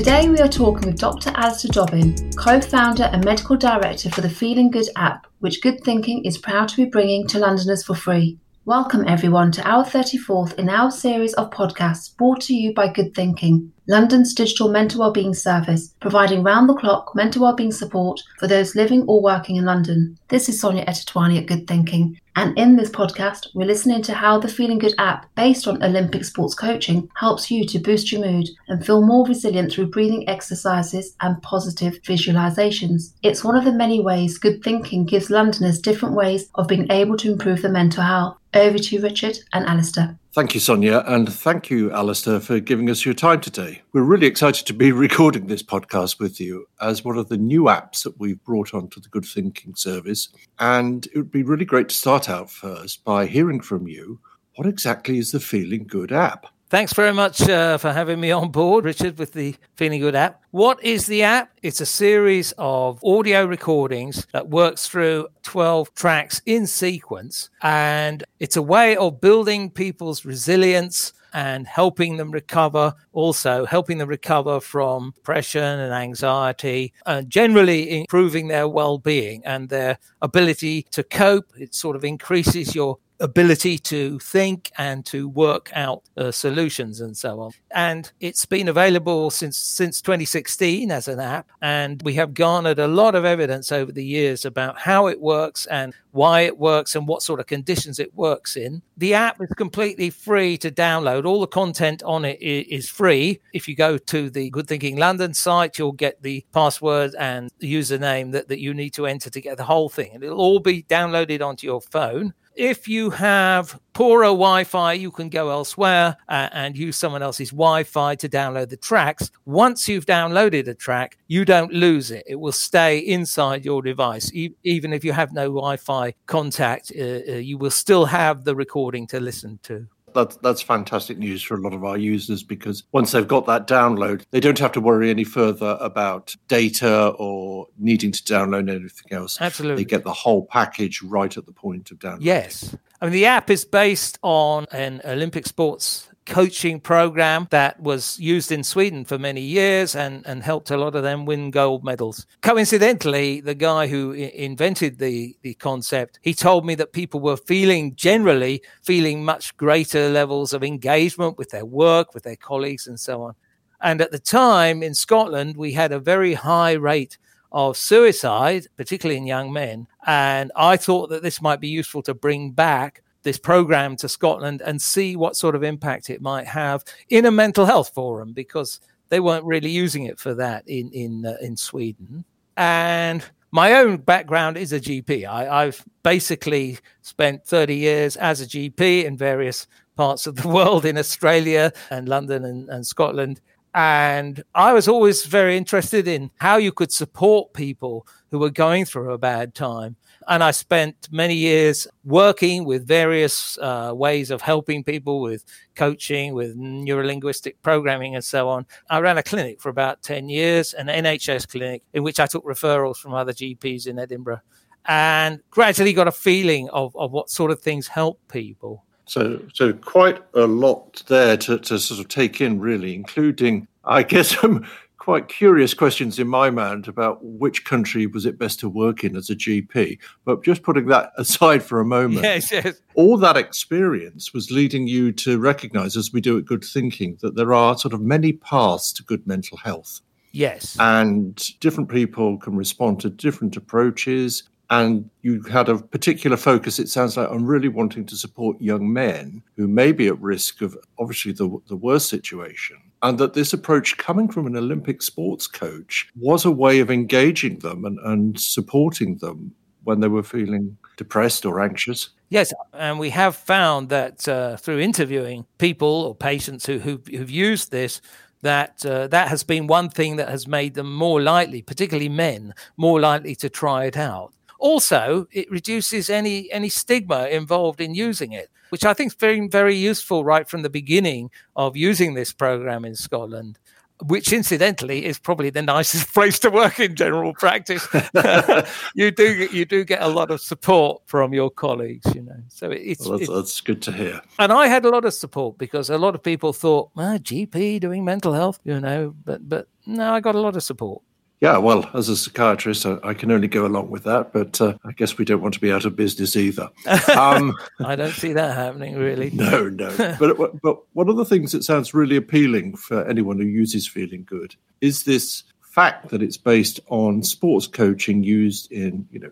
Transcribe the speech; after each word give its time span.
Today 0.00 0.30
we 0.30 0.38
are 0.38 0.48
talking 0.48 0.86
with 0.86 0.98
Dr. 0.98 1.30
Alistair 1.34 1.70
Dobbin, 1.72 2.32
co-founder 2.32 3.10
and 3.12 3.22
medical 3.22 3.54
director 3.54 4.08
for 4.08 4.22
the 4.22 4.30
Feeling 4.30 4.70
Good 4.70 4.88
app, 4.96 5.26
which 5.40 5.60
Good 5.60 5.84
Thinking 5.84 6.24
is 6.24 6.38
proud 6.38 6.70
to 6.70 6.76
be 6.76 6.86
bringing 6.86 7.26
to 7.26 7.38
Londoners 7.38 7.84
for 7.84 7.94
free. 7.94 8.38
Welcome 8.64 9.04
everyone 9.06 9.52
to 9.52 9.68
our 9.68 9.84
34th 9.84 10.54
in 10.54 10.70
our 10.70 10.90
series 10.90 11.34
of 11.34 11.50
podcasts 11.50 12.16
brought 12.16 12.40
to 12.42 12.54
you 12.54 12.72
by 12.72 12.90
Good 12.90 13.14
Thinking, 13.14 13.74
London's 13.90 14.32
digital 14.34 14.68
mental 14.68 15.00
wellbeing 15.00 15.34
service, 15.34 15.92
providing 15.98 16.44
round-the-clock 16.44 17.12
mental 17.16 17.42
wellbeing 17.42 17.72
support 17.72 18.22
for 18.38 18.46
those 18.46 18.76
living 18.76 19.02
or 19.08 19.20
working 19.20 19.56
in 19.56 19.64
London. 19.64 20.16
This 20.28 20.48
is 20.48 20.60
Sonia 20.60 20.84
Etetwani 20.86 21.38
at 21.38 21.46
Good 21.46 21.66
Thinking, 21.66 22.16
and 22.36 22.56
in 22.56 22.76
this 22.76 22.88
podcast, 22.88 23.48
we're 23.52 23.66
listening 23.66 24.00
to 24.02 24.14
how 24.14 24.38
the 24.38 24.46
Feeling 24.46 24.78
Good 24.78 24.94
app, 24.98 25.26
based 25.34 25.66
on 25.66 25.82
Olympic 25.82 26.24
sports 26.24 26.54
coaching, 26.54 27.10
helps 27.16 27.50
you 27.50 27.66
to 27.66 27.80
boost 27.80 28.12
your 28.12 28.20
mood 28.20 28.48
and 28.68 28.86
feel 28.86 29.04
more 29.04 29.26
resilient 29.26 29.72
through 29.72 29.90
breathing 29.90 30.28
exercises 30.28 31.16
and 31.20 31.42
positive 31.42 32.00
visualizations. 32.02 33.14
It's 33.24 33.42
one 33.42 33.56
of 33.56 33.64
the 33.64 33.72
many 33.72 34.00
ways 34.00 34.38
Good 34.38 34.62
Thinking 34.62 35.04
gives 35.04 35.30
Londoners 35.30 35.80
different 35.80 36.14
ways 36.14 36.48
of 36.54 36.68
being 36.68 36.86
able 36.92 37.16
to 37.16 37.32
improve 37.32 37.62
their 37.62 37.72
mental 37.72 38.04
health. 38.04 38.36
Over 38.54 38.78
to 38.78 38.94
you, 38.96 39.02
Richard 39.02 39.38
and 39.52 39.66
Alistair. 39.66 40.16
Thank 40.32 40.54
you, 40.54 40.60
Sonia, 40.60 41.02
and 41.08 41.28
thank 41.28 41.70
you, 41.70 41.90
Alistair, 41.90 42.38
for 42.38 42.60
giving 42.60 42.88
us 42.88 43.04
your 43.04 43.14
time 43.14 43.40
today. 43.40 43.82
We're 43.92 44.02
really 44.02 44.28
excited 44.28 44.64
to 44.66 44.72
be 44.72 44.92
recording 45.06 45.48
this 45.48 45.64
podcast 45.64 46.20
with 46.20 46.40
you 46.40 46.68
as 46.80 47.04
one 47.04 47.18
of 47.18 47.28
the 47.28 47.36
new 47.36 47.64
apps 47.64 48.04
that 48.04 48.20
we've 48.20 48.40
brought 48.44 48.72
onto 48.72 49.00
the 49.00 49.08
Good 49.08 49.24
Thinking 49.24 49.74
service. 49.74 50.28
And 50.60 51.06
it 51.06 51.16
would 51.16 51.32
be 51.32 51.42
really 51.42 51.64
great 51.64 51.88
to 51.88 51.96
start 51.96 52.30
out 52.30 52.48
first 52.48 53.02
by 53.02 53.26
hearing 53.26 53.60
from 53.60 53.88
you 53.88 54.20
what 54.54 54.68
exactly 54.68 55.18
is 55.18 55.32
the 55.32 55.40
Feeling 55.40 55.84
Good 55.88 56.12
app? 56.12 56.46
Thanks 56.70 56.92
very 56.92 57.12
much 57.12 57.42
uh, 57.48 57.78
for 57.78 57.92
having 57.92 58.20
me 58.20 58.30
on 58.30 58.52
board, 58.52 58.84
Richard, 58.84 59.18
with 59.18 59.32
the 59.32 59.56
Feeling 59.74 60.02
Good 60.02 60.14
app. 60.14 60.40
What 60.52 60.80
is 60.84 61.06
the 61.06 61.24
app? 61.24 61.50
It's 61.64 61.80
a 61.80 61.86
series 61.86 62.54
of 62.58 63.02
audio 63.02 63.44
recordings 63.44 64.24
that 64.32 64.50
works 64.50 64.86
through 64.86 65.26
12 65.42 65.92
tracks 65.94 66.40
in 66.46 66.68
sequence. 66.68 67.50
And 67.60 68.22
it's 68.38 68.56
a 68.56 68.62
way 68.62 68.96
of 68.96 69.20
building 69.20 69.70
people's 69.70 70.24
resilience 70.24 71.12
and 71.32 71.66
helping 71.66 72.18
them 72.18 72.30
recover, 72.30 72.94
also 73.12 73.66
helping 73.66 73.98
them 73.98 74.08
recover 74.08 74.60
from 74.60 75.10
depression 75.16 75.80
and 75.80 75.92
anxiety, 75.92 76.92
and 77.04 77.28
generally 77.28 77.98
improving 77.98 78.46
their 78.46 78.68
well 78.68 78.96
being 78.96 79.44
and 79.44 79.70
their 79.70 79.98
ability 80.22 80.86
to 80.92 81.02
cope. 81.02 81.52
It 81.58 81.74
sort 81.74 81.96
of 81.96 82.04
increases 82.04 82.76
your 82.76 82.98
ability 83.20 83.78
to 83.78 84.18
think 84.18 84.70
and 84.78 85.04
to 85.06 85.28
work 85.28 85.70
out 85.74 86.02
uh, 86.16 86.30
solutions 86.30 87.00
and 87.00 87.16
so 87.16 87.40
on. 87.40 87.52
And 87.70 88.10
it's 88.20 88.46
been 88.46 88.68
available 88.68 89.30
since 89.30 89.56
since 89.56 90.00
2016 90.00 90.90
as 90.90 91.06
an 91.08 91.20
app, 91.20 91.48
and 91.62 92.02
we 92.02 92.14
have 92.14 92.34
garnered 92.34 92.78
a 92.78 92.88
lot 92.88 93.14
of 93.14 93.24
evidence 93.24 93.70
over 93.70 93.92
the 93.92 94.04
years 94.04 94.44
about 94.44 94.78
how 94.78 95.06
it 95.06 95.20
works 95.20 95.66
and 95.66 95.94
why 96.12 96.40
it 96.40 96.58
works 96.58 96.96
and 96.96 97.06
what 97.06 97.22
sort 97.22 97.40
of 97.40 97.46
conditions 97.46 97.98
it 97.98 98.14
works 98.14 98.56
in. 98.56 98.82
The 98.96 99.14
app 99.14 99.40
is 99.40 99.50
completely 99.56 100.10
free 100.10 100.56
to 100.58 100.70
download. 100.70 101.24
All 101.24 101.40
the 101.40 101.46
content 101.46 102.02
on 102.02 102.24
it 102.24 102.40
is 102.42 102.88
free. 102.88 103.40
If 103.52 103.68
you 103.68 103.76
go 103.76 103.96
to 103.96 104.30
the 104.30 104.50
Good 104.50 104.66
Thinking 104.66 104.96
London 104.96 105.34
site, 105.34 105.78
you'll 105.78 105.92
get 105.92 106.22
the 106.22 106.44
password 106.52 107.14
and 107.18 107.50
the 107.58 107.72
username 107.72 108.32
that, 108.32 108.48
that 108.48 108.60
you 108.60 108.74
need 108.74 108.90
to 108.94 109.06
enter 109.06 109.30
to 109.30 109.40
get 109.40 109.56
the 109.56 109.64
whole 109.64 109.88
thing. 109.88 110.10
And 110.14 110.24
it'll 110.24 110.40
all 110.40 110.60
be 110.60 110.82
downloaded 110.82 111.42
onto 111.42 111.66
your 111.66 111.80
phone 111.80 112.34
if 112.54 112.88
you 112.88 113.10
have 113.10 113.78
poorer 113.92 114.24
Wi 114.26 114.64
Fi, 114.64 114.94
you 114.94 115.10
can 115.10 115.28
go 115.28 115.50
elsewhere 115.50 116.16
uh, 116.28 116.48
and 116.52 116.76
use 116.76 116.96
someone 116.96 117.22
else's 117.22 117.50
Wi 117.50 117.84
Fi 117.84 118.14
to 118.16 118.28
download 118.28 118.68
the 118.68 118.76
tracks. 118.76 119.30
Once 119.44 119.88
you've 119.88 120.06
downloaded 120.06 120.68
a 120.68 120.74
track, 120.74 121.18
you 121.28 121.44
don't 121.44 121.72
lose 121.72 122.10
it. 122.10 122.24
It 122.26 122.36
will 122.36 122.52
stay 122.52 122.98
inside 122.98 123.64
your 123.64 123.82
device. 123.82 124.32
E- 124.32 124.54
even 124.64 124.92
if 124.92 125.04
you 125.04 125.12
have 125.12 125.32
no 125.32 125.44
Wi 125.44 125.76
Fi 125.76 126.14
contact, 126.26 126.92
uh, 126.98 127.02
uh, 127.02 127.32
you 127.36 127.58
will 127.58 127.70
still 127.70 128.04
have 128.06 128.44
the 128.44 128.54
recording 128.54 129.06
to 129.08 129.20
listen 129.20 129.58
to. 129.64 129.86
That's 130.14 130.36
that's 130.36 130.62
fantastic 130.62 131.18
news 131.18 131.42
for 131.42 131.54
a 131.54 131.60
lot 131.60 131.72
of 131.72 131.84
our 131.84 131.96
users 131.96 132.42
because 132.42 132.84
once 132.92 133.12
they've 133.12 133.26
got 133.26 133.46
that 133.46 133.66
download, 133.66 134.24
they 134.30 134.40
don't 134.40 134.58
have 134.58 134.72
to 134.72 134.80
worry 134.80 135.10
any 135.10 135.24
further 135.24 135.76
about 135.80 136.36
data 136.48 137.08
or 137.18 137.66
needing 137.78 138.12
to 138.12 138.22
download 138.22 138.70
anything 138.70 139.12
else. 139.12 139.40
Absolutely, 139.40 139.84
they 139.84 139.88
get 139.88 140.04
the 140.04 140.12
whole 140.12 140.46
package 140.46 141.02
right 141.02 141.36
at 141.36 141.46
the 141.46 141.52
point 141.52 141.90
of 141.90 141.98
download. 141.98 142.18
Yes, 142.20 142.76
I 143.00 143.06
mean 143.06 143.12
the 143.12 143.26
app 143.26 143.50
is 143.50 143.64
based 143.64 144.18
on 144.22 144.66
an 144.72 145.00
Olympic 145.04 145.46
sports 145.46 146.09
coaching 146.26 146.80
program 146.80 147.46
that 147.50 147.80
was 147.80 148.18
used 148.18 148.52
in 148.52 148.62
Sweden 148.62 149.04
for 149.04 149.18
many 149.18 149.40
years 149.40 149.96
and, 149.96 150.26
and 150.26 150.42
helped 150.42 150.70
a 150.70 150.76
lot 150.76 150.94
of 150.94 151.02
them 151.02 151.24
win 151.24 151.50
gold 151.50 151.84
medals. 151.84 152.26
Coincidentally, 152.42 153.40
the 153.40 153.54
guy 153.54 153.86
who 153.86 154.12
I- 154.12 154.32
invented 154.34 154.98
the, 154.98 155.36
the 155.42 155.54
concept, 155.54 156.18
he 156.22 156.34
told 156.34 156.64
me 156.64 156.74
that 156.76 156.92
people 156.92 157.20
were 157.20 157.36
feeling 157.36 157.94
generally 157.94 158.62
feeling 158.82 159.24
much 159.24 159.56
greater 159.56 160.08
levels 160.10 160.52
of 160.52 160.62
engagement 160.62 161.38
with 161.38 161.50
their 161.50 161.64
work, 161.64 162.14
with 162.14 162.22
their 162.22 162.36
colleagues, 162.36 162.86
and 162.86 162.98
so 162.98 163.22
on. 163.22 163.34
And 163.80 164.00
at 164.00 164.10
the 164.10 164.18
time 164.18 164.82
in 164.82 164.94
Scotland, 164.94 165.56
we 165.56 165.72
had 165.72 165.90
a 165.90 165.98
very 165.98 166.34
high 166.34 166.72
rate 166.72 167.18
of 167.52 167.76
suicide, 167.76 168.66
particularly 168.76 169.16
in 169.16 169.26
young 169.26 169.52
men. 169.52 169.86
And 170.06 170.52
I 170.54 170.76
thought 170.76 171.10
that 171.10 171.22
this 171.22 171.42
might 171.42 171.60
be 171.60 171.68
useful 171.68 172.02
to 172.02 172.14
bring 172.14 172.52
back 172.52 173.02
this 173.22 173.38
program 173.38 173.96
to 173.96 174.08
Scotland 174.08 174.62
and 174.62 174.80
see 174.80 175.16
what 175.16 175.36
sort 175.36 175.54
of 175.54 175.62
impact 175.62 176.10
it 176.10 176.22
might 176.22 176.46
have 176.46 176.84
in 177.08 177.26
a 177.26 177.30
mental 177.30 177.66
health 177.66 177.92
forum 177.94 178.32
because 178.32 178.80
they 179.08 179.20
weren't 179.20 179.44
really 179.44 179.70
using 179.70 180.04
it 180.04 180.18
for 180.18 180.34
that 180.34 180.66
in 180.66 180.90
in 180.92 181.26
uh, 181.26 181.36
in 181.40 181.56
Sweden. 181.56 182.24
And 182.56 183.24
my 183.52 183.74
own 183.74 183.98
background 183.98 184.56
is 184.56 184.72
a 184.72 184.80
GP. 184.80 185.26
I, 185.26 185.64
have 185.64 185.84
basically 186.02 186.78
spent 187.02 187.44
30 187.44 187.74
years 187.74 188.16
as 188.16 188.40
a 188.40 188.46
GP 188.46 189.04
in 189.04 189.16
various 189.16 189.66
parts 189.96 190.26
of 190.26 190.36
the 190.36 190.48
world 190.56 190.84
in 190.84 190.96
Australia 190.96 191.72
and 191.90 192.08
London 192.08 192.44
and, 192.44 192.68
and 192.68 192.86
Scotland. 192.86 193.40
And 193.74 194.42
I 194.54 194.72
was 194.72 194.88
always 194.88 195.24
very 195.26 195.56
interested 195.56 196.08
in 196.08 196.30
how 196.36 196.56
you 196.56 196.72
could 196.72 196.92
support 196.92 197.52
people 197.52 198.06
who 198.30 198.38
were 198.38 198.50
going 198.50 198.84
through 198.84 199.12
a 199.12 199.18
bad 199.18 199.54
time. 199.54 199.96
And 200.30 200.44
I 200.44 200.52
spent 200.52 201.08
many 201.10 201.34
years 201.34 201.88
working 202.04 202.64
with 202.64 202.86
various 202.86 203.58
uh, 203.58 203.92
ways 203.94 204.30
of 204.30 204.40
helping 204.40 204.84
people 204.84 205.20
with 205.20 205.44
coaching, 205.74 206.34
with 206.34 206.56
neurolinguistic 206.56 207.54
programming, 207.62 208.14
and 208.14 208.24
so 208.24 208.48
on. 208.48 208.64
I 208.88 209.00
ran 209.00 209.18
a 209.18 209.24
clinic 209.24 209.60
for 209.60 209.70
about 209.70 210.02
10 210.02 210.28
years, 210.28 210.72
an 210.72 210.86
NHS 210.86 211.48
clinic, 211.48 211.82
in 211.92 212.04
which 212.04 212.20
I 212.20 212.26
took 212.26 212.44
referrals 212.44 212.96
from 212.96 213.12
other 213.12 213.32
GPs 213.32 213.88
in 213.88 213.98
Edinburgh 213.98 214.40
and 214.86 215.40
gradually 215.50 215.92
got 215.92 216.08
a 216.08 216.12
feeling 216.12 216.68
of, 216.70 216.94
of 216.96 217.12
what 217.12 217.28
sort 217.28 217.50
of 217.50 217.60
things 217.60 217.88
help 217.88 218.20
people. 218.28 218.84
So, 219.06 219.42
so 219.52 219.72
quite 219.72 220.22
a 220.34 220.46
lot 220.46 221.02
there 221.08 221.36
to, 221.38 221.58
to 221.58 221.78
sort 221.78 222.00
of 222.00 222.08
take 222.08 222.40
in, 222.40 222.60
really, 222.60 222.94
including, 222.94 223.66
I 223.84 224.04
guess, 224.04 224.38
some 224.40 224.66
quite 225.10 225.26
curious 225.26 225.74
questions 225.74 226.20
in 226.20 226.28
my 226.28 226.50
mind 226.50 226.86
about 226.86 227.18
which 227.20 227.64
country 227.64 228.06
was 228.06 228.24
it 228.24 228.38
best 228.38 228.60
to 228.60 228.68
work 228.68 229.02
in 229.02 229.16
as 229.16 229.28
a 229.28 229.34
GP. 229.34 229.98
But 230.24 230.44
just 230.44 230.62
putting 230.62 230.86
that 230.86 231.10
aside 231.18 231.64
for 231.64 231.80
a 231.80 231.84
moment, 231.84 232.22
yes, 232.22 232.52
yes. 232.52 232.80
all 232.94 233.16
that 233.16 233.36
experience 233.36 234.32
was 234.32 234.52
leading 234.52 234.86
you 234.86 235.10
to 235.14 235.40
recognize, 235.40 235.96
as 235.96 236.12
we 236.12 236.20
do 236.20 236.38
at 236.38 236.44
Good 236.44 236.62
Thinking, 236.62 237.18
that 237.22 237.34
there 237.34 237.52
are 237.52 237.76
sort 237.76 237.92
of 237.92 238.00
many 238.00 238.34
paths 238.34 238.92
to 238.92 239.02
good 239.02 239.26
mental 239.26 239.58
health. 239.58 240.00
Yes. 240.30 240.76
And 240.78 241.42
different 241.58 241.90
people 241.90 242.38
can 242.38 242.54
respond 242.54 243.00
to 243.00 243.10
different 243.10 243.56
approaches 243.56 244.44
and 244.70 245.10
you 245.22 245.42
had 245.42 245.68
a 245.68 245.78
particular 245.78 246.36
focus, 246.36 246.78
it 246.78 246.88
sounds 246.88 247.16
like, 247.16 247.28
on 247.28 247.44
really 247.44 247.66
wanting 247.66 248.06
to 248.06 248.16
support 248.16 248.60
young 248.60 248.92
men 248.92 249.42
who 249.56 249.66
may 249.66 249.90
be 249.90 250.06
at 250.06 250.20
risk 250.20 250.62
of 250.62 250.78
obviously 251.00 251.32
the, 251.32 251.58
the 251.66 251.74
worst 251.74 252.08
situation. 252.08 252.76
And 253.02 253.18
that 253.18 253.34
this 253.34 253.52
approach, 253.52 253.96
coming 253.96 254.28
from 254.28 254.46
an 254.46 254.56
Olympic 254.56 255.00
sports 255.02 255.46
coach, 255.46 256.08
was 256.16 256.44
a 256.44 256.50
way 256.50 256.80
of 256.80 256.90
engaging 256.90 257.60
them 257.60 257.84
and, 257.84 257.98
and 258.00 258.38
supporting 258.38 259.16
them 259.18 259.54
when 259.84 260.00
they 260.00 260.08
were 260.08 260.22
feeling 260.22 260.76
depressed 260.96 261.46
or 261.46 261.60
anxious. 261.60 262.10
Yes, 262.28 262.52
and 262.74 262.98
we 262.98 263.10
have 263.10 263.34
found 263.34 263.88
that 263.88 264.28
uh, 264.28 264.56
through 264.56 264.80
interviewing 264.80 265.46
people 265.58 265.88
or 265.88 266.14
patients 266.14 266.66
who, 266.66 266.78
who've, 266.78 267.06
who've 267.06 267.30
used 267.30 267.70
this, 267.70 268.00
that 268.42 268.84
uh, 268.86 269.06
that 269.08 269.28
has 269.28 269.42
been 269.42 269.66
one 269.66 269.88
thing 269.88 270.16
that 270.16 270.28
has 270.28 270.46
made 270.46 270.74
them 270.74 270.92
more 270.92 271.20
likely, 271.20 271.62
particularly 271.62 272.08
men, 272.08 272.54
more 272.76 273.00
likely 273.00 273.34
to 273.36 273.48
try 273.48 273.84
it 273.84 273.96
out. 273.96 274.32
Also, 274.58 275.26
it 275.32 275.50
reduces 275.50 276.08
any 276.08 276.50
any 276.52 276.68
stigma 276.68 277.26
involved 277.26 277.80
in 277.80 277.94
using 277.94 278.32
it, 278.32 278.50
which 278.70 278.84
I 278.84 278.94
think 278.94 279.12
is 279.12 279.16
very 279.16 279.46
very 279.48 279.76
useful 279.76 280.24
right 280.24 280.48
from 280.48 280.62
the 280.62 280.70
beginning 280.70 281.30
of 281.56 281.76
using 281.76 282.14
this 282.14 282.32
program 282.32 282.84
in 282.84 282.94
Scotland. 282.94 283.58
which 284.06 284.32
incidentally 284.32 285.04
is 285.04 285.18
probably 285.18 285.50
the 285.50 285.60
nicest 285.76 286.12
place 286.14 286.38
to 286.38 286.50
work 286.50 286.80
in 286.80 286.96
general 286.96 287.34
practice. 287.34 287.86
you 288.94 289.10
do 289.10 289.48
you 289.52 289.64
do 289.64 289.84
get 289.84 290.00
a 290.02 290.08
lot 290.08 290.30
of 290.30 290.40
support 290.40 291.02
from 291.06 291.34
your 291.34 291.50
colleagues, 291.50 292.14
you 292.14 292.22
know. 292.22 292.42
So 292.48 292.70
it's, 292.70 293.02
well, 293.02 293.18
that's, 293.18 293.28
it's, 293.28 293.32
that's, 293.32 293.60
good 293.60 293.82
to 293.82 293.92
hear. 293.92 294.22
And 294.38 294.52
I 294.52 294.68
had 294.68 294.84
a 294.84 294.88
lot 294.88 295.04
of 295.04 295.12
support 295.12 295.58
because 295.58 295.90
a 295.90 295.98
lot 295.98 296.14
of 296.14 296.22
people 296.22 296.52
thought, 296.52 296.90
well, 296.94 297.18
GP 297.18 297.80
doing 297.80 298.04
mental 298.04 298.32
health, 298.32 298.58
you 298.64 298.80
know, 298.80 299.14
but 299.24 299.46
but 299.48 299.68
no, 299.86 300.14
I 300.14 300.20
got 300.20 300.34
a 300.34 300.40
lot 300.40 300.56
of 300.56 300.62
support. 300.62 301.02
Yeah, 301.40 301.56
well, 301.56 301.88
as 301.94 302.10
a 302.10 302.18
psychiatrist, 302.18 302.84
I, 302.84 302.98
I 303.02 303.14
can 303.14 303.30
only 303.30 303.48
go 303.48 303.64
along 303.64 303.88
with 303.90 304.04
that, 304.04 304.30
but 304.30 304.60
uh, 304.60 304.74
I 304.84 304.92
guess 304.92 305.16
we 305.16 305.24
don't 305.24 305.40
want 305.40 305.54
to 305.54 305.60
be 305.60 305.72
out 305.72 305.86
of 305.86 305.96
business 305.96 306.36
either. 306.36 306.70
Um, 307.16 307.54
I 307.84 307.96
don't 307.96 308.12
see 308.12 308.32
that 308.34 308.54
happening, 308.56 308.96
really. 308.96 309.30
No, 309.34 309.68
no. 309.68 310.16
but 310.18 310.60
but 310.60 310.78
one 310.92 311.08
of 311.08 311.16
the 311.16 311.24
things 311.24 311.52
that 311.52 311.64
sounds 311.64 311.94
really 311.94 312.16
appealing 312.16 312.76
for 312.76 313.06
anyone 313.08 313.38
who 313.38 313.46
uses 313.46 313.88
Feeling 313.88 314.24
Good 314.24 314.54
is 314.80 315.04
this 315.04 315.44
fact 315.60 316.10
that 316.10 316.22
it's 316.22 316.36
based 316.36 316.80
on 316.88 317.22
sports 317.22 317.66
coaching 317.66 318.22
used 318.22 318.70
in 318.70 319.08
you 319.10 319.20
know 319.20 319.30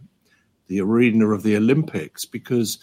the 0.68 0.80
arena 0.80 1.28
of 1.28 1.42
the 1.42 1.56
Olympics, 1.56 2.24
because 2.24 2.78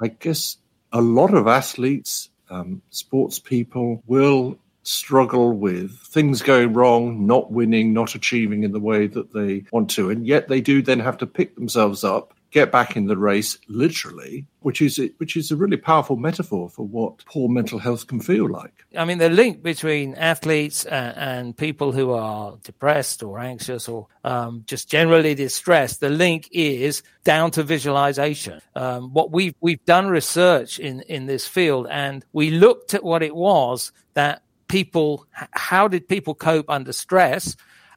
I 0.00 0.08
guess 0.08 0.56
a 0.92 1.00
lot 1.00 1.34
of 1.34 1.46
athletes, 1.46 2.30
um, 2.50 2.82
sports 2.90 3.38
people 3.38 4.02
will 4.06 4.58
struggle 4.88 5.52
with 5.52 5.92
things 5.98 6.42
going 6.42 6.72
wrong, 6.72 7.26
not 7.26 7.52
winning, 7.52 7.92
not 7.92 8.14
achieving 8.14 8.62
in 8.62 8.72
the 8.72 8.80
way 8.80 9.06
that 9.06 9.32
they 9.32 9.64
want 9.70 9.90
to. 9.90 10.10
And 10.10 10.26
yet 10.26 10.48
they 10.48 10.60
do 10.60 10.82
then 10.82 11.00
have 11.00 11.18
to 11.18 11.26
pick 11.26 11.54
themselves 11.54 12.04
up, 12.04 12.34
get 12.50 12.72
back 12.72 12.96
in 12.96 13.06
the 13.06 13.16
race, 13.16 13.58
literally, 13.68 14.46
which 14.60 14.80
is 14.80 14.98
which 15.18 15.36
is 15.36 15.50
a 15.50 15.56
really 15.56 15.76
powerful 15.76 16.16
metaphor 16.16 16.70
for 16.70 16.86
what 16.86 17.24
poor 17.26 17.48
mental 17.48 17.78
health 17.78 18.06
can 18.06 18.20
feel 18.20 18.48
like. 18.48 18.86
I 18.96 19.04
mean, 19.04 19.18
the 19.18 19.28
link 19.28 19.62
between 19.62 20.14
athletes 20.14 20.86
and, 20.86 21.16
and 21.16 21.56
people 21.56 21.92
who 21.92 22.12
are 22.12 22.56
depressed 22.64 23.22
or 23.22 23.38
anxious 23.38 23.88
or 23.88 24.06
um, 24.24 24.64
just 24.66 24.88
generally 24.88 25.34
distressed, 25.34 26.00
the 26.00 26.08
link 26.08 26.48
is 26.50 27.02
down 27.24 27.50
to 27.52 27.62
visualization. 27.62 28.60
Um, 28.74 29.12
what 29.12 29.30
we've 29.30 29.54
we've 29.60 29.84
done 29.84 30.08
research 30.08 30.78
in 30.78 31.02
in 31.02 31.26
this 31.26 31.46
field, 31.46 31.86
and 31.90 32.24
we 32.32 32.50
looked 32.50 32.94
at 32.94 33.04
what 33.04 33.22
it 33.22 33.34
was 33.34 33.92
that 34.14 34.42
people, 34.68 35.26
how 35.32 35.88
did 35.88 36.08
people 36.08 36.34
cope 36.34 36.68
under 36.68 36.92
stress? 36.92 37.56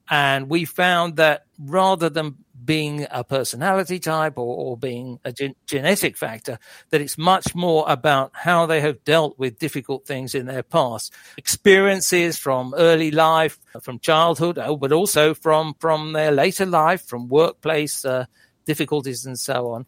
And 0.09 0.49
we 0.49 0.65
found 0.65 1.17
that 1.17 1.45
rather 1.59 2.09
than 2.09 2.37
being 2.63 3.07
a 3.09 3.23
personality 3.23 3.99
type 3.99 4.37
or, 4.37 4.55
or 4.55 4.77
being 4.77 5.19
a 5.23 5.31
gen- 5.31 5.55
genetic 5.65 6.17
factor, 6.17 6.59
that 6.89 7.01
it's 7.01 7.17
much 7.17 7.55
more 7.55 7.85
about 7.87 8.31
how 8.33 8.65
they 8.65 8.81
have 8.81 9.03
dealt 9.03 9.37
with 9.39 9.59
difficult 9.59 10.05
things 10.05 10.35
in 10.35 10.45
their 10.45 10.63
past, 10.63 11.13
experiences 11.37 12.37
from 12.37 12.73
early 12.77 13.09
life, 13.11 13.57
from 13.81 13.99
childhood, 13.99 14.57
oh, 14.57 14.75
but 14.75 14.91
also 14.91 15.33
from 15.33 15.73
from 15.79 16.13
their 16.13 16.31
later 16.31 16.65
life, 16.65 17.03
from 17.05 17.29
workplace 17.29 18.05
uh, 18.05 18.25
difficulties 18.65 19.25
and 19.25 19.39
so 19.39 19.69
on 19.69 19.85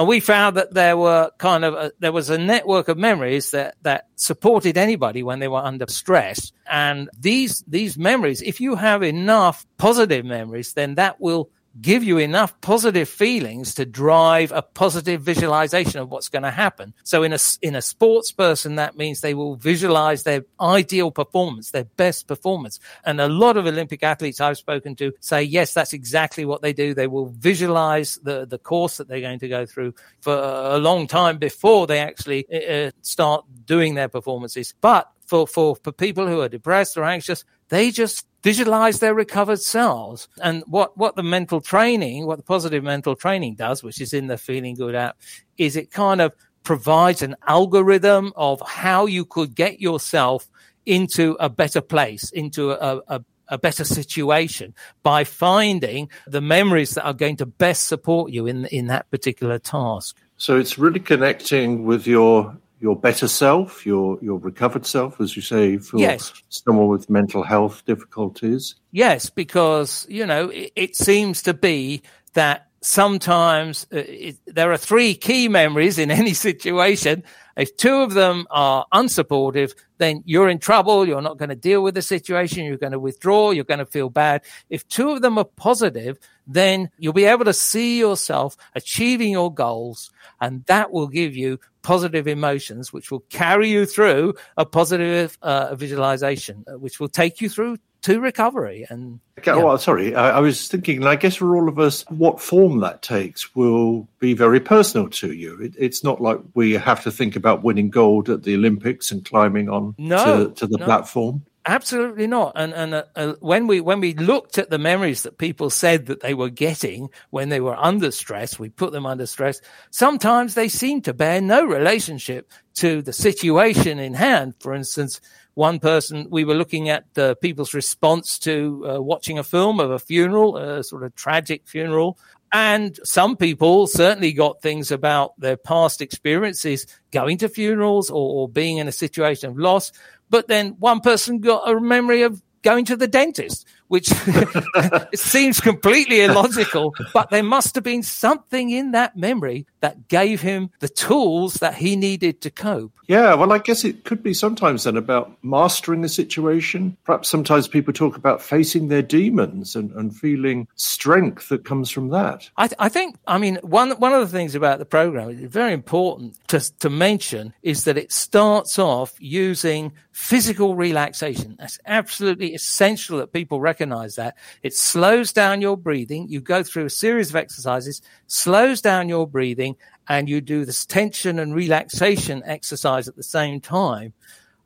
and 0.00 0.08
we 0.08 0.20
found 0.20 0.56
that 0.56 0.72
there 0.72 0.96
were 0.96 1.30
kind 1.36 1.62
of 1.62 1.74
a, 1.74 1.92
there 1.98 2.10
was 2.10 2.30
a 2.30 2.38
network 2.38 2.88
of 2.88 2.96
memories 2.96 3.50
that 3.50 3.74
that 3.82 4.06
supported 4.16 4.78
anybody 4.78 5.22
when 5.22 5.40
they 5.40 5.48
were 5.48 5.58
under 5.58 5.84
stress. 5.88 6.52
And 6.66 7.10
these 7.18 7.62
these 7.68 7.98
memories 7.98 8.40
if 8.40 8.62
you 8.62 8.76
have 8.76 9.02
enough 9.02 9.66
positive 9.76 10.24
memories 10.24 10.72
then 10.72 10.94
that 10.94 11.20
will 11.20 11.50
give 11.80 12.02
you 12.02 12.18
enough 12.18 12.58
positive 12.60 13.08
feelings 13.08 13.74
to 13.74 13.84
drive 13.84 14.52
a 14.52 14.62
positive 14.62 15.22
visualization 15.22 16.00
of 16.00 16.10
what's 16.10 16.28
going 16.28 16.42
to 16.42 16.50
happen. 16.50 16.94
So 17.04 17.22
in 17.22 17.32
a, 17.32 17.38
in 17.62 17.76
a 17.76 17.82
sports 17.82 18.32
person, 18.32 18.76
that 18.76 18.96
means 18.96 19.20
they 19.20 19.34
will 19.34 19.56
visualize 19.56 20.24
their 20.24 20.44
ideal 20.60 21.10
performance, 21.10 21.70
their 21.70 21.84
best 21.84 22.26
performance. 22.26 22.80
And 23.04 23.20
a 23.20 23.28
lot 23.28 23.56
of 23.56 23.66
Olympic 23.66 24.02
athletes 24.02 24.40
I've 24.40 24.58
spoken 24.58 24.96
to 24.96 25.12
say, 25.20 25.42
yes, 25.42 25.72
that's 25.74 25.92
exactly 25.92 26.44
what 26.44 26.62
they 26.62 26.72
do. 26.72 26.92
They 26.92 27.06
will 27.06 27.26
visualize 27.26 28.18
the, 28.22 28.46
the 28.46 28.58
course 28.58 28.96
that 28.96 29.08
they're 29.08 29.20
going 29.20 29.38
to 29.40 29.48
go 29.48 29.66
through 29.66 29.94
for 30.20 30.34
a 30.34 30.78
long 30.78 31.06
time 31.06 31.38
before 31.38 31.86
they 31.86 31.98
actually 31.98 32.46
uh, 32.52 32.72
uh 32.72 32.90
start 33.02 33.44
doing 33.64 33.94
their 33.94 34.08
performances. 34.08 34.74
But 34.80 35.10
for, 35.26 35.46
for, 35.46 35.76
for 35.76 35.92
people 35.92 36.26
who 36.26 36.40
are 36.40 36.48
depressed 36.48 36.96
or 36.96 37.04
anxious, 37.04 37.44
they 37.68 37.90
just 37.90 38.26
visualize 38.42 39.00
their 39.00 39.14
recovered 39.14 39.60
cells. 39.60 40.28
And 40.42 40.62
what, 40.66 40.96
what 40.96 41.16
the 41.16 41.22
mental 41.22 41.60
training, 41.60 42.26
what 42.26 42.36
the 42.36 42.44
positive 42.44 42.82
mental 42.82 43.16
training 43.16 43.56
does, 43.56 43.82
which 43.82 44.00
is 44.00 44.12
in 44.12 44.26
the 44.26 44.38
Feeling 44.38 44.74
Good 44.74 44.94
app, 44.94 45.18
is 45.58 45.76
it 45.76 45.90
kind 45.90 46.20
of 46.20 46.32
provides 46.62 47.22
an 47.22 47.36
algorithm 47.46 48.32
of 48.36 48.62
how 48.66 49.06
you 49.06 49.24
could 49.24 49.54
get 49.54 49.80
yourself 49.80 50.48
into 50.86 51.36
a 51.40 51.48
better 51.48 51.80
place, 51.80 52.30
into 52.30 52.72
a, 52.72 53.00
a, 53.08 53.24
a 53.48 53.58
better 53.58 53.84
situation 53.84 54.74
by 55.02 55.24
finding 55.24 56.08
the 56.26 56.40
memories 56.40 56.94
that 56.94 57.04
are 57.04 57.14
going 57.14 57.36
to 57.36 57.46
best 57.46 57.88
support 57.88 58.32
you 58.32 58.46
in, 58.46 58.66
in 58.66 58.86
that 58.86 59.10
particular 59.10 59.58
task. 59.58 60.16
So 60.36 60.58
it's 60.58 60.78
really 60.78 61.00
connecting 61.00 61.84
with 61.84 62.06
your 62.06 62.56
your 62.80 62.96
better 62.96 63.28
self, 63.28 63.84
your 63.84 64.18
your 64.22 64.38
recovered 64.38 64.86
self, 64.86 65.20
as 65.20 65.36
you 65.36 65.42
say, 65.42 65.76
for 65.78 65.98
yes. 65.98 66.32
someone 66.48 66.88
with 66.88 67.10
mental 67.10 67.42
health 67.42 67.84
difficulties. 67.84 68.74
Yes, 68.90 69.30
because 69.30 70.06
you 70.08 70.26
know 70.26 70.48
it, 70.48 70.72
it 70.74 70.96
seems 70.96 71.42
to 71.42 71.54
be 71.54 72.02
that 72.34 72.70
sometimes 72.82 73.86
uh, 73.92 73.98
it, 73.98 74.36
there 74.46 74.72
are 74.72 74.76
three 74.76 75.14
key 75.14 75.48
memories 75.48 75.98
in 75.98 76.10
any 76.22 76.34
situation. 76.34 77.22
If 77.56 77.76
two 77.76 77.96
of 77.96 78.14
them 78.14 78.46
are 78.50 78.86
unsupportive, 78.92 79.74
then 79.98 80.22
you're 80.24 80.48
in 80.48 80.58
trouble. 80.58 81.06
You're 81.06 81.20
not 81.20 81.36
going 81.36 81.50
to 81.50 81.56
deal 81.56 81.82
with 81.82 81.94
the 81.94 82.02
situation. 82.02 82.64
You're 82.64 82.78
going 82.78 82.92
to 82.92 82.98
withdraw. 82.98 83.50
You're 83.50 83.64
going 83.64 83.80
to 83.80 83.86
feel 83.86 84.08
bad. 84.08 84.42
If 84.70 84.88
two 84.88 85.10
of 85.10 85.20
them 85.20 85.36
are 85.36 85.44
positive, 85.44 86.18
then 86.46 86.90
you'll 86.98 87.12
be 87.12 87.26
able 87.26 87.44
to 87.44 87.52
see 87.52 87.98
yourself 87.98 88.56
achieving 88.74 89.30
your 89.30 89.52
goals. 89.52 90.10
And 90.40 90.64
that 90.66 90.90
will 90.90 91.08
give 91.08 91.36
you 91.36 91.60
positive 91.82 92.26
emotions, 92.26 92.92
which 92.92 93.10
will 93.10 93.24
carry 93.30 93.70
you 93.70 93.86
through 93.86 94.34
a 94.56 94.64
positive 94.64 95.38
uh, 95.42 95.74
visualization, 95.74 96.64
uh, 96.66 96.78
which 96.78 97.00
will 97.00 97.08
take 97.08 97.40
you 97.40 97.48
through 97.48 97.78
to 98.02 98.20
recovery. 98.20 98.86
And 98.88 99.20
okay, 99.38 99.52
yeah. 99.52 99.62
well, 99.62 99.78
sorry, 99.78 100.14
I, 100.14 100.38
I, 100.38 100.40
was 100.40 100.68
thinking, 100.68 100.98
and 100.98 101.08
I 101.08 101.16
guess 101.16 101.36
for 101.36 101.54
all 101.56 101.68
of 101.68 101.78
us, 101.78 102.04
what 102.08 102.40
form 102.40 102.80
that 102.80 103.02
takes 103.02 103.54
will 103.54 104.08
be 104.18 104.32
very 104.32 104.60
personal 104.60 105.08
to 105.10 105.32
you. 105.32 105.60
It, 105.60 105.74
it's 105.78 106.02
not 106.02 106.20
like 106.20 106.40
we 106.54 106.72
have 106.72 107.02
to 107.04 107.10
think 107.10 107.36
about 107.36 107.62
winning 107.62 107.90
gold 107.90 108.28
at 108.28 108.42
the 108.42 108.54
Olympics 108.54 109.10
and 109.10 109.24
climbing 109.24 109.68
on 109.68 109.94
no, 109.98 110.48
to, 110.48 110.54
to 110.54 110.66
the 110.66 110.78
no. 110.78 110.84
platform. 110.84 111.44
Absolutely 111.66 112.26
not. 112.26 112.52
And 112.56 112.72
and 112.72 112.94
uh, 112.94 113.04
uh, 113.14 113.34
when 113.40 113.66
we 113.66 113.80
when 113.82 114.00
we 114.00 114.14
looked 114.14 114.56
at 114.56 114.70
the 114.70 114.78
memories 114.78 115.24
that 115.24 115.36
people 115.36 115.68
said 115.68 116.06
that 116.06 116.20
they 116.20 116.32
were 116.32 116.48
getting 116.48 117.10
when 117.28 117.50
they 117.50 117.60
were 117.60 117.76
under 117.76 118.10
stress, 118.10 118.58
we 118.58 118.70
put 118.70 118.92
them 118.92 119.04
under 119.04 119.26
stress. 119.26 119.60
Sometimes 119.90 120.54
they 120.54 120.68
seem 120.68 121.02
to 121.02 121.12
bear 121.12 121.40
no 121.42 121.62
relationship 121.64 122.50
to 122.76 123.02
the 123.02 123.12
situation 123.12 123.98
in 123.98 124.14
hand. 124.14 124.54
For 124.60 124.72
instance, 124.72 125.20
one 125.52 125.80
person 125.80 126.28
we 126.30 126.44
were 126.44 126.54
looking 126.54 126.88
at 126.88 127.04
uh, 127.18 127.34
people's 127.34 127.74
response 127.74 128.38
to 128.38 128.86
uh, 128.88 129.02
watching 129.02 129.38
a 129.38 129.44
film 129.44 129.80
of 129.80 129.90
a 129.90 129.98
funeral, 129.98 130.56
a 130.56 130.82
sort 130.82 131.02
of 131.02 131.14
tragic 131.14 131.68
funeral, 131.68 132.18
and 132.52 132.98
some 133.04 133.36
people 133.36 133.86
certainly 133.86 134.32
got 134.32 134.60
things 134.60 134.90
about 134.90 135.38
their 135.38 135.56
past 135.56 136.00
experiences 136.00 136.86
going 137.12 137.38
to 137.38 137.48
funerals 137.48 138.10
or, 138.10 138.42
or, 138.42 138.48
being 138.48 138.78
in 138.78 138.88
a 138.88 138.92
situation 138.92 139.50
of 139.50 139.58
loss 139.58 139.92
but 140.30 140.48
then 140.48 140.76
one 140.78 141.00
person 141.00 141.40
got 141.40 141.68
a 141.68 141.80
memory 141.80 142.22
of 142.22 142.42
going 142.62 142.84
to 142.86 142.96
the 142.96 143.08
dentist, 143.08 143.66
which 143.88 144.08
seems 145.14 145.60
completely 145.60 146.20
illogical, 146.22 146.94
but 147.12 147.30
there 147.30 147.42
must 147.42 147.74
have 147.74 147.84
been 147.84 148.02
something 148.02 148.70
in 148.70 148.92
that 148.92 149.16
memory 149.16 149.66
that 149.80 150.08
gave 150.08 150.40
him 150.40 150.70
the 150.80 150.88
tools 150.88 151.54
that 151.54 151.74
he 151.74 151.96
needed 151.96 152.40
to 152.42 152.50
cope. 152.50 152.92
Yeah, 153.06 153.34
well, 153.34 153.52
I 153.52 153.58
guess 153.58 153.84
it 153.84 154.04
could 154.04 154.22
be 154.22 154.34
sometimes 154.34 154.84
then 154.84 154.96
about 154.96 155.36
mastering 155.42 156.04
a 156.04 156.08
situation. 156.08 156.96
Perhaps 157.04 157.28
sometimes 157.28 157.66
people 157.66 157.92
talk 157.92 158.16
about 158.16 158.40
facing 158.40 158.88
their 158.88 159.02
demons 159.02 159.74
and, 159.74 159.90
and 159.92 160.14
feeling 160.14 160.68
strength 160.76 161.48
that 161.48 161.64
comes 161.64 161.90
from 161.90 162.10
that. 162.10 162.48
I, 162.56 162.68
th- 162.68 162.76
I 162.78 162.88
think, 162.88 163.16
I 163.26 163.38
mean, 163.38 163.58
one, 163.62 163.90
one 163.92 164.12
of 164.12 164.20
the 164.20 164.36
things 164.36 164.54
about 164.54 164.78
the 164.78 164.84
program 164.84 165.30
is 165.30 165.50
very 165.50 165.72
important 165.72 166.36
to, 166.48 166.60
to 166.78 166.90
mention 166.90 167.52
is 167.62 167.84
that 167.84 167.98
it 167.98 168.12
starts 168.12 168.78
off 168.78 169.14
using 169.18 169.92
physical 170.12 170.76
relaxation. 170.76 171.56
That's 171.58 171.78
absolutely 171.86 172.54
essential 172.54 173.18
that 173.18 173.32
people 173.32 173.60
recognize 173.60 174.16
that. 174.16 174.36
It 174.62 174.74
slows 174.74 175.32
down 175.32 175.60
your 175.60 175.76
breathing. 175.76 176.28
You 176.28 176.40
go 176.40 176.62
through 176.62 176.84
a 176.84 176.90
series 176.90 177.30
of 177.30 177.36
exercises, 177.36 178.02
slows 178.26 178.80
down 178.80 179.08
your 179.08 179.26
breathing, 179.26 179.69
and 180.08 180.28
you 180.28 180.40
do 180.40 180.64
this 180.64 180.84
tension 180.84 181.38
and 181.38 181.54
relaxation 181.54 182.42
exercise 182.44 183.08
at 183.08 183.16
the 183.16 183.22
same 183.22 183.60
time. 183.60 184.12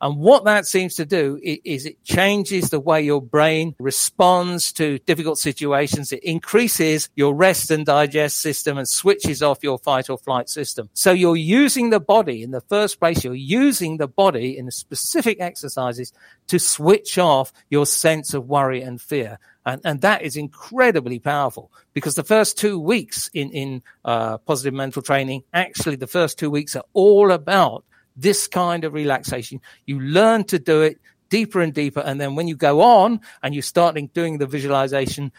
And 0.01 0.17
what 0.17 0.43
that 0.45 0.65
seems 0.65 0.95
to 0.95 1.05
do 1.05 1.39
is 1.41 1.85
it 1.85 2.03
changes 2.03 2.69
the 2.69 2.79
way 2.79 3.01
your 3.01 3.21
brain 3.21 3.75
responds 3.79 4.71
to 4.73 4.99
difficult 4.99 5.39
situations. 5.39 6.11
It 6.11 6.23
increases 6.23 7.09
your 7.15 7.33
rest 7.33 7.71
and 7.71 7.85
digest 7.85 8.41
system 8.41 8.77
and 8.77 8.87
switches 8.87 9.41
off 9.41 9.63
your 9.63 9.77
fight 9.79 10.09
or 10.09 10.17
flight 10.17 10.49
system. 10.49 10.89
So 10.93 11.11
you're 11.11 11.35
using 11.35 11.89
the 11.89 11.99
body 11.99 12.43
in 12.43 12.51
the 12.51 12.61
first 12.61 12.99
place. 12.99 13.23
You're 13.23 13.35
using 13.35 13.97
the 13.97 14.07
body 14.07 14.57
in 14.57 14.69
specific 14.71 15.39
exercises 15.39 16.11
to 16.47 16.59
switch 16.59 17.17
off 17.17 17.53
your 17.69 17.85
sense 17.85 18.33
of 18.33 18.47
worry 18.47 18.81
and 18.81 19.01
fear. 19.01 19.39
And, 19.65 19.81
and 19.83 20.01
that 20.01 20.21
is 20.21 20.37
incredibly 20.37 21.19
powerful 21.19 21.71
because 21.93 22.15
the 22.15 22.23
first 22.23 22.57
two 22.57 22.79
weeks 22.79 23.29
in, 23.33 23.49
in 23.51 23.81
uh, 24.03 24.37
positive 24.39 24.73
mental 24.73 25.01
training, 25.01 25.43
actually 25.53 25.95
the 25.95 26.07
first 26.07 26.37
two 26.37 26.51
weeks 26.51 26.75
are 26.75 26.83
all 26.93 27.31
about 27.31 27.83
this 28.15 28.47
kind 28.47 28.83
of 28.83 28.93
relaxation. 28.93 29.61
You 29.85 29.99
learn 29.99 30.45
to 30.45 30.59
do 30.59 30.81
it 30.81 30.99
deeper 31.29 31.61
and 31.61 31.73
deeper. 31.73 31.99
And 31.99 32.19
then 32.21 32.35
when 32.35 32.47
you 32.47 32.55
go 32.55 32.81
on 32.81 33.19
and 33.41 33.53
you're 33.53 33.63
starting 33.63 34.07
doing 34.13 34.37
the 34.37 34.47
visualization, 34.47 35.31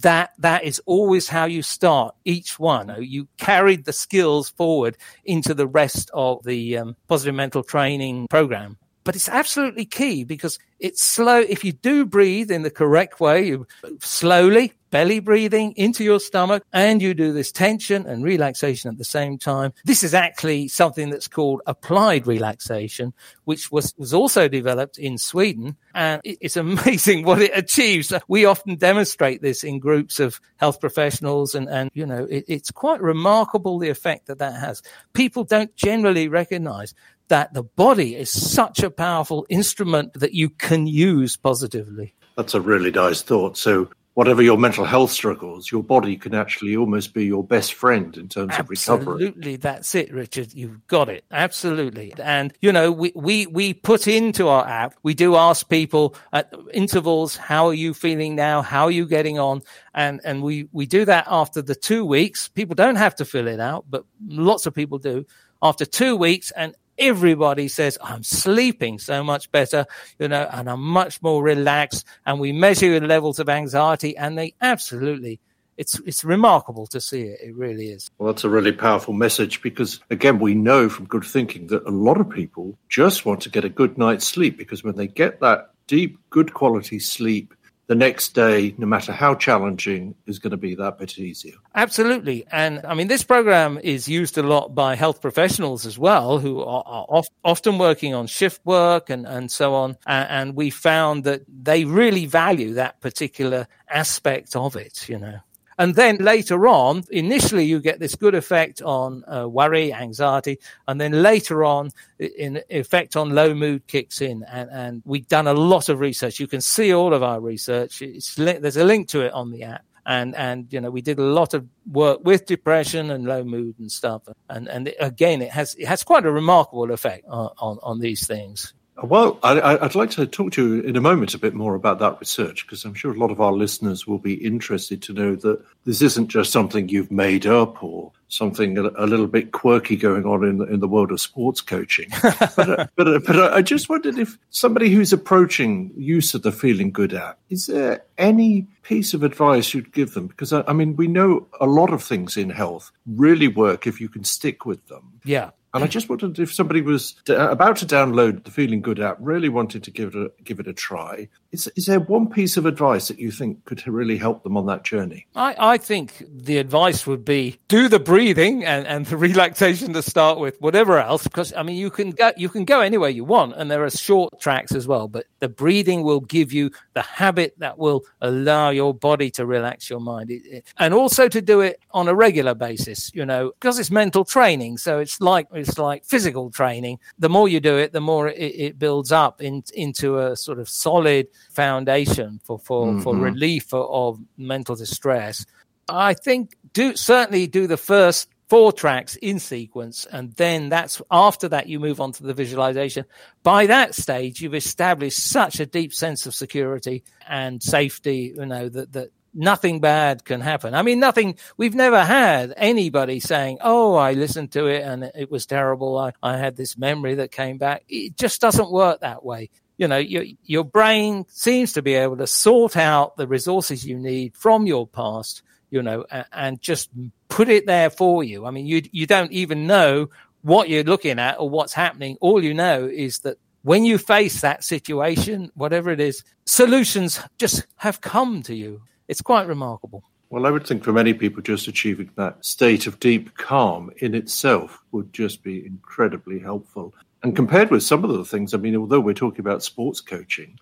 that, 0.00 0.32
that 0.38 0.64
is 0.64 0.80
always 0.86 1.28
how 1.28 1.46
you 1.46 1.62
start 1.62 2.14
each 2.24 2.58
one. 2.58 2.94
You 3.00 3.28
carried 3.38 3.84
the 3.84 3.92
skills 3.92 4.48
forward 4.50 4.96
into 5.24 5.54
the 5.54 5.66
rest 5.66 6.10
of 6.14 6.42
the 6.44 6.78
um, 6.78 6.96
positive 7.08 7.34
mental 7.34 7.62
training 7.62 8.28
program. 8.28 8.78
But 9.04 9.16
it's 9.16 9.28
absolutely 9.28 9.84
key 9.84 10.22
because 10.22 10.58
it's 10.78 11.02
slow. 11.02 11.40
If 11.40 11.64
you 11.64 11.72
do 11.72 12.06
breathe 12.06 12.52
in 12.52 12.62
the 12.62 12.70
correct 12.70 13.18
way, 13.18 13.58
slowly 14.00 14.74
belly 14.92 15.18
breathing 15.18 15.72
into 15.72 16.04
your 16.04 16.20
stomach 16.20 16.62
and 16.72 17.02
you 17.02 17.14
do 17.14 17.32
this 17.32 17.50
tension 17.50 18.06
and 18.06 18.22
relaxation 18.22 18.90
at 18.90 18.98
the 18.98 19.04
same 19.04 19.38
time. 19.38 19.72
This 19.84 20.04
is 20.04 20.14
actually 20.14 20.68
something 20.68 21.10
that's 21.10 21.26
called 21.26 21.62
applied 21.66 22.26
relaxation, 22.28 23.14
which 23.44 23.72
was, 23.72 23.94
was 23.96 24.14
also 24.14 24.46
developed 24.48 24.98
in 24.98 25.18
Sweden. 25.18 25.76
And 25.94 26.20
it's 26.24 26.56
amazing 26.68 27.24
what 27.24 27.40
it 27.40 27.50
achieves. 27.56 28.12
We 28.28 28.44
often 28.44 28.76
demonstrate 28.76 29.42
this 29.42 29.64
in 29.64 29.80
groups 29.80 30.20
of 30.20 30.40
health 30.58 30.78
professionals 30.78 31.54
and, 31.54 31.68
and 31.68 31.90
you 31.94 32.06
know, 32.06 32.26
it, 32.30 32.44
it's 32.46 32.70
quite 32.70 33.00
remarkable 33.00 33.78
the 33.78 33.88
effect 33.88 34.26
that 34.26 34.38
that 34.38 34.60
has. 34.60 34.82
People 35.14 35.42
don't 35.42 35.74
generally 35.74 36.28
recognize 36.28 36.94
that 37.28 37.54
the 37.54 37.62
body 37.62 38.14
is 38.14 38.30
such 38.30 38.82
a 38.82 38.90
powerful 38.90 39.46
instrument 39.48 40.12
that 40.12 40.34
you 40.34 40.50
can 40.50 40.86
use 40.86 41.34
positively. 41.34 42.14
That's 42.36 42.52
a 42.52 42.60
really 42.60 42.90
nice 42.90 43.22
thought. 43.22 43.56
So, 43.56 43.88
whatever 44.14 44.42
your 44.42 44.58
mental 44.58 44.84
health 44.84 45.10
struggles, 45.10 45.70
your 45.72 45.82
body 45.82 46.16
can 46.16 46.34
actually 46.34 46.76
almost 46.76 47.14
be 47.14 47.24
your 47.24 47.42
best 47.42 47.72
friend 47.72 48.16
in 48.18 48.28
terms 48.28 48.52
Absolutely, 48.52 48.62
of 48.62 48.98
recovery. 48.98 49.26
Absolutely, 49.26 49.56
that's 49.56 49.94
it, 49.94 50.12
Richard. 50.12 50.52
You've 50.52 50.86
got 50.86 51.08
it. 51.08 51.24
Absolutely. 51.30 52.12
And, 52.22 52.52
you 52.60 52.72
know, 52.72 52.92
we, 52.92 53.12
we, 53.14 53.46
we 53.46 53.72
put 53.72 54.06
into 54.06 54.48
our 54.48 54.68
app, 54.68 54.94
we 55.02 55.14
do 55.14 55.36
ask 55.36 55.66
people 55.68 56.14
at 56.32 56.52
intervals, 56.74 57.36
how 57.36 57.68
are 57.68 57.74
you 57.74 57.94
feeling 57.94 58.34
now? 58.34 58.60
How 58.60 58.84
are 58.84 58.90
you 58.90 59.06
getting 59.06 59.38
on? 59.38 59.62
And, 59.94 60.20
and 60.24 60.42
we, 60.42 60.68
we 60.72 60.84
do 60.84 61.06
that 61.06 61.26
after 61.26 61.62
the 61.62 61.74
two 61.74 62.04
weeks. 62.04 62.48
People 62.48 62.74
don't 62.74 62.96
have 62.96 63.14
to 63.16 63.24
fill 63.24 63.48
it 63.48 63.60
out, 63.60 63.86
but 63.88 64.04
lots 64.26 64.66
of 64.66 64.74
people 64.74 64.98
do 64.98 65.24
after 65.62 65.86
two 65.86 66.16
weeks. 66.16 66.50
And 66.50 66.74
everybody 67.02 67.68
says, 67.68 67.98
I'm 68.02 68.22
sleeping 68.22 68.98
so 68.98 69.24
much 69.24 69.50
better, 69.50 69.86
you 70.18 70.28
know, 70.28 70.48
and 70.50 70.70
I'm 70.70 70.80
much 70.80 71.20
more 71.20 71.42
relaxed. 71.42 72.06
And 72.24 72.38
we 72.40 72.52
measure 72.52 72.98
the 72.98 73.06
levels 73.06 73.38
of 73.38 73.48
anxiety 73.48 74.16
and 74.16 74.38
they 74.38 74.54
absolutely, 74.60 75.40
it's, 75.76 75.98
it's 76.06 76.24
remarkable 76.24 76.86
to 76.88 77.00
see 77.00 77.22
it. 77.22 77.40
It 77.42 77.56
really 77.56 77.88
is. 77.88 78.10
Well, 78.18 78.32
that's 78.32 78.44
a 78.44 78.48
really 78.48 78.72
powerful 78.72 79.14
message 79.14 79.62
because, 79.62 80.00
again, 80.10 80.38
we 80.38 80.54
know 80.54 80.88
from 80.88 81.06
good 81.06 81.24
thinking 81.24 81.66
that 81.68 81.86
a 81.86 81.90
lot 81.90 82.20
of 82.20 82.30
people 82.30 82.78
just 82.88 83.26
want 83.26 83.40
to 83.42 83.50
get 83.50 83.64
a 83.64 83.68
good 83.68 83.98
night's 83.98 84.26
sleep 84.26 84.56
because 84.56 84.84
when 84.84 84.96
they 84.96 85.08
get 85.08 85.40
that 85.40 85.70
deep, 85.88 86.18
good 86.30 86.54
quality 86.54 86.98
sleep, 86.98 87.54
the 87.88 87.94
next 87.94 88.34
day, 88.34 88.74
no 88.78 88.86
matter 88.86 89.12
how 89.12 89.34
challenging, 89.34 90.14
is 90.26 90.38
going 90.38 90.52
to 90.52 90.56
be 90.56 90.74
that 90.76 90.98
bit 90.98 91.18
easier. 91.18 91.54
Absolutely. 91.74 92.46
And 92.50 92.84
I 92.86 92.94
mean, 92.94 93.08
this 93.08 93.24
program 93.24 93.78
is 93.82 94.08
used 94.08 94.38
a 94.38 94.42
lot 94.42 94.74
by 94.74 94.94
health 94.94 95.20
professionals 95.20 95.84
as 95.84 95.98
well, 95.98 96.38
who 96.38 96.62
are, 96.62 96.84
are 96.86 97.22
often 97.44 97.78
working 97.78 98.14
on 98.14 98.26
shift 98.26 98.64
work 98.64 99.10
and, 99.10 99.26
and 99.26 99.50
so 99.50 99.74
on. 99.74 99.96
And, 100.06 100.30
and 100.30 100.56
we 100.56 100.70
found 100.70 101.24
that 101.24 101.42
they 101.48 101.84
really 101.84 102.26
value 102.26 102.74
that 102.74 103.00
particular 103.00 103.66
aspect 103.88 104.54
of 104.56 104.76
it, 104.76 105.08
you 105.08 105.18
know. 105.18 105.40
And 105.78 105.94
then 105.94 106.18
later 106.18 106.68
on, 106.68 107.04
initially 107.10 107.64
you 107.64 107.80
get 107.80 107.98
this 107.98 108.14
good 108.14 108.34
effect 108.34 108.82
on 108.82 109.24
uh, 109.26 109.48
worry, 109.48 109.92
anxiety, 109.92 110.58
and 110.86 111.00
then 111.00 111.22
later 111.22 111.64
on, 111.64 111.90
in 112.18 112.62
effect 112.68 113.16
on 113.16 113.30
low 113.30 113.54
mood 113.54 113.86
kicks 113.86 114.20
in. 114.20 114.44
And, 114.44 114.70
and 114.70 115.02
we've 115.04 115.28
done 115.28 115.46
a 115.46 115.54
lot 115.54 115.88
of 115.88 116.00
research. 116.00 116.40
You 116.40 116.46
can 116.46 116.60
see 116.60 116.92
all 116.92 117.14
of 117.14 117.22
our 117.22 117.40
research. 117.40 118.00
Li- 118.00 118.58
there's 118.58 118.76
a 118.76 118.84
link 118.84 119.08
to 119.08 119.22
it 119.22 119.32
on 119.32 119.50
the 119.50 119.64
app. 119.64 119.84
And, 120.04 120.34
and, 120.34 120.72
you 120.72 120.80
know, 120.80 120.90
we 120.90 121.00
did 121.00 121.18
a 121.18 121.22
lot 121.22 121.54
of 121.54 121.64
work 121.90 122.24
with 122.24 122.46
depression 122.46 123.10
and 123.12 123.24
low 123.24 123.44
mood 123.44 123.78
and 123.78 123.90
stuff. 123.90 124.22
And, 124.48 124.68
and 124.68 124.92
again, 124.98 125.42
it 125.42 125.52
has, 125.52 125.76
it 125.76 125.86
has 125.86 126.02
quite 126.02 126.26
a 126.26 126.32
remarkable 126.32 126.90
effect 126.90 127.24
on, 127.28 127.50
on, 127.58 127.78
on 127.82 128.00
these 128.00 128.26
things. 128.26 128.74
Well, 129.02 129.38
I, 129.42 129.76
would 129.76 129.94
like 129.94 130.10
to 130.10 130.26
talk 130.26 130.52
to 130.52 130.76
you 130.76 130.82
in 130.82 130.96
a 130.96 131.00
moment 131.00 131.32
a 131.32 131.38
bit 131.38 131.54
more 131.54 131.74
about 131.74 131.98
that 132.00 132.20
research 132.20 132.66
because 132.66 132.84
I'm 132.84 132.94
sure 132.94 133.12
a 133.12 133.18
lot 133.18 133.30
of 133.30 133.40
our 133.40 133.52
listeners 133.52 134.06
will 134.06 134.18
be 134.18 134.34
interested 134.34 135.00
to 135.02 135.14
know 135.14 135.34
that 135.36 135.64
this 135.84 136.02
isn't 136.02 136.28
just 136.28 136.52
something 136.52 136.88
you've 136.88 137.10
made 137.10 137.46
up 137.46 137.82
or 137.82 138.12
something 138.28 138.76
a, 138.76 138.82
a 138.96 139.06
little 139.06 139.26
bit 139.26 139.52
quirky 139.52 139.96
going 139.96 140.26
on 140.26 140.44
in 140.44 140.58
the, 140.58 140.64
in 140.66 140.80
the 140.80 140.88
world 140.88 141.10
of 141.10 141.20
sports 141.20 141.62
coaching. 141.62 142.10
but, 142.22 142.58
uh, 142.58 142.86
but, 142.94 143.08
uh, 143.08 143.20
but 143.26 143.54
I 143.54 143.62
just 143.62 143.88
wondered 143.88 144.18
if 144.18 144.38
somebody 144.50 144.90
who's 144.90 145.12
approaching 145.12 145.90
use 145.96 146.34
of 146.34 146.42
the 146.42 146.52
Feeling 146.52 146.92
Good 146.92 147.14
app, 147.14 147.38
is 147.48 147.66
there 147.66 148.04
any 148.18 148.68
piece 148.82 149.14
of 149.14 149.22
advice 149.22 149.72
you'd 149.72 149.92
give 149.92 150.12
them? 150.12 150.26
Because 150.26 150.52
I, 150.52 150.64
I 150.66 150.74
mean, 150.74 150.96
we 150.96 151.08
know 151.08 151.46
a 151.60 151.66
lot 151.66 151.92
of 151.92 152.02
things 152.02 152.36
in 152.36 152.50
health 152.50 152.92
really 153.06 153.48
work 153.48 153.86
if 153.86 154.02
you 154.02 154.10
can 154.10 154.24
stick 154.24 154.66
with 154.66 154.86
them. 154.88 155.20
Yeah. 155.24 155.50
And 155.74 155.82
I 155.82 155.86
just 155.86 156.08
wondered 156.08 156.38
if 156.38 156.52
somebody 156.52 156.82
was 156.82 157.14
uh, 157.30 157.48
about 157.48 157.76
to 157.78 157.86
download 157.86 158.44
the 158.44 158.50
Feeling 158.50 158.82
Good 158.82 159.00
app, 159.00 159.16
really 159.20 159.48
wanted 159.48 159.82
to 159.84 159.90
give 159.90 160.14
it 160.14 160.16
a, 160.16 160.42
give 160.44 160.60
it 160.60 160.68
a 160.68 160.72
try. 160.72 161.28
Is, 161.50 161.66
is 161.76 161.86
there 161.86 162.00
one 162.00 162.28
piece 162.28 162.56
of 162.56 162.66
advice 162.66 163.08
that 163.08 163.18
you 163.18 163.30
think 163.30 163.64
could 163.64 163.86
really 163.86 164.18
help 164.18 164.42
them 164.42 164.56
on 164.56 164.66
that 164.66 164.84
journey? 164.84 165.26
I, 165.34 165.54
I 165.58 165.78
think 165.78 166.24
the 166.30 166.58
advice 166.58 167.06
would 167.06 167.24
be 167.24 167.58
do 167.68 167.88
the 167.88 167.98
breathing 167.98 168.64
and, 168.64 168.86
and 168.86 169.06
the 169.06 169.16
relaxation 169.28 169.92
to 169.94 170.02
start 170.02 170.38
with, 170.38 170.60
whatever 170.60 170.98
else, 170.98 171.24
because 171.24 171.52
I 171.54 171.62
mean 171.62 171.76
you 171.76 171.90
can 171.90 172.10
go 172.10 172.32
you 172.36 172.48
can 172.48 172.64
go 172.64 172.80
anywhere 172.80 173.10
you 173.10 173.24
want, 173.24 173.54
and 173.56 173.70
there 173.70 173.84
are 173.84 173.90
short 173.90 174.40
tracks 174.40 174.74
as 174.74 174.86
well. 174.86 175.08
But 175.08 175.26
the 175.40 175.48
breathing 175.48 176.02
will 176.02 176.20
give 176.20 176.52
you 176.52 176.70
the 176.94 177.02
habit 177.02 177.54
that 177.58 177.78
will 177.78 178.02
allow 178.20 178.70
your 178.70 178.94
body 178.94 179.30
to 179.32 179.46
relax 179.46 179.88
your 179.88 180.00
mind, 180.00 180.30
it, 180.30 180.42
it, 180.46 180.64
and 180.78 180.92
also 180.92 181.28
to 181.28 181.40
do 181.40 181.60
it 181.60 181.80
on 181.92 182.08
a 182.08 182.14
regular 182.14 182.54
basis. 182.54 183.10
You 183.14 183.24
know, 183.24 183.52
because 183.58 183.78
it's 183.78 183.90
mental 183.90 184.24
training, 184.24 184.78
so 184.78 184.98
it's 184.98 185.20
like 185.20 185.48
it's 185.62 185.78
like 185.78 186.04
physical 186.04 186.50
training. 186.50 186.98
The 187.18 187.28
more 187.28 187.48
you 187.48 187.60
do 187.60 187.76
it, 187.78 187.92
the 187.92 188.00
more 188.00 188.28
it, 188.28 188.36
it 188.38 188.78
builds 188.78 189.12
up 189.12 189.40
in, 189.40 189.62
into 189.74 190.18
a 190.18 190.36
sort 190.36 190.58
of 190.58 190.68
solid 190.68 191.28
foundation 191.50 192.40
for 192.44 192.58
for, 192.58 192.86
mm-hmm. 192.86 193.00
for 193.02 193.16
relief 193.16 193.72
of, 193.72 193.88
of 193.90 194.20
mental 194.36 194.76
distress. 194.76 195.46
I 195.88 196.14
think 196.14 196.56
do 196.72 196.96
certainly 196.96 197.46
do 197.46 197.66
the 197.66 197.76
first 197.76 198.28
four 198.48 198.70
tracks 198.70 199.16
in 199.16 199.38
sequence 199.38 200.06
and 200.12 200.34
then 200.34 200.68
that's 200.68 201.00
after 201.10 201.48
that 201.48 201.68
you 201.68 201.80
move 201.80 202.02
on 202.02 202.12
to 202.12 202.22
the 202.22 202.34
visualization 202.34 203.02
by 203.42 203.64
that 203.64 203.94
stage 203.94 204.42
you've 204.42 204.54
established 204.54 205.18
such 205.18 205.58
a 205.58 205.64
deep 205.64 205.90
sense 205.90 206.26
of 206.26 206.34
security 206.34 207.02
and 207.26 207.62
safety 207.62 208.34
you 208.36 208.44
know 208.44 208.68
that 208.68 208.92
that 208.92 209.10
nothing 209.34 209.80
bad 209.80 210.24
can 210.24 210.40
happen. 210.40 210.74
I 210.74 210.82
mean, 210.82 211.00
nothing, 211.00 211.36
we've 211.56 211.74
never 211.74 212.04
had 212.04 212.52
anybody 212.56 213.20
saying, 213.20 213.58
Oh, 213.60 213.94
I 213.94 214.12
listened 214.12 214.52
to 214.52 214.66
it 214.66 214.82
and 214.82 215.10
it 215.14 215.30
was 215.30 215.46
terrible. 215.46 215.98
I, 215.98 216.12
I 216.22 216.36
had 216.36 216.56
this 216.56 216.76
memory 216.76 217.16
that 217.16 217.30
came 217.30 217.58
back. 217.58 217.84
It 217.88 218.16
just 218.16 218.40
doesn't 218.40 218.70
work 218.70 219.00
that 219.00 219.24
way. 219.24 219.50
You 219.78 219.88
know, 219.88 219.98
your, 219.98 220.24
your 220.44 220.64
brain 220.64 221.24
seems 221.28 221.72
to 221.72 221.82
be 221.82 221.94
able 221.94 222.18
to 222.18 222.26
sort 222.26 222.76
out 222.76 223.16
the 223.16 223.26
resources 223.26 223.86
you 223.86 223.98
need 223.98 224.36
from 224.36 224.66
your 224.66 224.86
past, 224.86 225.42
you 225.70 225.82
know, 225.82 226.04
and, 226.10 226.26
and 226.32 226.60
just 226.60 226.90
put 227.28 227.48
it 227.48 227.66
there 227.66 227.90
for 227.90 228.22
you. 228.22 228.46
I 228.46 228.50
mean, 228.50 228.66
you, 228.66 228.82
you 228.92 229.06
don't 229.06 229.32
even 229.32 229.66
know 229.66 230.10
what 230.42 230.68
you're 230.68 230.84
looking 230.84 231.18
at 231.18 231.40
or 231.40 231.48
what's 231.48 231.72
happening. 231.72 232.18
All 232.20 232.42
you 232.42 232.52
know 232.52 232.86
is 232.86 233.20
that 233.20 233.38
when 233.62 233.84
you 233.84 233.96
face 233.96 234.40
that 234.40 234.64
situation, 234.64 235.50
whatever 235.54 235.90
it 235.90 236.00
is, 236.00 236.22
solutions 236.44 237.20
just 237.38 237.66
have 237.76 238.00
come 238.00 238.42
to 238.42 238.54
you 238.54 238.82
it's 239.08 239.22
quite 239.22 239.46
remarkable. 239.46 240.02
Well, 240.30 240.46
I 240.46 240.50
would 240.50 240.66
think 240.66 240.82
for 240.82 240.92
many 240.92 241.12
people, 241.12 241.42
just 241.42 241.68
achieving 241.68 242.10
that 242.16 242.42
state 242.44 242.86
of 242.86 242.98
deep 243.00 243.36
calm 243.36 243.90
in 243.98 244.14
itself 244.14 244.82
would 244.90 245.12
just 245.12 245.42
be 245.42 245.66
incredibly 245.66 246.38
helpful. 246.38 246.94
And 247.22 247.36
compared 247.36 247.70
with 247.70 247.82
some 247.82 248.02
of 248.02 248.10
the 248.10 248.24
things, 248.24 248.54
I 248.54 248.56
mean, 248.56 248.74
although 248.74 248.98
we're 248.98 249.12
talking 249.12 249.40
about 249.40 249.62
sports 249.62 250.00
coaching, 250.00 250.58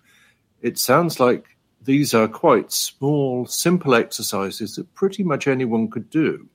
it 0.61 0.77
sounds 0.77 1.19
like 1.19 1.55
these 1.81 2.13
are 2.13 2.27
quite 2.27 2.71
small, 2.71 3.45
simple 3.45 3.95
exercises 3.95 4.75
that 4.75 4.93
pretty 4.93 5.23
much 5.23 5.47
anyone 5.47 5.89
could 5.89 6.09
do. 6.09 6.47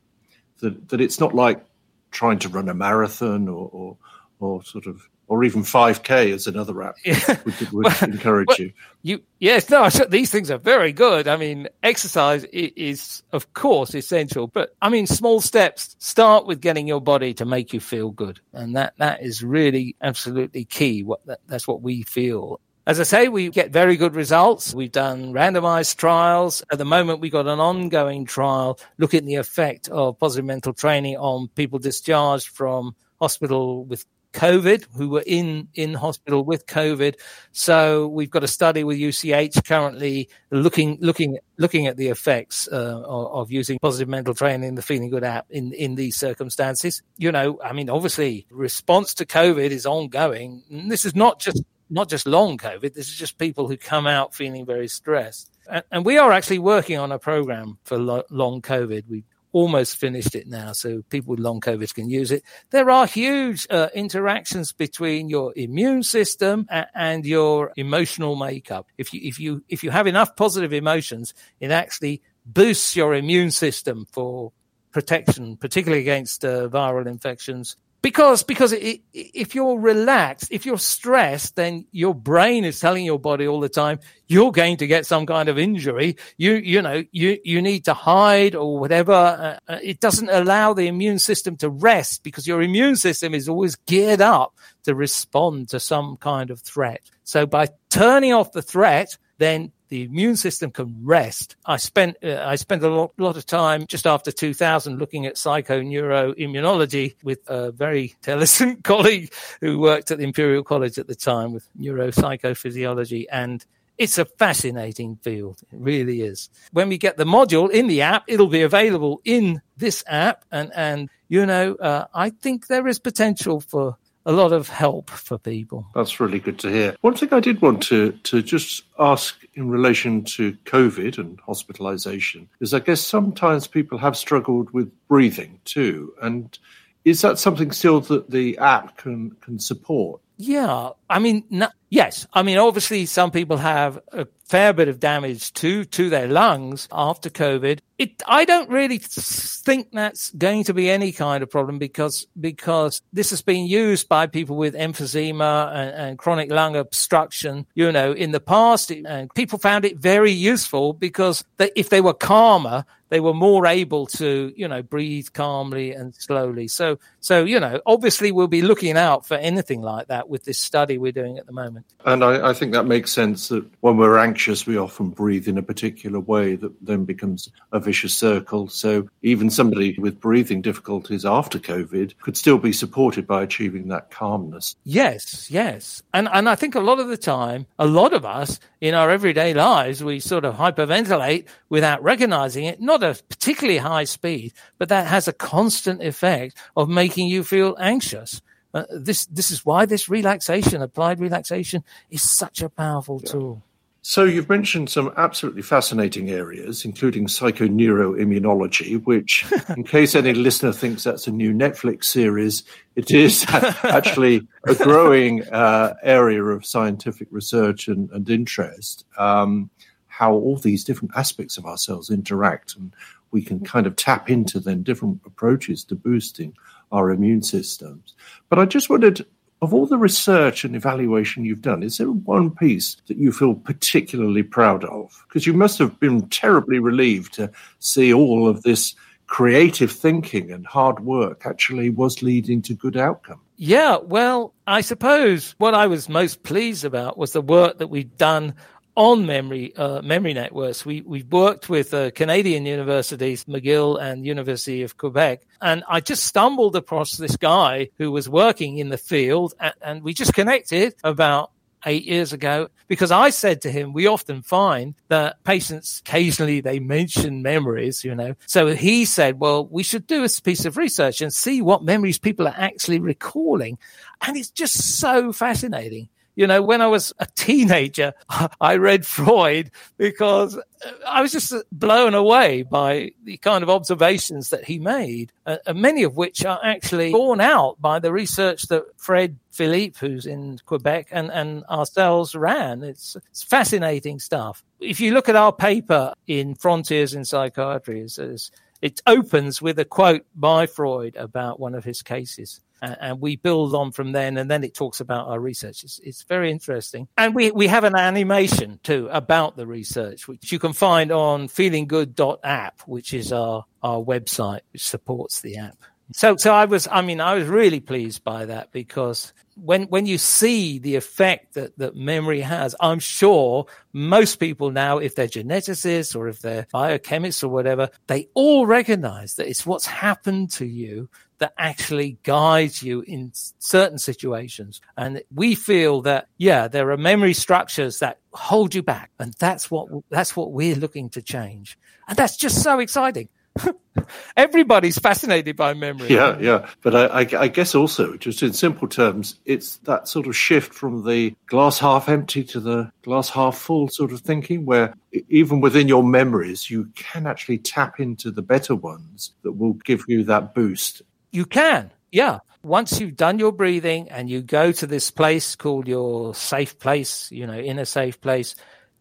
That, 0.61 0.89
that 0.91 1.01
it's 1.01 1.21
not 1.21 1.35
like 1.35 1.65
trying 2.11 2.39
to 2.41 2.49
run 2.49 2.69
a 2.69 2.75
marathon 2.75 3.49
or, 3.49 3.69
or, 3.73 3.97
or 4.41 4.63
sort 4.63 4.87
of 4.87 5.09
or 5.29 5.45
even 5.45 5.63
5k 5.63 6.33
as 6.33 6.47
another 6.47 6.83
app 6.83 6.97
yeah. 7.05 7.19
would, 7.45 7.73
would 7.73 7.85
well, 7.85 7.97
encourage 8.03 8.49
well, 8.49 8.59
you 8.59 8.73
you 9.03 9.23
yes 9.39 9.69
no 9.71 9.89
these 10.09 10.31
things 10.31 10.51
are 10.51 10.59
very 10.59 10.93
good 10.93 11.29
i 11.29 11.37
mean 11.37 11.69
exercise 11.83 12.45
is 12.45 13.23
of 13.33 13.53
course 13.55 13.95
essential 13.95 14.47
but 14.47 14.75
i 14.83 14.89
mean 14.89 15.07
small 15.07 15.41
steps 15.41 15.97
start 15.99 16.47
with 16.47 16.61
getting 16.61 16.87
your 16.87 17.01
body 17.01 17.35
to 17.35 17.45
make 17.45 17.73
you 17.73 17.81
feel 17.81 18.11
good 18.11 18.41
and 18.53 18.77
that 18.77 18.95
that 18.99 19.23
is 19.23 19.43
really 19.43 19.97
absolutely 20.03 20.65
key 20.65 21.03
what 21.03 21.25
that, 21.27 21.41
that's 21.47 21.67
what 21.67 21.83
we 21.83 22.03
feel 22.03 22.61
as 22.89 23.01
I 23.01 23.03
say, 23.03 23.27
we 23.27 23.51
get 23.51 23.73
very 23.73 23.97
good 23.97 24.15
results. 24.15 24.73
We've 24.73 24.93
done 24.93 25.33
randomized 25.33 25.97
trials. 25.97 26.63
At 26.71 26.79
the 26.79 26.85
moment, 26.85 27.19
we've 27.19 27.33
got 27.33 27.49
an 27.49 27.59
ongoing 27.59 28.27
trial 28.27 28.79
looking 28.97 29.19
at 29.19 29.27
the 29.27 29.35
effect 29.35 29.89
of 29.89 30.21
positive 30.21 30.45
mental 30.45 30.73
training 30.73 31.17
on 31.17 31.49
people 31.49 31.81
discharged 31.81 32.47
from 32.47 32.95
hospital 33.19 33.85
with 33.85 34.07
COVID, 34.37 34.87
who 34.95 35.09
were 35.09 35.25
in, 35.27 35.69
in 35.75 35.95
hospital 35.95 36.45
with 36.45 36.67
COVID. 36.67 37.17
So 37.53 38.07
we've 38.09 38.31
got 38.31 38.45
a 38.45 38.49
study 38.49 38.85
with 38.85 38.99
UCH 38.99 39.65
currently 39.65 40.29
looking, 40.51 40.99
looking, 41.01 41.39
looking 41.57 41.87
at 41.87 41.97
the 41.97 42.09
effects 42.09 42.69
uh, 42.71 43.03
of, 43.05 43.33
of, 43.33 43.51
using 43.51 43.79
positive 43.81 44.09
mental 44.09 44.35
training, 44.35 44.75
the 44.75 44.83
Feeling 44.83 45.11
Good 45.11 45.25
app 45.25 45.47
in, 45.51 45.73
in 45.73 45.95
these 45.95 46.17
circumstances. 46.17 47.03
You 47.17 47.33
know, 47.33 47.59
I 47.65 47.73
mean, 47.73 47.89
obviously 47.89 48.47
response 48.51 49.15
to 49.15 49.27
COVID 49.27 49.71
is 49.71 49.87
ongoing. 49.87 50.63
And 50.71 50.91
this 50.91 51.05
is 51.05 51.17
not 51.17 51.41
just, 51.41 51.63
not 51.89 52.09
just 52.09 52.27
long 52.27 52.59
COVID. 52.59 52.93
This 52.93 53.09
is 53.09 53.17
just 53.17 53.39
people 53.39 53.67
who 53.67 53.77
come 53.77 54.07
out 54.07 54.35
feeling 54.35 54.67
very 54.67 54.89
stressed. 54.89 55.51
And, 55.91 56.05
we 56.05 56.19
are 56.19 56.31
actually 56.31 56.61
working 56.61 56.99
on 56.99 57.11
a 57.11 57.19
program 57.19 57.79
for 57.85 57.99
lo- 57.99 58.25
long 58.31 58.63
COVID. 58.63 59.05
We 59.09 59.25
almost 59.57 59.97
finished 59.97 60.35
it 60.35 60.47
now, 60.47 60.73
so 60.73 61.01
people 61.09 61.31
with 61.31 61.41
long 61.41 61.63
COVID 61.63 61.95
can 61.95 62.11
use 62.11 62.31
it. 62.31 62.43
There 62.73 62.91
are 62.91 63.07
huge 63.07 63.67
uh, 63.71 63.89
interactions 63.95 64.73
between 64.73 65.31
your 65.31 65.55
immune 65.57 66.03
system 66.03 66.67
and, 66.71 67.25
your 67.25 67.73
emotional 67.77 68.37
makeup. 68.37 68.87
If 68.99 69.15
you 69.15 69.21
if 69.25 69.41
you 69.41 69.65
if 69.71 69.83
you 69.83 69.91
have 69.91 70.07
enough 70.07 70.37
positive 70.37 70.75
emotions, 70.75 71.33
it 71.59 71.71
actually 71.71 72.21
boosts 72.45 72.95
your 72.95 73.15
immune 73.15 73.51
system 73.51 74.07
for 74.13 74.53
protection, 74.93 75.57
particularly 75.57 76.03
against 76.03 76.45
uh, 76.45 76.69
viral 76.69 77.07
infections 77.07 77.77
because 78.03 78.43
because 78.43 78.73
it, 78.73 79.01
if 79.13 79.55
you're 79.55 79.79
relaxed 79.79 80.49
if 80.51 80.65
you're 80.65 80.79
stressed 80.79 81.57
then 81.57 81.85
your 81.93 82.15
brain 82.15 82.65
is 82.65 82.79
telling 82.81 83.05
your 83.05 83.19
body 83.19 83.47
all 83.47 83.61
the 83.61 83.69
time 83.69 83.99
you're 84.29 84.53
going 84.53 84.77
to 84.79 84.87
get 84.87 85.07
some 85.07 85.27
kind 85.27 85.49
of 85.49 85.59
injury. 85.59 86.17
You 86.37 86.55
you 86.55 86.83
know 86.83 87.05
you 87.13 87.39
you 87.45 87.63
need 87.63 87.85
to 87.85 87.95
hide 87.95 88.55
or 88.55 88.79
whatever. 88.79 89.13
Uh, 89.13 89.59
uh, 89.69 89.79
it 89.83 90.01
doesn't 90.01 90.29
allow 90.29 90.75
the 90.75 90.89
immune 90.89 91.19
system 91.19 91.57
to 91.59 91.71
rest 91.71 92.23
because 92.23 92.47
your 92.47 92.63
immune 92.63 92.97
system 92.97 93.35
is 93.35 93.49
always 93.49 93.77
geared 93.77 94.21
up 94.21 94.55
to 94.85 94.95
respond 94.95 95.69
to 95.71 95.81
some 95.81 96.17
kind 96.17 96.51
of 96.51 96.61
threat. 96.61 97.03
So 97.25 97.47
by 97.47 97.69
turning 97.91 98.33
off 98.33 98.53
the 98.53 98.63
threat 98.63 99.17
then 99.39 99.71
the 99.89 100.05
immune 100.05 100.37
system 100.37 100.71
can 100.71 101.05
rest. 101.05 101.57
I 101.65 101.77
spent 101.77 102.17
uh, 102.23 102.43
I 102.45 102.57
spent 102.57 102.83
a 102.83 102.89
lot, 102.89 103.13
lot, 103.19 103.37
of 103.37 103.47
time 103.47 103.87
just 103.87 104.07
after 104.07 104.33
2000 104.33 104.99
looking 104.99 105.27
at 105.27 105.35
psychoneuroimmunology 105.35 107.17
with 107.23 107.41
a 107.49 107.73
very 107.73 108.15
intelligent 108.19 108.85
colleague 108.85 109.33
who 109.61 109.79
worked 109.79 110.11
at 110.11 110.19
the 110.19 110.25
Imperial 110.25 110.65
College 110.65 110.99
at 110.99 111.07
the 111.07 111.15
time 111.15 111.53
with 111.53 111.69
neuropsychophysiology 111.79 113.27
and 113.31 113.65
it's 113.99 114.19
a 114.19 114.25
fascinating 114.27 115.17
field. 115.17 115.61
It 115.73 115.79
really 115.79 116.21
is. 116.21 116.51
When 116.73 116.89
we 116.89 116.99
get 116.99 117.17
the 117.17 117.25
module 117.25 117.71
in 117.71 117.87
the 117.87 118.03
app, 118.03 118.25
it'll 118.27 118.47
be 118.49 118.63
available 118.63 119.23
in 119.25 119.63
this 119.77 120.05
app. 120.07 120.45
And, 120.53 120.71
and 120.75 121.09
you 121.29 121.47
know, 121.47 121.77
uh, 121.77 122.07
I 122.13 122.31
think 122.31 122.67
there 122.67 122.87
is 122.87 122.99
potential 122.99 123.61
for 123.61 123.97
a 124.27 124.33
lot 124.33 124.53
of 124.53 124.69
help 124.69 125.09
for 125.09 125.39
people. 125.39 125.87
That's 125.95 126.21
really 126.21 126.41
good 126.41 126.59
to 126.59 126.69
hear. 126.69 126.97
One 127.01 127.15
thing 127.15 127.33
I 127.33 127.41
did 127.41 127.63
want 127.63 127.83
to, 127.85 128.13
to 128.13 128.43
just 128.43 128.83
ask 128.99 129.41
in 129.55 129.71
relation 129.71 130.25
to 130.25 130.53
COVID 130.65 131.17
and 131.17 131.41
hospitalization 131.47 132.49
is 132.61 132.75
I 132.75 132.81
guess 132.81 133.01
sometimes 133.01 133.69
people 133.69 133.99
have 133.99 134.17
struggled 134.17 134.71
with 134.73 134.91
breathing 135.07 135.61
too. 135.65 136.13
And 136.21 136.59
is 137.05 137.23
that 137.23 137.39
something 137.39 137.71
still 137.71 138.01
that 138.01 138.31
the 138.31 138.59
app 138.59 138.97
can, 138.97 139.31
can 139.41 139.61
support? 139.61 140.21
Yeah. 140.39 140.91
I 141.09 141.21
mean, 141.21 141.45
yes. 141.89 142.27
I 142.33 142.43
mean, 142.43 142.59
obviously, 142.59 143.07
some 143.07 143.31
people 143.31 143.57
have 143.59 143.99
a 144.13 144.27
fair 144.47 144.73
bit 144.73 144.87
of 144.87 145.01
damage 145.01 145.53
to 145.55 145.85
to 145.85 146.09
their 146.09 146.29
lungs 146.29 146.89
after 146.93 147.29
COVID. 147.29 147.81
It, 147.99 148.23
I 148.27 148.45
don't 148.45 148.71
really 148.71 148.99
think 148.99 149.91
that's 149.93 150.31
going 150.31 150.65
to 150.65 150.75
be 150.75 150.89
any 150.89 151.11
kind 151.11 151.43
of 151.43 151.51
problem 151.51 151.79
because 151.79 152.27
because 152.39 153.03
this 153.13 153.31
has 153.31 153.43
been 153.43 153.67
used 153.67 154.09
by 154.09 154.27
people 154.27 154.57
with 154.57 154.75
emphysema 154.75 155.69
and, 155.75 155.91
and 155.95 156.19
chronic 156.19 156.51
lung 156.51 156.77
obstruction. 156.77 157.67
You 157.75 157.91
know, 157.91 158.13
in 158.13 158.33
the 158.33 158.41
past, 158.41 158.91
and 158.91 159.33
people 159.35 159.59
found 159.59 159.85
it 159.85 159.99
very 159.99 160.33
useful 160.33 160.93
because 160.93 161.45
they, 161.57 161.71
if 161.75 161.89
they 161.89 162.01
were 162.01 162.15
calmer, 162.15 162.85
they 163.09 163.21
were 163.21 163.35
more 163.35 163.67
able 163.67 164.07
to, 164.07 164.53
you 164.57 164.67
know, 164.67 164.83
breathe 164.83 165.29
calmly 165.33 165.93
and 165.93 166.15
slowly. 166.15 166.69
So, 166.69 166.99
so 167.21 167.45
you 167.45 167.61
know, 167.61 167.81
obviously, 167.87 168.33
we'll 168.33 168.49
be 168.49 168.63
looking 168.63 168.97
out 168.97 169.27
for 169.27 169.35
anything 169.35 169.83
like 169.83 170.09
that 170.09 170.29
with 170.29 170.45
this 170.45 170.59
study 170.59 170.99
we're 170.99 171.13
doing 171.13 171.39
at 171.39 171.47
the 171.47 171.53
moment. 171.53 171.76
And 172.05 172.23
I, 172.23 172.51
I 172.51 172.53
think 172.53 172.73
that 172.73 172.87
makes 172.87 173.13
sense 173.13 173.49
that 173.49 173.65
when 173.81 173.97
we're 173.97 174.19
anxious, 174.19 174.67
we 174.67 174.77
often 174.77 175.11
breathe 175.11 175.49
in 175.49 175.59
a 175.59 175.63
particular 175.63 176.21
way 176.21 176.55
that 176.57 176.73
then 176.81 177.05
becomes 177.05 177.51
a 177.73 177.81
vicious 177.81 178.15
circle. 178.15 178.69
So 178.69 179.09
even 179.23 179.51
somebody 179.51 179.97
with 179.99 180.21
breathing 180.21 180.63
difficulties 180.63 181.25
after 181.25 181.59
COVID 181.59 182.15
could 182.21 182.37
still 182.37 182.59
be 182.59 182.73
supported 182.73 183.27
by 183.27 183.43
achieving 183.43 183.89
that 183.89 184.11
calmness. 184.11 184.77
Yes, 184.85 185.51
yes. 185.51 186.03
And 186.15 186.29
and 186.33 186.49
I 186.49 186.55
think 186.55 186.75
a 186.75 186.81
lot 186.81 187.01
of 187.01 187.09
the 187.09 187.17
time, 187.17 187.67
a 187.79 187.87
lot 187.87 188.13
of 188.13 188.25
us 188.25 188.61
in 188.81 188.95
our 188.95 189.11
everyday 189.11 189.53
lives, 189.53 190.05
we 190.05 190.21
sort 190.21 190.45
of 190.45 190.55
hyperventilate 190.55 191.47
without 191.69 192.03
recognizing 192.03 192.65
it, 192.67 192.81
not 192.81 193.03
a 193.03 193.21
particularly 193.29 193.79
high 193.79 194.05
speed, 194.05 194.53
but 194.79 194.89
that 194.91 195.07
has 195.07 195.27
a 195.27 195.33
constant 195.33 196.03
effect 196.03 196.57
of 196.77 196.89
making 196.89 197.29
you 197.29 197.43
feel 197.43 197.77
anxious. 197.81 198.41
Uh, 198.75 198.85
this 198.91 199.27
this 199.27 199.51
is 199.51 199.65
why 199.65 199.87
this 199.87 200.09
relaxation, 200.09 200.83
applied 200.83 201.21
relaxation, 201.21 201.83
is 202.11 202.29
such 202.29 202.61
a 202.63 202.69
powerful 202.69 203.21
yeah. 203.25 203.33
tool. 203.33 203.63
So 204.09 204.23
you've 204.23 204.49
mentioned 204.49 204.89
some 204.89 205.13
absolutely 205.17 205.63
fascinating 205.63 206.31
areas, 206.31 206.85
including 206.85 207.27
psychoneuroimmunology, 207.27 209.05
which, 209.05 209.45
in 209.77 209.83
case 209.83 210.15
any 210.15 210.33
listener 210.33 210.73
thinks 210.73 211.03
that's 211.03 211.27
a 211.27 211.33
new 211.33 211.53
Netflix 211.53 212.05
series, 212.05 212.63
it 212.95 213.11
is 213.11 213.45
actually 213.51 214.47
a 214.65 214.77
growing 214.77 215.43
uh, 215.49 215.95
area 216.05 216.45
of 216.45 216.65
scientific 216.65 217.27
research 217.33 217.89
and, 217.89 218.09
and 218.13 218.31
interest. 218.31 219.05
Um, 219.19 219.71
how 220.07 220.33
all 220.33 220.57
these 220.57 220.85
different 220.85 221.11
aspects 221.17 221.59
of 221.59 221.67
ourselves 221.67 222.09
interact, 222.09 222.77
and 222.77 222.95
we 223.33 223.43
can 223.43 223.59
kind 223.65 223.89
of 223.89 223.97
tap 223.97 224.31
into 224.31 224.61
then 224.61 224.85
different 224.85 225.21
approaches 225.27 225.83
to 225.83 225.97
boosting 225.97 226.55
our 226.93 227.11
immune 227.11 227.43
systems. 227.43 228.15
But 228.49 228.59
I 228.59 228.65
just 228.65 228.89
wondered 228.89 229.25
of 229.63 229.73
all 229.73 229.87
the 229.87 229.97
research 229.97 230.65
and 230.65 230.77
evaluation 230.77 231.45
you've 231.45 231.63
done, 231.63 231.83
is 231.83 231.99
there 231.99 232.11
one 232.11 232.51
piece 232.51 232.97
that 233.07 233.17
you 233.17 233.33
feel 233.33 233.55
particularly 233.55 234.43
proud 234.43 234.85
of? 234.85 235.25
Because 235.29 235.47
you 235.47 235.55
must 235.55 235.79
have 235.79 235.99
been 235.99 236.29
terribly 236.29 236.79
relieved 236.79 237.33
to 237.35 237.51
see 237.79 238.13
all 238.13 238.49
of 238.49 238.63
this 238.63 238.95
creative 239.27 239.91
thinking 239.91 240.53
and 240.53 240.67
hard 240.67 241.01
work 241.01 241.43
actually 241.47 241.91
was 241.91 242.23
leading 242.23 242.63
to 242.63 242.75
good 242.75 242.97
outcome. 242.97 243.41
Yeah, 243.57 243.97
well, 243.97 244.53
I 244.67 244.83
suppose 244.83 245.55
what 245.59 245.75
I 245.75 245.87
was 245.87 246.09
most 246.09 246.43
pleased 246.43 246.85
about 246.85 247.17
was 247.17 247.33
the 247.33 247.41
work 247.41 247.79
that 247.79 247.89
we'd 247.89 248.17
done 248.19 248.55
on 248.97 249.27
memory 249.27 249.77
uh, 249.77 250.03
memory 250.03 250.35
networks. 250.35 250.85
We 250.85 251.03
we've 251.03 251.31
worked 251.31 251.69
with 251.69 251.95
uh, 251.95 252.11
Canadian 252.13 252.67
universities, 252.67 253.45
McGill 253.45 254.01
and 254.01 254.27
University 254.27 254.83
of 254.83 254.97
Quebec, 254.97 255.47
and 255.61 255.85
I 255.89 256.01
just 256.01 256.25
stumbled 256.25 256.75
across 256.77 257.17
this 257.17 257.37
guy 257.37 257.91
who 257.99 258.11
was 258.11 258.29
working 258.29 258.79
in 258.79 258.89
the 258.89 258.99
field, 258.99 259.55
and, 259.61 259.75
and 259.83 260.03
we 260.03 260.15
just 260.15 260.35
connected 260.35 260.95
about 261.05 261.51
eight 261.85 262.05
years 262.05 262.33
ago 262.33 262.69
because 262.89 263.11
I 263.11 263.31
said 263.31 263.63
to 263.63 263.71
him, 263.71 263.93
we 263.93 264.07
often 264.07 264.43
find 264.43 264.95
that 265.09 265.43
patients 265.45 266.01
occasionally 266.01 266.61
they 266.61 266.81
mention 266.81 267.43
memories, 267.43 268.05
you 268.05 268.15
know. 268.15 268.35
So 268.47 268.69
he 268.69 269.05
said, 269.05 269.39
well, 269.39 269.67
we 269.67 269.83
should 269.83 270.07
do 270.07 270.25
a 270.25 270.29
piece 270.43 270.65
of 270.65 270.77
research 270.77 271.21
and 271.21 271.33
see 271.33 271.63
what 271.63 271.85
memories 271.85 272.19
people 272.19 272.49
are 272.49 272.55
actually 272.57 272.99
recalling. 272.99 273.79
And 274.21 274.37
it's 274.37 274.51
just 274.51 274.99
so 274.99 275.33
fascinating. 275.33 276.09
You 276.37 276.47
know, 276.47 276.63
when 276.63 276.83
I 276.83 276.87
was 276.87 277.13
a 277.19 277.27
teenager, 277.35 278.13
I 278.61 278.77
read 278.77 279.07
Freud 279.07 279.71
because 279.97 280.59
I 281.07 281.23
was 281.23 281.33
just 281.33 281.55
blown 281.73 282.15
away 282.15 282.63
by 282.63 283.13
the 283.25 283.39
kind 283.39 283.63
of 283.63 283.71
observations 283.71 284.51
that 284.51 284.65
he 284.65 284.79
made, 284.79 285.33
uh, 285.47 285.57
many 285.75 286.03
of 286.03 286.15
which 286.15 286.45
are 286.45 286.61
actually 286.63 287.11
borne 287.11 287.41
out 287.41 287.81
by 287.81 287.99
the 287.99 288.13
research 288.13 288.65
that 288.65 288.85
Fred 288.99 289.39
Philippe, 289.51 289.97
who's 289.99 290.27
in 290.27 290.59
Quebec, 290.67 291.09
and, 291.11 291.31
and 291.33 291.65
ourselves 291.65 292.35
ran. 292.35 292.83
It's, 292.83 293.17
it's 293.31 293.43
fascinating 293.43 294.19
stuff. 294.19 294.63
If 294.79 295.01
you 295.01 295.15
look 295.15 295.31
at 295.31 295.37
our 295.37 295.53
paper 295.53 296.13
in 296.27 296.55
Frontiers 296.55 297.15
in 297.15 297.25
Psychiatry, 297.25 298.03
it's, 298.03 298.19
it's 298.19 298.51
It 298.83 299.01
opens 299.07 299.63
with 299.63 299.79
a 299.79 299.85
quote 299.85 300.27
by 300.35 300.67
Freud 300.67 301.17
about 301.17 301.59
one 301.59 301.75
of 301.75 301.85
his 301.85 302.03
cases. 302.03 302.61
And, 302.83 302.97
and 303.01 303.21
we 303.21 303.37
build 303.37 303.75
on 303.75 303.93
from 303.93 304.13
then, 304.13 304.37
and 304.37 304.51
then 304.51 304.63
it 304.63 304.75
talks 304.75 305.01
about 305.01 305.29
our 305.29 305.41
research. 305.41 305.83
It's, 305.83 305.99
it's 306.01 306.23
very 306.25 306.51
interesting. 306.51 307.09
And 307.17 307.35
we, 307.35 307.51
we 307.51 307.69
have 307.69 307.85
an 307.85 307.97
animation 307.97 308.81
too 308.83 309.09
about 309.11 309.57
the 309.57 309.67
research, 309.67 310.29
which 310.29 310.53
you 310.53 310.59
can 310.59 310.73
find 310.73 311.11
on 311.11 311.49
feelinggood.app, 311.49 312.83
which 312.83 313.15
is 313.15 313.33
our, 313.33 313.65
our 313.83 313.99
website, 314.03 314.61
which 314.73 314.87
supports 314.87 315.41
the 315.41 315.57
app. 315.57 315.77
So, 316.13 316.37
so 316.37 316.55
I 316.55 316.67
was, 316.67 316.87
I 316.91 317.03
mean, 317.03 317.21
I 317.21 317.35
was 317.35 317.49
really 317.49 317.81
pleased 317.81 318.23
by 318.23 318.45
that 318.47 318.71
because 318.71 319.33
when 319.57 319.85
when 319.85 320.07
you 320.07 320.19
see 320.19 320.79
the 320.79 320.95
effect 320.95 321.55
that 321.55 321.77
that 321.79 321.97
memory 321.97 322.43
has, 322.43 322.77
I'm 322.79 323.01
sure 323.01 323.67
most 323.93 324.37
people 324.37 324.71
now, 324.71 324.99
if 324.99 325.15
they're 325.15 325.27
geneticists 325.27 326.15
or 326.15 326.29
if 326.29 326.41
they're 326.41 326.67
biochemists 326.73 327.43
or 327.43 327.49
whatever, 327.49 327.91
they 328.07 328.29
all 328.35 328.67
recognize 328.67 329.35
that 329.35 329.49
it's 329.49 329.67
what's 329.67 329.87
happened 329.87 330.51
to 330.53 330.67
you 330.67 331.09
that 331.39 331.53
actually 331.59 332.19
guides 332.23 332.83
you 332.83 333.01
in 333.03 333.31
certain 333.35 333.99
situations. 333.99 334.81
And 334.97 335.23
we 335.35 335.55
feel 335.55 336.03
that, 336.03 336.29
yeah, 336.39 336.69
there 336.69 336.91
are 336.91 336.97
memory 336.97 337.35
structures 337.35 337.99
that 337.99 338.21
hold 338.33 338.75
you 338.75 338.83
back. 338.83 339.11
And 339.19 339.35
that's 339.35 339.71
what, 339.71 339.89
that's 340.09 340.35
what 340.35 340.53
we're 340.53 340.77
looking 340.77 341.11
to 341.11 341.23
change. 341.23 341.79
And 342.09 342.17
that's 342.17 342.37
just 342.37 342.63
so 342.63 342.79
exciting. 342.79 343.29
Everybody's 344.37 344.99
fascinated 344.99 345.57
by 345.57 345.75
memory. 345.75 346.09
Yeah, 346.09 346.39
yeah. 346.39 346.69
But 346.83 346.95
I, 346.95 347.07
I, 347.07 347.43
I, 347.45 347.49
guess 347.49 347.75
also, 347.75 348.17
just 348.17 348.43
in 348.43 348.53
simple 348.53 348.89
terms, 348.89 349.39
it's 349.45 349.77
that 349.79 350.09
sort 350.09 350.27
of 350.27 350.37
shift 350.37 350.75
from 350.75 351.07
the 351.07 351.35
glass 351.47 351.79
half 351.79 352.09
empty 352.09 352.45
to 352.45 352.61
the 352.61 352.91
glass 353.03 353.31
half 353.31 353.57
full 353.57 353.89
sort 353.89 354.13
of 354.13 354.21
thinking, 354.21 354.67
where 354.67 354.95
even 355.29 355.61
within 355.61 355.89
your 355.89 356.05
memories, 356.05 356.71
you 356.71 356.91
can 356.95 357.27
actually 357.27 357.59
tap 357.59 357.99
into 357.99 358.31
the 358.31 358.43
better 358.43 358.75
ones 358.75 359.33
that 359.43 359.53
will 359.53 359.75
give 359.75 360.05
you 360.09 360.25
that 360.25 360.55
boost. 360.55 361.03
You 361.33 361.47
can, 361.47 361.93
yeah. 362.13 362.39
Once 362.63 363.01
you've 363.01 363.17
done 363.17 363.39
your 363.39 363.53
breathing 363.53 364.09
and 364.09 364.29
you 364.29 364.43
go 364.43 364.73
to 364.73 364.87
this 364.89 365.11
place 365.13 365.55
called 365.55 365.87
your 365.87 366.35
safe 366.35 366.79
place, 366.81 367.31
you 367.31 367.47
know, 367.47 367.59
in 367.59 367.79
a 367.79 367.87
safe 367.87 368.21
place, 368.21 368.57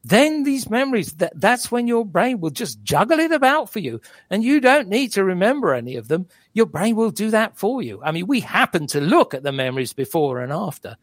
then 0.08 0.44
these 0.44 0.70
memories 0.70 1.14
that 1.14 1.34
that's 1.36 1.72
when 1.72 1.88
your 1.88 2.06
brain 2.06 2.40
will 2.40 2.52
just 2.52 2.82
juggle 2.84 3.20
it 3.20 3.32
about 3.32 3.72
for 3.72 3.80
you. 3.80 4.00
And 4.30 4.44
you 4.44 4.62
don't 4.62 4.88
need 4.88 5.12
to 5.14 5.24
remember 5.24 5.74
any 5.74 5.96
of 5.96 6.08
them. 6.08 6.28
Your 6.54 6.68
brain 6.68 6.96
will 6.96 7.10
do 7.10 7.32
that 7.32 7.58
for 7.58 7.82
you. 7.82 8.02
I 8.04 8.12
mean 8.12 8.28
we 8.28 8.40
happen 8.40 8.86
to 8.88 9.02
look 9.02 9.34
at 9.34 9.44
the 9.44 9.52
memories 9.52 9.94
before 9.94 10.42
and 10.42 10.54
after 10.54 10.96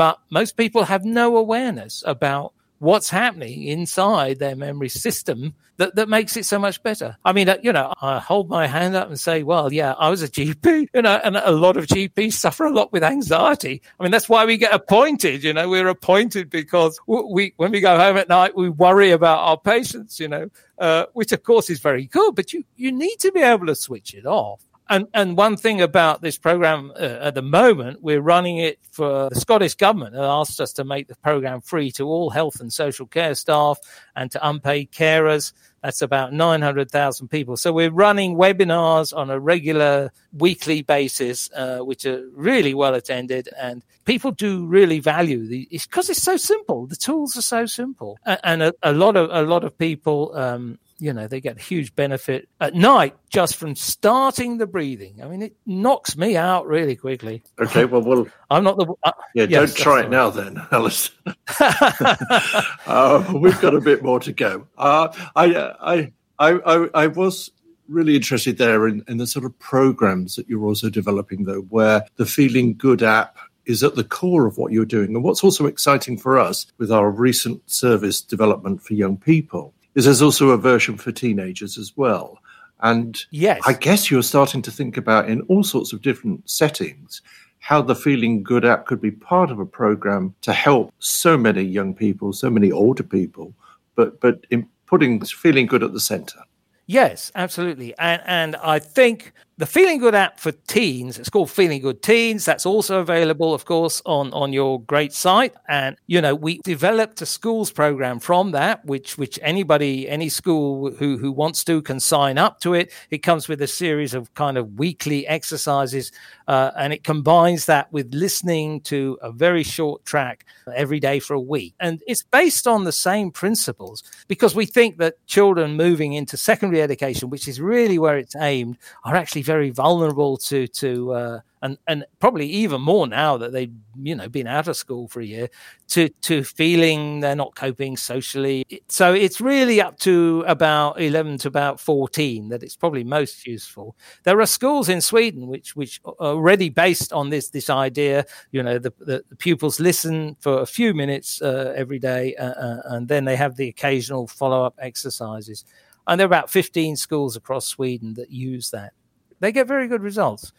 but 0.00 0.18
most 0.30 0.56
people 0.56 0.84
have 0.84 1.04
no 1.04 1.36
awareness 1.36 2.02
about 2.06 2.54
what's 2.80 3.10
happening 3.10 3.62
inside 3.64 4.38
their 4.38 4.56
memory 4.56 4.88
system 4.88 5.54
that, 5.76 5.94
that 5.94 6.08
makes 6.08 6.36
it 6.36 6.44
so 6.44 6.58
much 6.58 6.82
better. 6.82 7.16
I 7.24 7.32
mean, 7.32 7.48
uh, 7.48 7.58
you 7.62 7.72
know, 7.72 7.92
I 8.00 8.18
hold 8.18 8.48
my 8.48 8.66
hand 8.66 8.96
up 8.96 9.08
and 9.08 9.20
say, 9.20 9.42
well, 9.42 9.72
yeah, 9.72 9.92
I 9.92 10.10
was 10.10 10.22
a 10.22 10.28
GP, 10.28 10.88
you 10.94 11.02
know, 11.02 11.20
and 11.22 11.36
a 11.36 11.52
lot 11.52 11.76
of 11.76 11.86
GPs 11.86 12.32
suffer 12.32 12.64
a 12.64 12.72
lot 12.72 12.92
with 12.92 13.04
anxiety. 13.04 13.82
I 13.98 14.02
mean, 14.02 14.12
that's 14.12 14.28
why 14.28 14.44
we 14.44 14.56
get 14.56 14.74
appointed, 14.74 15.44
you 15.44 15.52
know, 15.52 15.68
we're 15.68 15.88
appointed 15.88 16.50
because 16.50 16.98
we, 17.06 17.52
when 17.56 17.70
we 17.70 17.80
go 17.80 17.98
home 17.98 18.16
at 18.16 18.28
night, 18.28 18.56
we 18.56 18.70
worry 18.70 19.10
about 19.10 19.38
our 19.38 19.58
patients, 19.58 20.18
you 20.18 20.28
know, 20.28 20.50
uh, 20.78 21.06
which 21.12 21.32
of 21.32 21.42
course 21.42 21.70
is 21.70 21.80
very 21.80 22.06
good, 22.06 22.34
but 22.34 22.52
you, 22.52 22.64
you 22.76 22.92
need 22.92 23.16
to 23.20 23.30
be 23.32 23.40
able 23.40 23.66
to 23.66 23.74
switch 23.74 24.14
it 24.14 24.26
off. 24.26 24.62
And, 24.90 25.06
and 25.14 25.36
one 25.36 25.56
thing 25.56 25.80
about 25.80 26.20
this 26.20 26.36
program 26.36 26.92
uh, 26.96 27.02
at 27.02 27.36
the 27.36 27.42
moment, 27.42 28.02
we're 28.02 28.20
running 28.20 28.58
it 28.58 28.80
for 28.90 29.30
the 29.30 29.38
Scottish 29.38 29.76
government 29.76 30.16
and 30.16 30.24
asked 30.24 30.60
us 30.60 30.72
to 30.74 30.84
make 30.84 31.06
the 31.06 31.14
program 31.14 31.60
free 31.60 31.92
to 31.92 32.08
all 32.08 32.30
health 32.30 32.60
and 32.60 32.72
social 32.72 33.06
care 33.06 33.36
staff 33.36 33.78
and 34.16 34.32
to 34.32 34.48
unpaid 34.48 34.90
carers. 34.90 35.52
That's 35.80 36.02
about 36.02 36.32
900,000 36.32 37.28
people. 37.28 37.56
So 37.56 37.72
we're 37.72 37.92
running 37.92 38.34
webinars 38.34 39.16
on 39.16 39.30
a 39.30 39.38
regular 39.38 40.10
weekly 40.32 40.82
basis, 40.82 41.48
uh, 41.52 41.78
which 41.78 42.04
are 42.04 42.28
really 42.34 42.74
well 42.74 42.94
attended 42.94 43.48
and 43.56 43.84
people 44.04 44.32
do 44.32 44.66
really 44.66 44.98
value 44.98 45.46
the, 45.46 45.68
it's 45.70 45.86
because 45.86 46.10
it's 46.10 46.22
so 46.22 46.36
simple. 46.36 46.86
The 46.86 46.96
tools 46.96 47.36
are 47.36 47.42
so 47.42 47.64
simple. 47.66 48.18
And, 48.26 48.40
and 48.42 48.62
a, 48.64 48.74
a, 48.82 48.92
lot 48.92 49.14
of, 49.16 49.30
a 49.30 49.42
lot 49.42 49.62
of 49.62 49.78
people, 49.78 50.36
um, 50.36 50.80
you 51.00 51.12
know, 51.12 51.26
they 51.26 51.40
get 51.40 51.58
huge 51.58 51.94
benefit 51.96 52.48
at 52.60 52.74
night 52.74 53.16
just 53.30 53.56
from 53.56 53.74
starting 53.74 54.58
the 54.58 54.66
breathing. 54.66 55.20
I 55.22 55.28
mean, 55.28 55.42
it 55.42 55.56
knocks 55.64 56.16
me 56.16 56.36
out 56.36 56.66
really 56.66 56.94
quickly. 56.94 57.42
Okay, 57.58 57.86
well, 57.86 58.02
well, 58.02 58.26
I'm 58.50 58.64
not 58.64 58.76
the. 58.76 58.92
Uh, 59.02 59.12
yeah, 59.34 59.46
yes, 59.48 59.74
don't 59.74 59.82
try 59.82 60.00
it 60.02 60.10
now, 60.10 60.30
then, 60.30 60.60
Alice. 60.70 61.10
uh, 61.60 63.32
we've 63.34 63.60
got 63.60 63.74
a 63.74 63.80
bit 63.80 64.02
more 64.02 64.20
to 64.20 64.32
go. 64.32 64.66
Uh, 64.76 65.08
I, 65.34 65.54
I, 65.80 66.12
I, 66.38 66.88
I, 66.94 67.06
was 67.06 67.50
really 67.88 68.16
interested 68.16 68.58
there 68.58 68.86
in, 68.86 69.02
in 69.08 69.16
the 69.16 69.26
sort 69.26 69.44
of 69.44 69.58
programs 69.58 70.36
that 70.36 70.48
you're 70.48 70.64
also 70.64 70.90
developing, 70.90 71.44
though, 71.44 71.62
where 71.62 72.04
the 72.16 72.26
Feeling 72.26 72.74
Good 72.76 73.02
app 73.02 73.36
is 73.66 73.82
at 73.82 73.94
the 73.94 74.04
core 74.04 74.46
of 74.46 74.58
what 74.58 74.72
you're 74.72 74.84
doing. 74.84 75.14
And 75.14 75.24
what's 75.24 75.44
also 75.44 75.66
exciting 75.66 76.18
for 76.18 76.38
us 76.38 76.66
with 76.78 76.90
our 76.90 77.10
recent 77.10 77.70
service 77.70 78.20
development 78.20 78.82
for 78.82 78.94
young 78.94 79.16
people 79.16 79.74
is 79.94 80.04
there's 80.04 80.22
also 80.22 80.50
a 80.50 80.58
version 80.58 80.96
for 80.96 81.12
teenagers 81.12 81.78
as 81.78 81.96
well. 81.96 82.38
And 82.82 83.22
yes. 83.30 83.60
I 83.66 83.74
guess 83.74 84.10
you're 84.10 84.22
starting 84.22 84.62
to 84.62 84.70
think 84.70 84.96
about 84.96 85.28
in 85.28 85.42
all 85.42 85.62
sorts 85.62 85.92
of 85.92 86.02
different 86.02 86.48
settings 86.48 87.22
how 87.60 87.82
the 87.82 87.94
Feeling 87.94 88.42
Good 88.42 88.64
app 88.64 88.86
could 88.86 89.00
be 89.00 89.10
part 89.10 89.50
of 89.50 89.58
a 89.58 89.66
program 89.66 90.34
to 90.40 90.52
help 90.52 90.92
so 90.98 91.36
many 91.36 91.62
young 91.62 91.94
people, 91.94 92.32
so 92.32 92.50
many 92.50 92.72
older 92.72 93.02
people, 93.02 93.54
but 93.94 94.18
but 94.20 94.46
in 94.50 94.66
putting 94.86 95.22
feeling 95.24 95.66
good 95.66 95.82
at 95.82 95.92
the 95.92 96.00
center. 96.00 96.40
Yes, 96.86 97.30
absolutely. 97.34 97.94
And 97.98 98.22
and 98.26 98.56
I 98.56 98.78
think 98.78 99.32
the 99.60 99.66
Feeling 99.66 99.98
Good 99.98 100.14
app 100.14 100.40
for 100.40 100.52
teens, 100.52 101.18
it's 101.18 101.28
called 101.28 101.50
Feeling 101.50 101.82
Good 101.82 102.02
Teens. 102.02 102.46
That's 102.46 102.64
also 102.64 102.98
available, 103.00 103.52
of 103.52 103.66
course, 103.66 104.00
on, 104.06 104.32
on 104.32 104.54
your 104.54 104.80
great 104.80 105.12
site. 105.12 105.52
And, 105.68 105.96
you 106.06 106.22
know, 106.22 106.34
we 106.34 106.60
developed 106.64 107.20
a 107.20 107.26
schools 107.26 107.70
program 107.70 108.20
from 108.20 108.52
that, 108.52 108.82
which 108.86 109.18
which 109.18 109.38
anybody, 109.42 110.08
any 110.08 110.30
school 110.30 110.90
who, 110.92 111.18
who 111.18 111.30
wants 111.30 111.62
to 111.64 111.82
can 111.82 112.00
sign 112.00 112.38
up 112.38 112.60
to 112.60 112.72
it. 112.72 112.90
It 113.10 113.18
comes 113.18 113.48
with 113.48 113.60
a 113.60 113.66
series 113.66 114.14
of 114.14 114.32
kind 114.32 114.56
of 114.56 114.78
weekly 114.78 115.26
exercises, 115.26 116.10
uh, 116.48 116.70
and 116.78 116.94
it 116.94 117.04
combines 117.04 117.66
that 117.66 117.92
with 117.92 118.14
listening 118.14 118.80
to 118.82 119.18
a 119.20 119.30
very 119.30 119.62
short 119.62 120.06
track 120.06 120.46
every 120.74 121.00
day 121.00 121.20
for 121.20 121.34
a 121.34 121.40
week. 121.40 121.74
And 121.78 122.00
it's 122.06 122.22
based 122.22 122.66
on 122.66 122.84
the 122.84 122.92
same 122.92 123.30
principles 123.30 124.02
because 124.26 124.54
we 124.54 124.64
think 124.64 124.96
that 124.98 125.16
children 125.26 125.76
moving 125.76 126.14
into 126.14 126.38
secondary 126.38 126.80
education, 126.80 127.28
which 127.28 127.46
is 127.46 127.60
really 127.60 127.98
where 127.98 128.16
it's 128.16 128.36
aimed, 128.36 128.78
are 129.04 129.16
actually 129.16 129.42
very 129.54 129.70
vulnerable 129.70 130.36
to 130.36 130.68
to 130.68 131.12
uh, 131.12 131.40
and 131.62 131.76
and 131.88 132.04
probably 132.20 132.46
even 132.46 132.80
more 132.80 133.06
now 133.08 133.36
that 133.36 133.50
they've 133.52 133.74
you 134.00 134.14
know 134.14 134.28
been 134.28 134.46
out 134.46 134.68
of 134.68 134.76
school 134.76 135.08
for 135.08 135.20
a 135.20 135.26
year 135.26 135.48
to 135.88 136.08
to 136.28 136.44
feeling 136.44 137.18
they're 137.18 137.42
not 137.44 137.56
coping 137.56 137.96
socially. 137.96 138.64
So 138.88 139.12
it's 139.12 139.40
really 139.40 139.80
up 139.80 139.98
to 140.00 140.44
about 140.46 141.00
11 141.00 141.38
to 141.38 141.48
about 141.48 141.80
14 141.80 142.48
that 142.50 142.62
it's 142.62 142.76
probably 142.76 143.02
most 143.02 143.44
useful. 143.44 143.96
There 144.22 144.38
are 144.40 144.46
schools 144.46 144.88
in 144.88 145.00
sweden 145.00 145.48
which 145.48 145.74
which 145.74 146.00
are 146.04 146.34
already 146.36 146.68
based 146.68 147.12
on 147.12 147.30
this 147.30 147.50
this 147.50 147.68
idea 147.68 148.24
you 148.52 148.62
know 148.62 148.78
the, 148.78 148.92
the, 149.00 149.24
pupils 149.38 149.80
listen 149.80 150.36
for 150.38 150.60
a 150.60 150.66
few 150.66 150.94
minutes 150.94 151.42
uh, 151.42 151.72
every 151.76 151.98
day 151.98 152.36
uh, 152.36 152.54
uh, 152.66 152.82
and 152.92 153.08
then 153.08 153.24
they 153.24 153.36
have 153.36 153.56
the 153.56 153.68
occasional 153.68 154.28
follow-up 154.28 154.76
exercises. 154.78 155.64
And 156.06 156.18
there 156.18 156.24
are 156.24 156.34
about 156.34 156.50
15 156.50 156.96
schools 156.96 157.36
across 157.36 157.66
sweden 157.66 158.14
that 158.14 158.30
use 158.30 158.70
that 158.70 158.92
they 159.40 159.52
get 159.52 159.66
very 159.66 159.88
good 159.88 160.02
results. 160.02 160.52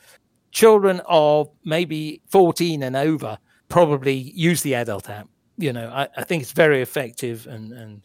Children 0.52 1.02
of 1.08 1.50
maybe 1.64 2.22
14 2.28 2.84
and 2.84 2.96
over 2.96 3.38
probably 3.70 4.16
use 4.16 4.62
the 4.62 4.76
adult 4.76 5.10
app. 5.10 5.30
You 5.58 5.72
know, 5.72 5.90
I, 5.90 6.08
I 6.18 6.24
think 6.24 6.44
it's 6.44 6.52
very 6.52 6.82
effective 6.82 7.48
and, 7.48 7.72
and 7.72 8.02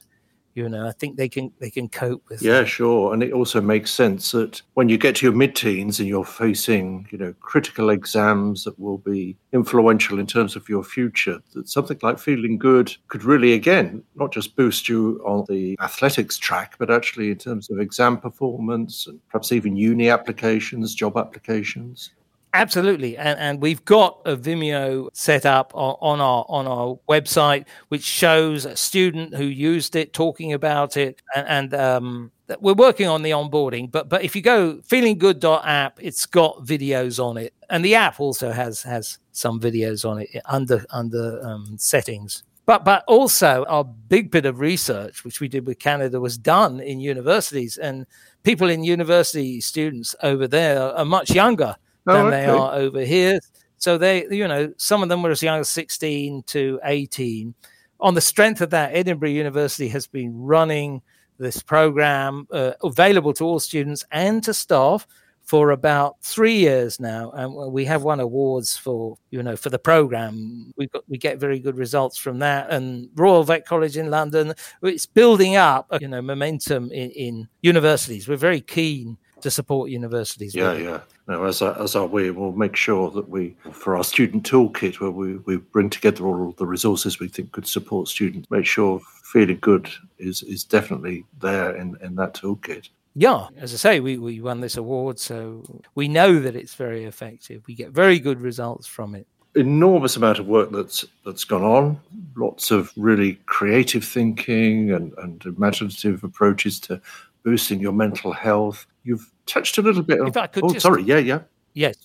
you 0.56 0.68
know 0.68 0.86
i 0.86 0.92
think 0.92 1.16
they 1.16 1.28
can 1.28 1.52
they 1.60 1.70
can 1.70 1.88
cope 1.88 2.22
with 2.28 2.42
yeah 2.42 2.60
that. 2.60 2.66
sure 2.66 3.12
and 3.12 3.22
it 3.22 3.32
also 3.32 3.60
makes 3.60 3.90
sense 3.92 4.32
that 4.32 4.62
when 4.74 4.88
you 4.88 4.96
get 4.96 5.14
to 5.14 5.26
your 5.26 5.34
mid-teens 5.34 6.00
and 6.00 6.08
you're 6.08 6.24
facing 6.24 7.06
you 7.10 7.18
know 7.18 7.32
critical 7.40 7.90
exams 7.90 8.64
that 8.64 8.76
will 8.78 8.98
be 8.98 9.36
influential 9.52 10.18
in 10.18 10.26
terms 10.26 10.56
of 10.56 10.68
your 10.68 10.82
future 10.82 11.38
that 11.52 11.68
something 11.68 11.98
like 12.02 12.18
feeling 12.18 12.58
good 12.58 12.96
could 13.08 13.22
really 13.22 13.52
again 13.52 14.02
not 14.16 14.32
just 14.32 14.56
boost 14.56 14.88
you 14.88 15.22
on 15.24 15.44
the 15.48 15.76
athletics 15.80 16.38
track 16.38 16.74
but 16.78 16.90
actually 16.90 17.30
in 17.30 17.36
terms 17.36 17.70
of 17.70 17.78
exam 17.78 18.16
performance 18.16 19.06
and 19.06 19.20
perhaps 19.28 19.52
even 19.52 19.76
uni 19.76 20.08
applications 20.08 20.94
job 20.94 21.18
applications 21.18 22.10
Absolutely, 22.56 23.18
and, 23.18 23.38
and 23.38 23.60
we've 23.60 23.84
got 23.84 24.22
a 24.24 24.34
Vimeo 24.34 25.10
set 25.12 25.44
up 25.44 25.72
on, 25.74 26.22
our 26.22 26.46
on 26.48 26.66
our 26.66 26.98
website, 27.06 27.66
which 27.88 28.02
shows 28.02 28.64
a 28.64 28.74
student 28.74 29.34
who 29.34 29.44
used 29.44 29.94
it 29.94 30.14
talking 30.14 30.54
about 30.54 30.96
it, 30.96 31.20
and, 31.34 31.46
and 31.48 31.74
um, 31.74 32.32
we're 32.60 32.72
working 32.72 33.08
on 33.08 33.20
the 33.20 33.32
onboarding. 33.32 33.92
But 33.92 34.08
but 34.08 34.24
if 34.24 34.34
you 34.34 34.40
go 34.40 34.76
feelinggood.app, 34.76 35.98
it's 36.00 36.24
got 36.24 36.64
videos 36.64 37.22
on 37.22 37.36
it, 37.36 37.52
and 37.68 37.84
the 37.84 37.94
app 37.94 38.20
also 38.20 38.50
has 38.52 38.82
has 38.84 39.18
some 39.32 39.60
videos 39.60 40.08
on 40.08 40.20
it 40.20 40.30
under 40.46 40.82
under 40.88 41.38
um, 41.44 41.76
settings. 41.76 42.42
But 42.64 42.86
but 42.86 43.04
also 43.06 43.66
our 43.68 43.84
big 43.84 44.30
bit 44.30 44.46
of 44.46 44.60
research, 44.60 45.24
which 45.26 45.40
we 45.40 45.48
did 45.48 45.66
with 45.66 45.78
Canada, 45.78 46.20
was 46.20 46.38
done 46.38 46.80
in 46.80 47.00
universities, 47.00 47.76
and 47.76 48.06
people 48.44 48.70
in 48.70 48.82
university 48.82 49.60
students 49.60 50.16
over 50.22 50.48
there 50.48 50.80
are 50.80 51.04
much 51.04 51.30
younger 51.32 51.76
oh, 52.06 52.12
than 52.12 52.26
okay. 52.26 52.46
they 52.46 52.46
are 52.46 52.74
over 52.74 53.00
here. 53.00 53.40
So 53.78 53.98
they, 53.98 54.26
you 54.28 54.48
know, 54.48 54.72
some 54.78 55.02
of 55.02 55.08
them 55.08 55.22
were 55.22 55.30
as 55.30 55.42
young 55.42 55.60
as 55.60 55.68
16 55.68 56.42
to 56.44 56.80
18. 56.84 57.54
On 58.00 58.14
the 58.14 58.20
strength 58.20 58.60
of 58.60 58.70
that, 58.70 58.94
Edinburgh 58.94 59.30
University 59.30 59.88
has 59.88 60.06
been 60.06 60.36
running 60.38 61.02
this 61.38 61.62
program 61.62 62.46
uh, 62.50 62.72
available 62.82 63.32
to 63.34 63.44
all 63.44 63.60
students 63.60 64.04
and 64.10 64.42
to 64.44 64.54
staff 64.54 65.06
for 65.46 65.70
about 65.70 66.16
three 66.22 66.56
years 66.56 66.98
now, 66.98 67.30
and 67.30 67.72
we 67.72 67.84
have 67.84 68.02
won 68.02 68.18
awards 68.18 68.76
for 68.76 69.16
you 69.30 69.42
know 69.42 69.54
for 69.54 69.70
the 69.70 69.78
program. 69.78 70.72
We 70.76 70.88
got 70.88 71.04
we 71.08 71.18
get 71.18 71.38
very 71.38 71.60
good 71.60 71.76
results 71.76 72.18
from 72.18 72.40
that, 72.40 72.70
and 72.70 73.08
Royal 73.14 73.44
Vet 73.44 73.64
College 73.64 73.96
in 73.96 74.10
London. 74.10 74.54
It's 74.82 75.06
building 75.06 75.54
up 75.54 75.86
you 76.00 76.08
know 76.08 76.20
momentum 76.20 76.90
in, 76.90 77.10
in 77.10 77.48
universities. 77.62 78.26
We're 78.26 78.36
very 78.36 78.60
keen 78.60 79.18
to 79.40 79.50
support 79.50 79.90
universities. 79.90 80.54
Yeah, 80.54 80.74
yeah. 80.74 81.00
No, 81.28 81.44
as 81.44 81.62
as 81.62 81.96
are 81.96 82.06
we, 82.06 82.30
we'll 82.30 82.52
make 82.52 82.76
sure 82.76 83.10
that 83.10 83.28
we, 83.28 83.56
for 83.72 83.96
our 83.96 84.04
student 84.04 84.48
toolkit, 84.48 85.00
where 85.00 85.10
we, 85.10 85.36
we 85.38 85.56
bring 85.56 85.90
together 85.90 86.24
all 86.24 86.52
the 86.52 86.66
resources 86.66 87.18
we 87.18 87.28
think 87.28 87.52
could 87.52 87.66
support 87.66 88.08
students, 88.08 88.50
make 88.50 88.66
sure 88.66 89.00
feeling 89.22 89.58
good 89.60 89.90
is 90.18 90.42
is 90.42 90.64
definitely 90.64 91.24
there 91.40 91.74
in, 91.76 91.96
in 92.00 92.14
that 92.16 92.34
toolkit 92.34 92.88
yeah, 93.18 93.48
as 93.56 93.72
I 93.72 93.76
say, 93.78 94.00
we, 94.00 94.18
we 94.18 94.42
won 94.42 94.60
this 94.60 94.76
award, 94.76 95.18
so 95.18 95.64
we 95.94 96.06
know 96.06 96.38
that 96.38 96.54
it's 96.54 96.74
very 96.74 97.04
effective. 97.04 97.62
We 97.66 97.74
get 97.74 97.88
very 97.88 98.18
good 98.18 98.42
results 98.42 98.86
from 98.86 99.14
it. 99.14 99.26
Enormous 99.54 100.18
amount 100.18 100.38
of 100.38 100.46
work 100.46 100.70
that's 100.70 101.02
that's 101.24 101.44
gone 101.44 101.62
on. 101.62 101.98
Lots 102.36 102.70
of 102.70 102.92
really 102.94 103.36
creative 103.46 104.04
thinking 104.04 104.92
and, 104.92 105.14
and 105.16 105.42
imaginative 105.46 106.24
approaches 106.24 106.78
to 106.80 107.00
boosting 107.42 107.80
your 107.80 107.94
mental 107.94 108.32
health. 108.32 108.86
You've 109.06 109.30
touched 109.46 109.78
a 109.78 109.82
little 109.82 110.02
bit 110.02 110.20
on. 110.20 110.32
oh, 110.36 110.72
just, 110.72 110.82
sorry, 110.82 111.04
yeah, 111.04 111.18
yeah. 111.18 111.40
Yes, 111.74 111.96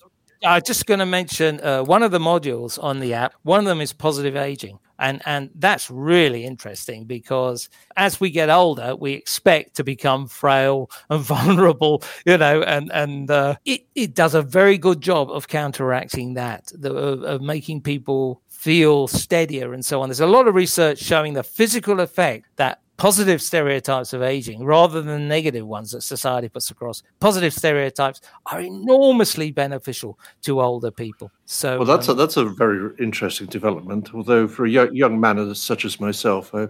I'm 0.43 0.61
just 0.61 0.85
going 0.85 0.99
to 0.99 1.05
mention 1.05 1.59
uh, 1.61 1.83
one 1.83 2.03
of 2.03 2.11
the 2.11 2.19
modules 2.19 2.81
on 2.81 2.99
the 2.99 3.13
app. 3.13 3.33
One 3.43 3.59
of 3.59 3.65
them 3.65 3.81
is 3.81 3.91
positive 3.91 4.35
aging. 4.35 4.79
And, 4.99 5.19
and 5.25 5.49
that's 5.55 5.89
really 5.89 6.45
interesting 6.45 7.05
because 7.05 7.69
as 7.97 8.19
we 8.19 8.29
get 8.29 8.51
older, 8.51 8.95
we 8.95 9.13
expect 9.13 9.75
to 9.77 9.83
become 9.83 10.27
frail 10.27 10.91
and 11.09 11.21
vulnerable, 11.23 12.03
you 12.23 12.37
know, 12.37 12.61
and, 12.61 12.91
and 12.93 13.31
uh, 13.31 13.55
it, 13.65 13.87
it 13.95 14.13
does 14.13 14.35
a 14.35 14.43
very 14.43 14.77
good 14.77 15.01
job 15.01 15.31
of 15.31 15.47
counteracting 15.47 16.35
that, 16.35 16.71
the, 16.75 16.93
of, 16.93 17.23
of 17.23 17.41
making 17.41 17.81
people 17.81 18.43
feel 18.47 19.07
steadier 19.07 19.73
and 19.73 19.83
so 19.83 20.03
on. 20.03 20.09
There's 20.09 20.19
a 20.19 20.27
lot 20.27 20.47
of 20.47 20.53
research 20.53 20.99
showing 20.99 21.33
the 21.33 21.41
physical 21.41 21.99
effect 21.99 22.45
that 22.57 22.81
positive 23.01 23.41
stereotypes 23.41 24.13
of 24.13 24.21
aging 24.21 24.63
rather 24.63 25.01
than 25.01 25.27
negative 25.27 25.65
ones 25.65 25.89
that 25.89 26.01
society 26.01 26.47
puts 26.47 26.69
across. 26.69 27.01
Positive 27.19 27.51
stereotypes 27.51 28.21
are 28.45 28.61
enormously 28.61 29.49
beneficial 29.49 30.19
to 30.43 30.61
older 30.61 30.91
people. 30.91 31.31
So, 31.45 31.79
well, 31.79 31.87
that's 31.87 32.09
um, 32.09 32.15
a, 32.15 32.17
that's 32.19 32.37
a 32.37 32.45
very 32.45 32.93
interesting 32.99 33.47
development. 33.47 34.13
Although 34.13 34.47
for 34.47 34.65
a 34.65 34.69
young, 34.69 34.93
young 34.95 35.19
man 35.19 35.55
such 35.55 35.83
as 35.83 35.99
myself, 35.99 36.53
I 36.53 36.67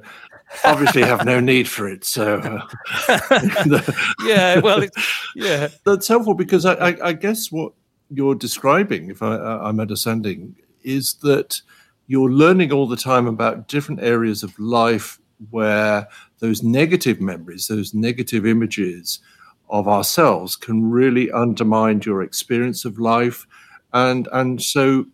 obviously 0.64 1.02
have 1.02 1.26
no 1.26 1.42
need 1.42 1.68
for 1.68 1.90
it. 1.90 2.06
So, 2.06 2.38
uh, 2.38 3.82
yeah, 4.24 4.60
well, 4.60 4.86
yeah, 5.36 5.68
that's 5.84 6.08
helpful 6.08 6.34
because 6.34 6.66
I, 6.66 6.76
I, 6.76 7.08
I, 7.10 7.12
guess 7.12 7.52
what 7.52 7.74
you're 8.10 8.36
describing, 8.36 9.10
if 9.10 9.22
I, 9.22 9.36
I'm 9.36 9.82
understanding, 9.82 10.56
is 10.82 11.16
that 11.24 11.62
you're 12.08 12.32
learning 12.32 12.72
all 12.72 12.88
the 12.88 12.96
time 12.96 13.28
about 13.28 13.68
different 13.68 14.02
areas 14.02 14.44
of 14.44 14.58
life 14.58 15.21
where 15.50 16.08
those 16.40 16.64
negative 16.64 17.20
memories, 17.20 17.68
those 17.68 17.94
negative 17.94 18.46
images 18.46 19.20
of 19.70 19.88
ourselves 19.88 20.56
can 20.56 20.90
really 20.90 21.32
undermine 21.32 22.02
your 22.06 22.22
experience 22.22 22.86
of 22.86 23.00
life. 23.00 23.48
And, 23.94 24.28
and 24.32 24.62
so 24.62 25.06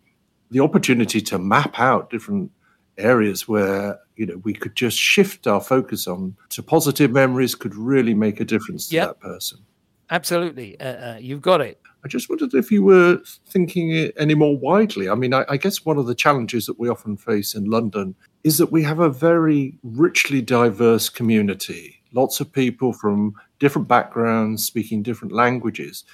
the 0.50 0.60
opportunity 0.60 1.20
to 1.20 1.38
map 1.38 1.78
out 1.78 2.10
different 2.10 2.50
areas 2.96 3.46
where 3.46 3.98
you 4.16 4.26
know 4.26 4.36
we 4.38 4.52
could 4.52 4.74
just 4.74 4.98
shift 4.98 5.46
our 5.46 5.60
focus 5.60 6.08
on 6.08 6.36
to 6.48 6.62
positive 6.64 7.12
memories 7.12 7.54
could 7.54 7.74
really 7.76 8.12
make 8.12 8.40
a 8.40 8.44
difference 8.44 8.88
to 8.88 8.96
yep. 8.96 9.08
that 9.08 9.20
person 9.20 9.60
absolutely 10.10 10.78
uh, 10.80 11.14
uh, 11.14 11.18
you've 11.20 11.40
got 11.40 11.60
it 11.60 11.80
I 12.04 12.08
just 12.08 12.28
wondered 12.28 12.54
if 12.54 12.70
you 12.70 12.82
were 12.82 13.20
thinking 13.48 13.90
it 13.90 14.14
any 14.16 14.34
more 14.34 14.56
widely. 14.56 15.08
I 15.08 15.14
mean, 15.16 15.34
I, 15.34 15.44
I, 15.48 15.56
guess 15.56 15.84
one 15.84 15.98
of 15.98 16.06
the 16.06 16.14
challenges 16.14 16.66
that 16.66 16.78
we 16.78 16.88
often 16.88 17.16
face 17.16 17.54
in 17.54 17.64
London 17.64 18.14
is 18.44 18.58
that 18.58 18.72
we 18.72 18.82
have 18.82 19.00
a 19.00 19.10
very 19.10 19.78
richly 19.82 20.40
diverse 20.40 21.08
community, 21.08 22.02
lots 22.12 22.40
of 22.40 22.52
people 22.52 22.92
from 22.92 23.34
different 23.58 23.88
backgrounds 23.88 24.64
speaking 24.64 25.02
different 25.02 25.32
languages. 25.32 26.04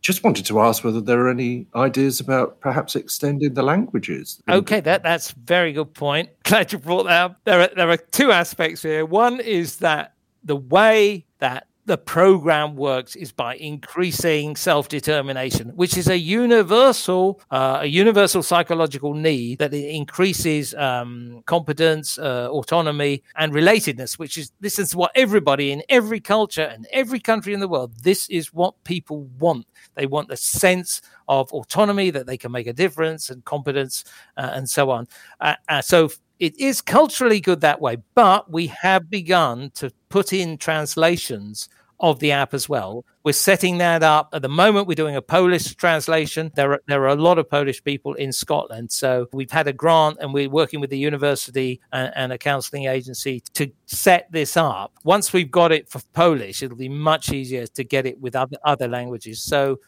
Just 0.00 0.22
wanted 0.22 0.44
to 0.46 0.60
ask 0.60 0.84
whether 0.84 1.00
there 1.00 1.20
are 1.20 1.30
any 1.30 1.66
ideas 1.74 2.20
about 2.20 2.60
perhaps 2.60 2.94
extending 2.94 3.54
the 3.54 3.62
languages. 3.62 4.42
Okay, 4.48 4.80
that 4.80 5.02
that's 5.02 5.30
very 5.30 5.72
good 5.72 5.94
point. 5.94 6.28
Glad 6.42 6.72
you 6.72 6.78
brought 6.78 7.04
that 7.04 7.22
up. 7.22 7.40
There 7.44 7.60
are 7.60 7.70
there 7.74 7.90
are 7.90 7.96
two 7.96 8.30
aspects 8.30 8.82
here. 8.82 9.06
One 9.06 9.40
is 9.40 9.78
that 9.78 10.14
the 10.42 10.56
way 10.56 11.24
that 11.38 11.68
the 11.86 11.98
program 11.98 12.76
works 12.76 13.14
is 13.14 13.32
by 13.32 13.56
increasing 13.56 14.56
self-determination, 14.56 15.70
which 15.70 15.96
is 15.96 16.08
a 16.08 16.18
universal, 16.18 17.40
uh, 17.50 17.78
a 17.82 17.86
universal 17.86 18.42
psychological 18.42 19.14
need 19.14 19.58
that 19.58 19.74
increases 19.74 20.74
um, 20.74 21.42
competence, 21.46 22.18
uh, 22.18 22.48
autonomy, 22.50 23.22
and 23.36 23.52
relatedness. 23.52 24.18
Which 24.18 24.38
is 24.38 24.52
this 24.60 24.78
is 24.78 24.96
what 24.96 25.10
everybody 25.14 25.72
in 25.72 25.82
every 25.88 26.20
culture 26.20 26.62
and 26.62 26.86
every 26.90 27.20
country 27.20 27.52
in 27.52 27.60
the 27.60 27.68
world. 27.68 27.92
This 28.02 28.28
is 28.30 28.52
what 28.52 28.82
people 28.84 29.24
want. 29.38 29.66
They 29.94 30.06
want 30.06 30.28
the 30.28 30.36
sense 30.36 31.02
of 31.28 31.52
autonomy 31.52 32.10
that 32.10 32.26
they 32.26 32.36
can 32.36 32.52
make 32.52 32.66
a 32.66 32.72
difference 32.72 33.30
and 33.30 33.44
competence 33.44 34.04
uh, 34.36 34.50
and 34.52 34.68
so 34.68 34.90
on. 34.90 35.08
Uh, 35.40 35.54
uh, 35.68 35.80
so 35.80 36.10
it 36.38 36.58
is 36.58 36.80
culturally 36.80 37.40
good 37.40 37.60
that 37.60 37.80
way, 37.80 37.98
but 38.14 38.50
we 38.50 38.68
have 38.68 39.08
begun 39.10 39.70
to 39.74 39.90
put 40.08 40.32
in 40.32 40.58
translations 40.58 41.68
of 42.00 42.18
the 42.18 42.32
app 42.32 42.52
as 42.52 42.68
well. 42.68 43.04
We're 43.24 43.32
setting 43.32 43.78
that 43.78 44.02
up 44.02 44.30
at 44.32 44.42
the 44.42 44.48
moment. 44.48 44.86
We're 44.86 44.94
doing 44.94 45.16
a 45.16 45.22
Polish 45.22 45.74
translation. 45.76 46.50
There 46.54 46.72
are 46.72 46.82
there 46.86 47.02
are 47.02 47.08
a 47.08 47.14
lot 47.14 47.38
of 47.38 47.48
Polish 47.48 47.82
people 47.82 48.14
in 48.14 48.32
Scotland, 48.32 48.92
so 48.92 49.28
we've 49.32 49.50
had 49.50 49.68
a 49.68 49.72
grant 49.72 50.18
and 50.20 50.34
we're 50.34 50.50
working 50.50 50.80
with 50.80 50.90
the 50.90 50.98
university 50.98 51.80
and, 51.92 52.12
and 52.14 52.32
a 52.32 52.38
counselling 52.38 52.86
agency 52.86 53.42
to 53.54 53.70
set 53.86 54.30
this 54.30 54.56
up. 54.56 54.92
Once 55.04 55.32
we've 55.32 55.50
got 55.50 55.72
it 55.72 55.88
for 55.88 56.00
Polish, 56.12 56.62
it'll 56.62 56.76
be 56.76 56.88
much 56.88 57.32
easier 57.32 57.66
to 57.68 57.84
get 57.84 58.06
it 58.06 58.20
with 58.20 58.36
other 58.36 58.56
other 58.64 58.88
languages. 58.88 59.40
So 59.40 59.78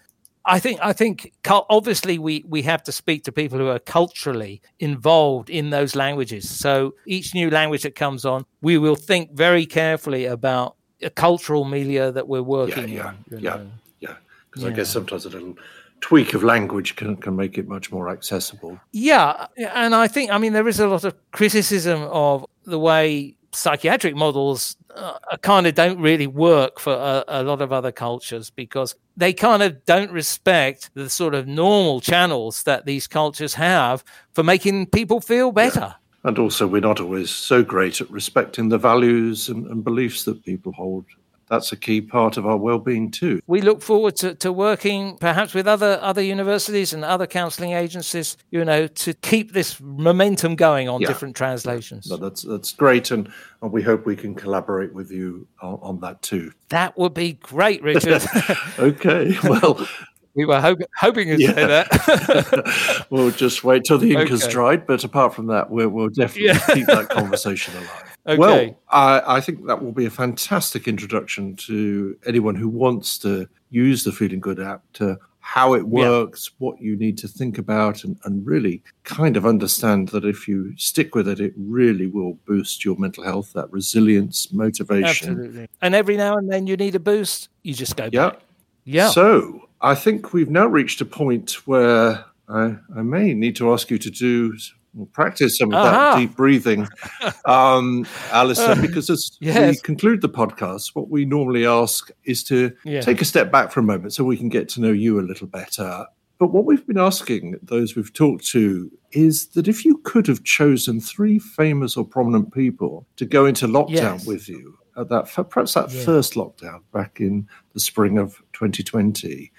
I 0.47 0.61
think 0.61 0.79
I 0.81 0.93
think 0.93 1.33
obviously 1.47 2.19
we 2.19 2.45
we 2.47 2.63
have 2.63 2.83
to 2.85 2.93
speak 2.93 3.25
to 3.25 3.33
people 3.33 3.59
who 3.59 3.69
are 3.69 3.81
culturally 3.81 4.63
involved 4.79 5.51
in 5.51 5.71
those 5.71 5.97
languages. 5.97 6.49
So 6.49 6.95
each 7.07 7.35
new 7.35 7.51
language 7.51 7.83
that 7.83 7.97
comes 7.97 8.25
on, 8.25 8.47
we 8.63 8.79
will 8.79 8.95
think 8.95 9.33
very 9.33 9.67
carefully 9.67 10.25
about 10.25 10.77
a 11.03 11.11
cultural 11.11 11.65
milieu 11.65 12.13
that 12.13 12.29
we're 12.29 12.43
working 12.43 12.89
yeah, 12.89 13.13
yeah, 13.31 13.37
in. 13.37 13.43
Yeah, 13.43 13.57
know. 13.57 13.71
yeah, 14.01 14.15
because 14.49 14.63
yeah. 14.63 14.69
I 14.69 14.73
guess 14.73 14.89
sometimes 14.89 15.27
a 15.27 15.31
little 15.31 15.57
tweak 16.01 16.35
of 16.35 16.45
language 16.45 16.97
can, 16.97 17.17
can 17.17 17.35
make 17.35 17.59
it 17.59 17.67
much 17.67 17.91
more 17.91 18.09
accessible. 18.09 18.79
Yeah, 18.93 19.47
and 19.57 19.95
I 19.95 20.07
think 20.07 20.31
I 20.31 20.39
mean 20.39 20.53
there 20.53 20.69
is 20.69 20.79
a 20.79 20.87
lot 20.87 21.05
of 21.05 21.15
criticism 21.33 22.03
of 22.03 22.47
the 22.65 22.79
way 22.79 23.37
psychiatric 23.57 24.15
models 24.15 24.77
uh, 24.95 25.19
kind 25.43 25.67
of 25.67 25.75
don't 25.75 26.01
really 26.01 26.27
work 26.27 26.79
for 26.79 26.93
a, 26.93 27.25
a, 27.29 27.43
lot 27.43 27.61
of 27.61 27.73
other 27.73 27.93
cultures 27.93 28.51
because 28.51 28.95
they 29.17 29.33
kind 29.33 29.63
of 29.63 29.85
don't 29.85 30.11
respect 30.11 30.91
the 30.95 31.11
sort 31.11 31.35
of 31.35 31.47
normal 31.47 32.01
channels 32.01 32.63
that 32.65 32.87
these 32.87 33.07
cultures 33.07 33.55
have 33.55 34.05
for 34.33 34.43
making 34.43 34.87
people 34.87 35.21
feel 35.21 35.53
better. 35.53 35.81
Yeah. 35.81 35.95
And 36.25 36.39
also, 36.41 36.67
we're 36.67 36.81
not 36.81 37.01
always 37.01 37.31
so 37.31 37.63
great 37.63 38.01
at 38.01 38.11
respecting 38.11 38.69
the 38.69 38.79
values 38.79 39.49
and, 39.49 39.67
and 39.69 39.85
beliefs 39.85 40.25
that 40.25 40.45
people 40.45 40.73
hold 40.73 41.05
that's 41.49 41.73
a 41.73 41.77
key 41.77 42.01
part 42.01 42.37
of 42.37 42.47
our 42.47 42.57
well-being 42.57 43.11
too. 43.11 43.41
We 43.47 43.61
look 43.61 43.83
forward 43.83 44.17
to, 44.17 44.35
to 44.37 44.53
working 44.53 45.17
perhaps 45.19 45.55
with 45.55 45.67
other 45.67 45.99
other 46.03 46.23
universities 46.23 46.93
and 46.93 47.05
other 47.05 47.27
counselling 47.27 47.73
agencies, 47.73 48.37
you 48.51 48.65
know, 48.65 48.87
to 48.87 49.15
keep 49.15 49.53
this 49.53 49.81
momentum 49.81 50.57
going 50.57 50.89
on 50.89 51.01
yeah. 51.01 51.09
different 51.09 51.37
translations. 51.37 52.09
No, 52.09 52.17
that's 52.17 52.43
that's 52.43 52.73
great, 52.73 53.11
and, 53.11 53.33
and 53.63 53.73
we 53.73 53.83
hope 53.83 54.07
we 54.07 54.17
can 54.17 54.35
collaborate 54.35 54.93
with 54.93 55.11
you 55.11 55.47
on, 55.63 55.79
on 55.83 56.01
that 56.01 56.23
too. 56.23 56.53
That 56.71 56.97
would 56.99 57.15
be 57.15 57.35
great, 57.35 57.83
Richard. 57.83 58.23
okay, 58.79 59.37
well. 59.45 59.87
We 60.35 60.45
were 60.45 60.61
hoping, 60.61 60.87
hoping 60.95 61.29
to 61.29 61.41
yeah. 61.41 61.55
say 61.55 61.67
that. 61.67 63.07
we'll 63.11 63.31
just 63.31 63.65
wait 63.65 63.85
till 63.85 63.97
the 63.97 64.11
ink 64.11 64.21
okay. 64.21 64.31
has 64.33 64.47
dried. 64.47 64.87
But 64.87 65.03
apart 65.03 65.35
from 65.35 65.47
that, 65.47 65.71
we'll, 65.71 65.89
we'll 65.89 66.11
definitely 66.11 66.49
yeah. 66.49 66.75
keep 66.75 66.87
that 66.89 67.09
conversation 67.09 67.75
alive. 67.75 68.16
Okay. 68.27 68.39
Well, 68.39 68.79
I, 68.91 69.37
I, 69.37 69.41
think 69.41 69.67
that 69.67 69.83
will 69.83 69.93
be 69.93 70.07
a 70.07 70.11
fantastic 70.11 70.89
introduction 70.89 71.55
to 71.57 72.19
anyone 72.27 72.57
who 72.57 72.69
wants 72.69 73.19
to 73.19 73.49
use 73.71 74.03
the 74.03 74.11
Feeling 74.11 74.41
Good 74.41 74.59
app 74.59 74.83
to 74.95 75.19
how 75.47 75.75
it 75.75 75.87
works, 75.87 76.51
yeah. 76.51 76.67
what 76.67 76.81
you 76.81 76.97
need 76.97 77.17
to 77.19 77.29
think 77.29 77.57
about, 77.57 78.03
and, 78.03 78.19
and 78.25 78.45
really 78.45 78.83
kind 79.05 79.37
of 79.37 79.47
understand 79.47 80.09
that 80.09 80.25
if 80.25 80.49
you 80.49 80.77
stick 80.77 81.15
with 81.15 81.29
it, 81.29 81.39
it 81.39 81.53
really 81.57 82.09
will 82.09 82.33
boost 82.47 82.85
your 82.85 82.97
mental 82.97 83.23
health, 83.23 83.53
that 83.53 83.71
resilience, 83.71 84.53
motivation. 84.53 85.31
Absolutely. 85.31 85.69
And 85.81 85.95
every 85.95 86.17
now 86.17 86.35
and 86.35 86.51
then 86.51 86.67
you 86.67 86.77
need 86.77 86.97
a 86.97 87.01
boost, 87.01 87.49
you 87.63 87.75
just 87.75 87.97
go 87.97 88.09
yeah. 88.13 88.31
back. 88.31 88.41
Yeah. 88.85 89.11
So 89.11 89.69
I 89.81 89.95
think 89.95 90.33
we've 90.33 90.51
now 90.51 90.67
reached 90.67 91.01
a 91.01 91.05
point 91.05 91.53
where 91.65 92.25
I, 92.49 92.77
I 92.97 93.03
may 93.03 93.33
need 93.33 93.55
to 93.57 93.73
ask 93.73 93.89
you 93.89 93.99
to 93.99 94.11
do 94.11 94.57
We'll 94.97 95.07
practice 95.07 95.59
some 95.59 95.69
of 95.69 95.75
uh-huh. 95.75 95.91
that 95.91 96.19
deep 96.19 96.35
breathing, 96.37 96.89
um, 97.45 98.07
Alison, 98.33 98.81
because 98.81 99.11
as 99.11 99.37
yes. 99.41 99.77
we 99.77 99.81
conclude 99.83 100.23
the 100.23 100.29
podcast, 100.29 100.95
what 100.95 101.11
we 101.11 101.27
normally 101.27 101.67
ask 101.67 102.11
is 102.25 102.43
to 102.45 102.75
yeah. 102.83 103.03
take 103.03 103.21
a 103.21 103.27
step 103.27 103.53
back 103.53 103.71
for 103.71 103.81
a 103.81 103.83
moment 103.83 104.15
so 104.15 104.25
we 104.25 104.39
can 104.39 104.49
get 104.49 104.71
to 104.71 104.81
know 104.81 104.93
you 104.93 105.21
a 105.21 105.23
little 105.23 105.47
better. 105.47 106.07
But 106.39 106.49
what 106.49 106.65
we've 106.65 106.87
been 106.87 106.99
asking 106.99 107.57
those 107.63 107.95
we've 107.95 108.13
talked 108.13 108.47
to 108.49 108.91
is 109.13 109.49
that 109.49 109.69
if 109.69 109.85
you 109.85 109.99
could 109.99 110.27
have 110.27 110.45
chosen 110.45 111.01
three 111.01 111.39
famous 111.39 111.97
or 111.97 112.05
prominent 112.07 112.55
people 112.55 113.07
to 113.17 113.27
go 113.27 113.45
into 113.45 113.67
lockdown 113.67 114.19
yes. 114.19 114.27
with 114.27 114.49
you 114.49 114.79
at 114.97 115.09
that 115.11 115.31
perhaps 115.51 115.75
that 115.75 115.93
yeah. 115.93 116.05
first 116.05 116.35
lockdown 116.35 116.81
back 116.93 117.21
in 117.21 117.47
the 117.75 117.81
spring 117.81 118.19
of 118.19 118.43
2020, 118.55 119.53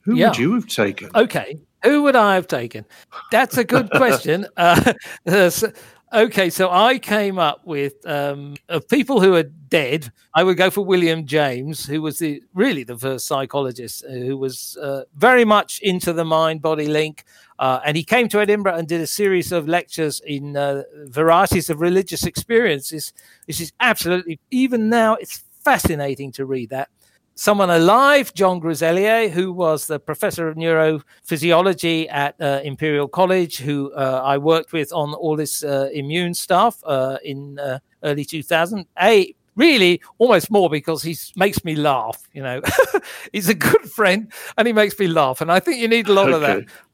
who 0.00 0.14
yeah. 0.14 0.28
would 0.28 0.38
you 0.38 0.54
have 0.54 0.66
taken? 0.66 1.10
Okay. 1.14 1.58
Who 1.86 2.02
would 2.02 2.16
I 2.16 2.34
have 2.34 2.46
taken? 2.46 2.84
That's 3.30 3.56
a 3.56 3.64
good 3.64 3.90
question. 3.90 4.46
Uh, 4.56 4.92
okay, 6.12 6.50
so 6.50 6.70
I 6.70 6.98
came 6.98 7.38
up 7.38 7.66
with 7.66 7.94
um, 8.06 8.56
of 8.68 8.88
people 8.88 9.20
who 9.20 9.34
are 9.34 9.42
dead. 9.42 10.10
I 10.34 10.42
would 10.44 10.56
go 10.56 10.70
for 10.70 10.84
William 10.84 11.26
James, 11.26 11.86
who 11.86 12.02
was 12.02 12.18
the 12.18 12.42
really 12.54 12.84
the 12.84 12.96
first 12.96 13.26
psychologist 13.26 14.04
uh, 14.04 14.12
who 14.12 14.36
was 14.36 14.76
uh, 14.80 15.02
very 15.14 15.44
much 15.44 15.80
into 15.82 16.12
the 16.12 16.24
mind 16.24 16.62
body 16.62 16.86
link. 16.86 17.24
Uh, 17.58 17.80
and 17.84 17.96
he 17.96 18.04
came 18.04 18.28
to 18.28 18.40
Edinburgh 18.40 18.76
and 18.76 18.88
did 18.88 19.00
a 19.00 19.06
series 19.06 19.52
of 19.52 19.68
lectures 19.68 20.20
in 20.26 20.56
uh, 20.56 20.82
varieties 21.06 21.70
of 21.70 21.80
religious 21.80 22.24
experiences. 22.24 23.12
This 23.46 23.60
is 23.60 23.72
absolutely, 23.80 24.38
even 24.50 24.88
now, 24.88 25.14
it's 25.14 25.44
fascinating 25.64 26.32
to 26.32 26.44
read 26.44 26.70
that 26.70 26.88
someone 27.36 27.70
alive, 27.70 28.34
John 28.34 28.60
Gruzelier, 28.60 29.30
who 29.30 29.52
was 29.52 29.86
the 29.86 30.00
professor 30.00 30.48
of 30.48 30.56
neurophysiology 30.56 32.10
at 32.10 32.34
uh, 32.40 32.60
Imperial 32.64 33.06
College, 33.06 33.58
who 33.58 33.92
uh, 33.92 34.22
I 34.24 34.38
worked 34.38 34.72
with 34.72 34.92
on 34.92 35.14
all 35.14 35.36
this 35.36 35.62
uh, 35.62 35.90
immune 35.92 36.34
stuff 36.34 36.82
uh, 36.84 37.18
in 37.22 37.58
uh, 37.58 37.78
early 38.02 38.24
2000. 38.24 38.86
A 39.00 39.34
really 39.54 40.00
almost 40.18 40.50
more 40.50 40.68
because 40.68 41.02
he 41.02 41.16
makes 41.36 41.64
me 41.64 41.76
laugh. 41.76 42.22
You 42.32 42.42
know, 42.42 42.60
he's 43.32 43.48
a 43.48 43.54
good 43.54 43.90
friend 43.90 44.32
and 44.56 44.66
he 44.66 44.72
makes 44.72 44.98
me 44.98 45.06
laugh, 45.06 45.40
and 45.40 45.52
I 45.52 45.60
think 45.60 45.78
you 45.78 45.88
need 45.88 46.08
a 46.08 46.12
lot 46.12 46.32
okay. 46.32 46.34
of 46.34 46.40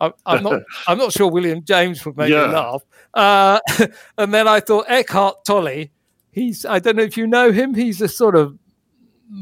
that. 0.01 0.15
I, 0.27 0.37
am 0.37 0.43
not. 0.43 0.63
I'm 0.89 0.99
not 0.99 1.13
sure 1.13 1.31
William 1.31 1.63
James 1.65 2.05
would 2.05 2.17
make 2.17 2.31
yeah. 2.31 2.47
me 2.47 2.53
laugh. 2.53 2.83
Uh, 3.15 3.61
and 4.19 4.35
then 4.35 4.49
I 4.49 4.61
thought 4.61 4.87
Eckhart 4.89 5.45
Tolle. 5.45 5.87
He's. 6.33 6.65
I 6.65 6.79
don't 6.79 6.97
know 6.97 7.03
if 7.03 7.17
you 7.17 7.27
know 7.27 7.53
him. 7.53 7.75
He's 7.75 8.01
a 8.01 8.09
sort 8.09 8.35
of 8.35 8.59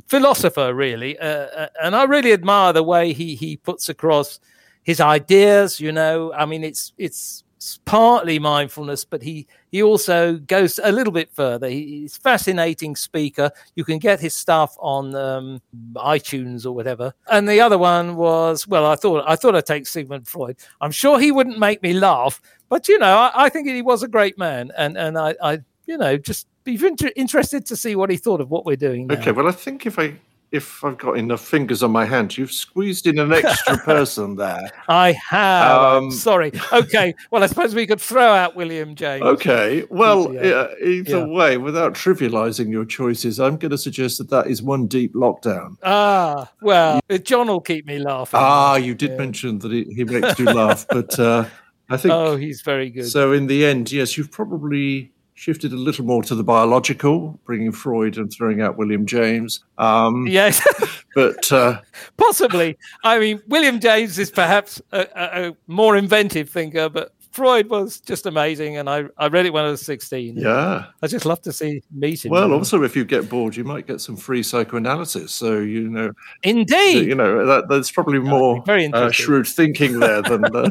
philosopher, 0.06 0.74
really, 0.74 1.18
uh, 1.18 1.26
uh, 1.26 1.68
and 1.82 1.96
I 1.96 2.04
really 2.04 2.32
admire 2.32 2.72
the 2.72 2.82
way 2.82 3.12
he 3.12 3.34
he 3.34 3.56
puts 3.56 3.88
across 3.88 4.40
his 4.82 5.00
ideas. 5.00 5.80
You 5.80 5.92
know, 5.92 6.32
I 6.32 6.46
mean, 6.46 6.64
it's 6.64 6.92
it's 6.98 7.44
partly 7.84 8.38
mindfulness, 8.38 9.04
but 9.04 9.22
he 9.22 9.46
he 9.70 9.82
also 9.82 10.36
goes 10.38 10.80
a 10.82 10.92
little 10.92 11.12
bit 11.12 11.30
further. 11.32 11.68
he's 11.68 12.16
a 12.16 12.20
fascinating 12.20 12.96
speaker. 12.96 13.50
You 13.74 13.84
can 13.84 13.98
get 13.98 14.20
his 14.20 14.34
stuff 14.34 14.74
on 14.78 15.14
um, 15.14 15.60
iTunes 15.94 16.64
or 16.64 16.72
whatever. 16.72 17.12
And 17.30 17.48
the 17.48 17.60
other 17.60 17.78
one 17.78 18.16
was 18.16 18.66
well, 18.66 18.86
I 18.86 18.96
thought 18.96 19.24
I 19.26 19.36
thought 19.36 19.54
I'd 19.54 19.66
take 19.66 19.86
Sigmund 19.86 20.26
Freud. 20.26 20.56
I'm 20.80 20.92
sure 20.92 21.18
he 21.18 21.32
wouldn't 21.32 21.58
make 21.58 21.82
me 21.82 21.92
laugh, 21.92 22.40
but 22.68 22.88
you 22.88 22.98
know, 22.98 23.18
I, 23.18 23.46
I 23.46 23.48
think 23.48 23.68
he 23.68 23.82
was 23.82 24.02
a 24.02 24.08
great 24.08 24.38
man, 24.38 24.70
and 24.76 24.96
and 24.96 25.18
I, 25.18 25.34
I 25.42 25.58
you 25.86 25.98
know 25.98 26.16
just 26.16 26.46
be 26.64 26.78
inter- 26.84 27.10
interested 27.16 27.66
to 27.66 27.76
see 27.76 27.96
what 27.96 28.10
he 28.10 28.16
thought 28.16 28.40
of 28.40 28.50
what 28.50 28.64
we're 28.64 28.76
doing. 28.76 29.06
Now. 29.06 29.14
Okay, 29.14 29.32
well, 29.32 29.48
I 29.48 29.52
think 29.52 29.86
if 29.86 29.98
I 29.98 30.14
if 30.52 30.82
I've 30.82 30.98
got 30.98 31.16
enough 31.16 31.40
fingers 31.40 31.82
on 31.82 31.92
my 31.92 32.04
hand, 32.04 32.36
you've 32.36 32.52
squeezed 32.52 33.06
in 33.06 33.18
an 33.18 33.32
extra 33.32 33.78
person 33.84 34.36
there. 34.36 34.68
I 34.88 35.12
have. 35.12 35.70
Um, 35.70 36.10
sorry. 36.10 36.52
Okay. 36.72 37.14
Well, 37.30 37.44
I 37.44 37.46
suppose 37.46 37.74
we 37.74 37.86
could 37.86 38.00
throw 38.00 38.32
out 38.32 38.56
William 38.56 38.94
James. 38.94 39.22
Okay. 39.22 39.84
Well, 39.90 40.34
yeah. 40.34 40.66
either 40.84 41.18
yeah. 41.18 41.26
way, 41.26 41.56
without 41.56 41.94
trivializing 41.94 42.70
your 42.70 42.84
choices, 42.84 43.38
I'm 43.38 43.56
going 43.58 43.70
to 43.70 43.78
suggest 43.78 44.18
that 44.18 44.30
that 44.30 44.48
is 44.48 44.62
one 44.62 44.86
deep 44.86 45.14
lockdown. 45.14 45.76
Ah, 45.82 46.50
well, 46.62 47.00
John 47.22 47.46
will 47.46 47.60
keep 47.60 47.86
me 47.86 47.98
laughing. 47.98 48.40
Ah, 48.42 48.76
you 48.76 48.94
did 48.94 49.12
yeah. 49.12 49.18
mention 49.18 49.58
that 49.60 49.70
he, 49.70 49.84
he 49.84 50.04
makes 50.04 50.38
you 50.38 50.46
laugh, 50.46 50.84
but 50.88 51.18
uh, 51.18 51.44
I 51.88 51.96
think. 51.96 52.12
Oh, 52.20 52.36
he's 52.36 52.60
very 52.62 52.90
good. 52.90 53.08
So, 53.08 53.32
in 53.32 53.46
the 53.46 53.64
end, 53.64 53.92
yes, 53.92 54.18
you've 54.18 54.32
probably 54.32 55.12
shifted 55.40 55.72
a 55.72 55.76
little 55.76 56.04
more 56.04 56.22
to 56.22 56.34
the 56.34 56.44
biological, 56.44 57.40
bringing 57.46 57.72
Freud 57.72 58.18
and 58.18 58.30
throwing 58.30 58.60
out 58.60 58.76
William 58.76 59.06
James. 59.06 59.64
Um, 59.78 60.26
yes, 60.26 60.62
but 61.14 61.50
uh, 61.50 61.80
possibly. 62.18 62.76
I 63.04 63.18
mean, 63.18 63.40
William 63.48 63.80
James 63.80 64.18
is 64.18 64.30
perhaps 64.30 64.82
a, 64.92 65.06
a, 65.16 65.48
a, 65.48 65.56
more 65.66 65.96
inventive 65.96 66.50
thinker, 66.50 66.90
but 66.90 67.14
Freud 67.30 67.70
was 67.70 68.00
just 68.00 68.26
amazing, 68.26 68.76
and 68.76 68.90
I, 68.90 69.04
I 69.16 69.28
read 69.28 69.46
it 69.46 69.52
when 69.52 69.64
I 69.64 69.70
was 69.70 69.80
sixteen. 69.80 70.36
Yeah, 70.36 70.86
I 71.00 71.06
just 71.06 71.24
love 71.24 71.40
to 71.42 71.52
see 71.52 71.82
meet 71.92 72.24
him. 72.24 72.32
Well, 72.32 72.52
also, 72.52 72.82
if 72.82 72.96
you 72.96 73.04
get 73.04 73.28
bored, 73.28 73.54
you 73.54 73.64
might 73.64 73.86
get 73.86 74.00
some 74.00 74.16
free 74.16 74.42
psychoanalysis. 74.42 75.32
So 75.32 75.58
you 75.58 75.88
know, 75.88 76.12
indeed, 76.42 77.06
you 77.06 77.14
know 77.14 77.46
that, 77.46 77.68
there's 77.68 77.90
probably 77.90 78.18
more 78.18 78.62
very 78.66 78.92
uh, 78.92 79.10
shrewd 79.10 79.46
thinking 79.46 80.00
there 80.00 80.22
than 80.22 80.44
uh, 80.44 80.70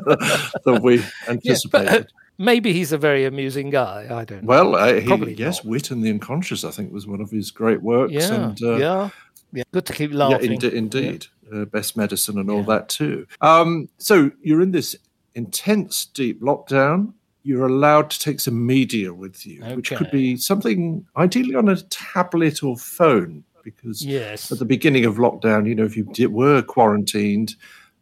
than 0.66 0.82
we 0.82 1.04
anticipated. 1.28 1.86
Yeah, 1.86 1.98
but, 2.00 2.12
maybe 2.38 2.74
he's 2.74 2.92
a 2.92 2.98
very 2.98 3.26
amusing 3.26 3.70
guy. 3.70 4.08
I 4.10 4.26
don't. 4.26 4.44
Know. 4.44 4.48
Well, 4.48 4.76
uh, 4.76 5.02
Probably 5.06 5.36
he, 5.36 5.40
yes, 5.40 5.64
Wit 5.64 5.92
and 5.92 6.04
the 6.04 6.10
Unconscious, 6.10 6.64
I 6.64 6.72
think, 6.72 6.92
was 6.92 7.08
one 7.08 7.22
of 7.22 7.32
his 7.32 7.52
great 7.52 7.82
works. 7.82 8.14
Yeah, 8.14 8.34
and, 8.34 8.64
uh, 8.64 8.76
yeah, 8.76 9.10
yeah. 9.54 9.64
Good 9.72 9.86
to 9.86 9.94
keep 9.94 10.14
laughing. 10.14 10.60
Yeah, 10.60 10.70
in, 10.70 10.76
indeed, 10.76 11.28
yeah. 11.52 11.62
Uh, 11.62 11.66
best 11.66 11.96
medicine 11.96 12.38
and 12.38 12.50
all 12.50 12.60
yeah. 12.60 12.66
that 12.66 12.90
too. 12.90 13.28
Um, 13.42 13.90
so 13.98 14.32
you're 14.42 14.62
in 14.62 14.72
this 14.72 14.96
intense, 15.36 16.06
deep 16.06 16.42
lockdown. 16.42 17.14
You're 17.44 17.66
allowed 17.66 18.10
to 18.12 18.20
take 18.20 18.40
some 18.40 18.66
media 18.66 19.14
with 19.14 19.46
you, 19.46 19.64
okay. 19.64 19.76
which 19.76 19.90
could 19.92 20.12
be 20.12 20.38
something 20.38 21.06
ideally 21.18 21.56
on 21.56 21.70
a 21.70 21.78
tablet 21.78 22.64
or 22.64 22.78
phone. 22.78 23.44
Because 23.64 24.04
yes. 24.04 24.52
at 24.52 24.60
the 24.60 24.66
beginning 24.66 25.06
of 25.06 25.16
lockdown, 25.16 25.68
you 25.68 25.76
know, 25.76 25.84
if 25.84 25.96
you 25.96 26.06
did, 26.14 26.32
were 26.32 26.62
quarantined, 26.62 27.56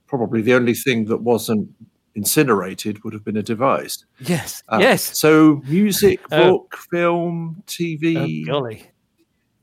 probably 0.08 0.42
the 0.42 0.54
only 0.54 0.74
thing 0.74 1.06
that 1.06 1.18
wasn't 1.18 1.70
incinerated 2.16 3.04
would 3.04 3.14
have 3.14 3.24
been 3.24 3.38
a 3.38 3.44
device. 3.44 4.06
Yes. 4.20 4.64
Uh, 4.68 4.80
yes. 4.82 5.18
So 5.18 5.62
music, 5.68 6.20
oh. 6.32 6.52
book, 6.52 6.78
film, 6.92 7.64
TV. 7.68 8.44
Oh, 8.44 8.52
golly. 8.52 8.84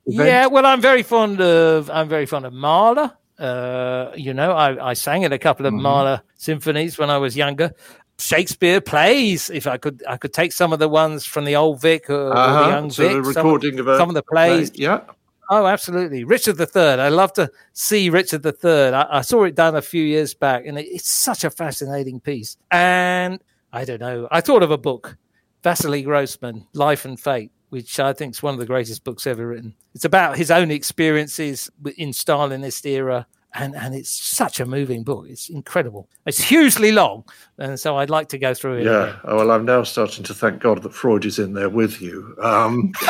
Event. 0.07 0.29
Yeah, 0.29 0.47
well, 0.47 0.67
I'm 0.67 0.81
very 0.81 1.03
fond 1.03 1.41
of 1.41 1.91
I'm 1.91 2.09
very 2.09 2.27
fond 2.27 2.47
of 2.47 2.53
Mahler. 2.53 3.13
Uh, 3.39 4.13
you 4.17 4.33
know, 4.33 4.53
I, 4.53 4.91
I 4.91 4.93
sang 4.95 5.23
in 5.23 5.33
a 5.33 5.39
couple 5.39 5.67
of 5.67 5.73
mm-hmm. 5.73 5.83
Mahler 5.83 6.23
symphonies 6.37 6.99
when 6.99 7.11
I 7.11 7.19
was 7.19 7.37
younger. 7.37 7.73
Shakespeare 8.19 8.81
plays. 8.81 9.51
If 9.51 9.67
I 9.67 9.77
could, 9.77 10.03
I 10.09 10.17
could 10.17 10.33
take 10.33 10.53
some 10.53 10.73
of 10.73 10.79
the 10.79 10.89
ones 10.89 11.25
from 11.25 11.45
the 11.45 11.57
old 11.57 11.81
Vic 11.81 12.09
or, 12.09 12.33
uh-huh. 12.33 12.61
or 12.61 12.65
the 12.65 12.71
young 12.71 12.91
so 12.91 13.03
Vic. 13.03 13.17
A 13.17 13.23
recording 13.23 13.77
some 13.77 13.81
of, 13.81 13.89
of 13.89 13.99
some 13.99 14.09
of 14.09 14.15
the 14.15 14.23
plays. 14.23 14.71
Play. 14.71 14.83
Yeah. 14.85 15.01
Oh, 15.51 15.67
absolutely. 15.67 16.25
Richard 16.25 16.59
III. 16.59 17.01
I 17.01 17.09
love 17.09 17.33
to 17.35 17.51
see 17.73 18.09
Richard 18.09 18.47
III. 18.47 18.95
I, 18.95 19.19
I 19.19 19.21
saw 19.21 19.45
it 19.45 19.55
done 19.55 19.77
a 19.77 19.83
few 19.83 20.03
years 20.03 20.35
back, 20.35 20.65
and 20.67 20.79
it, 20.79 20.87
it's 20.87 21.11
such 21.11 21.45
a 21.45 21.51
fascinating 21.51 22.21
piece. 22.21 22.57
And 22.71 23.41
I 23.73 23.85
don't 23.85 24.01
know. 24.01 24.29
I 24.31 24.41
thought 24.41 24.63
of 24.63 24.71
a 24.71 24.79
book, 24.79 25.17
Vasily 25.63 26.03
Grossman, 26.03 26.67
Life 26.73 27.05
and 27.05 27.19
Fate, 27.19 27.51
which 27.75 27.99
I 27.99 28.13
think 28.13 28.35
is 28.35 28.43
one 28.43 28.55
of 28.55 28.61
the 28.61 28.67
greatest 28.67 29.03
books 29.03 29.27
ever 29.27 29.49
written. 29.49 29.75
It's 29.97 30.05
about 30.05 30.39
his 30.39 30.49
own 30.49 30.71
experiences 30.71 31.69
in 31.97 32.11
Stalinist 32.11 32.87
era 32.87 33.27
and 33.53 33.75
and 33.75 33.97
it's 33.97 34.11
such 34.11 34.61
a 34.61 34.67
moving 34.67 35.03
book. 35.03 35.27
It's 35.29 35.49
incredible. 35.49 36.09
It's 36.25 36.41
hugely 36.41 36.93
long, 36.93 37.25
and 37.59 37.79
so 37.79 37.97
I'd 37.97 38.11
like 38.11 38.29
to 38.29 38.39
go 38.39 38.55
through 38.55 38.79
it. 38.79 38.85
Yeah. 38.85 39.17
Oh, 39.25 39.39
well, 39.39 39.51
I'm 39.51 39.65
now 39.65 39.83
starting 39.83 40.23
to 40.25 40.35
thank 40.35 40.61
God 40.61 40.83
that 40.83 40.93
Freud 40.93 41.25
is 41.25 41.41
in 41.41 41.55
there 41.55 41.69
with 41.69 42.01
you, 42.01 42.37
um, 42.41 42.93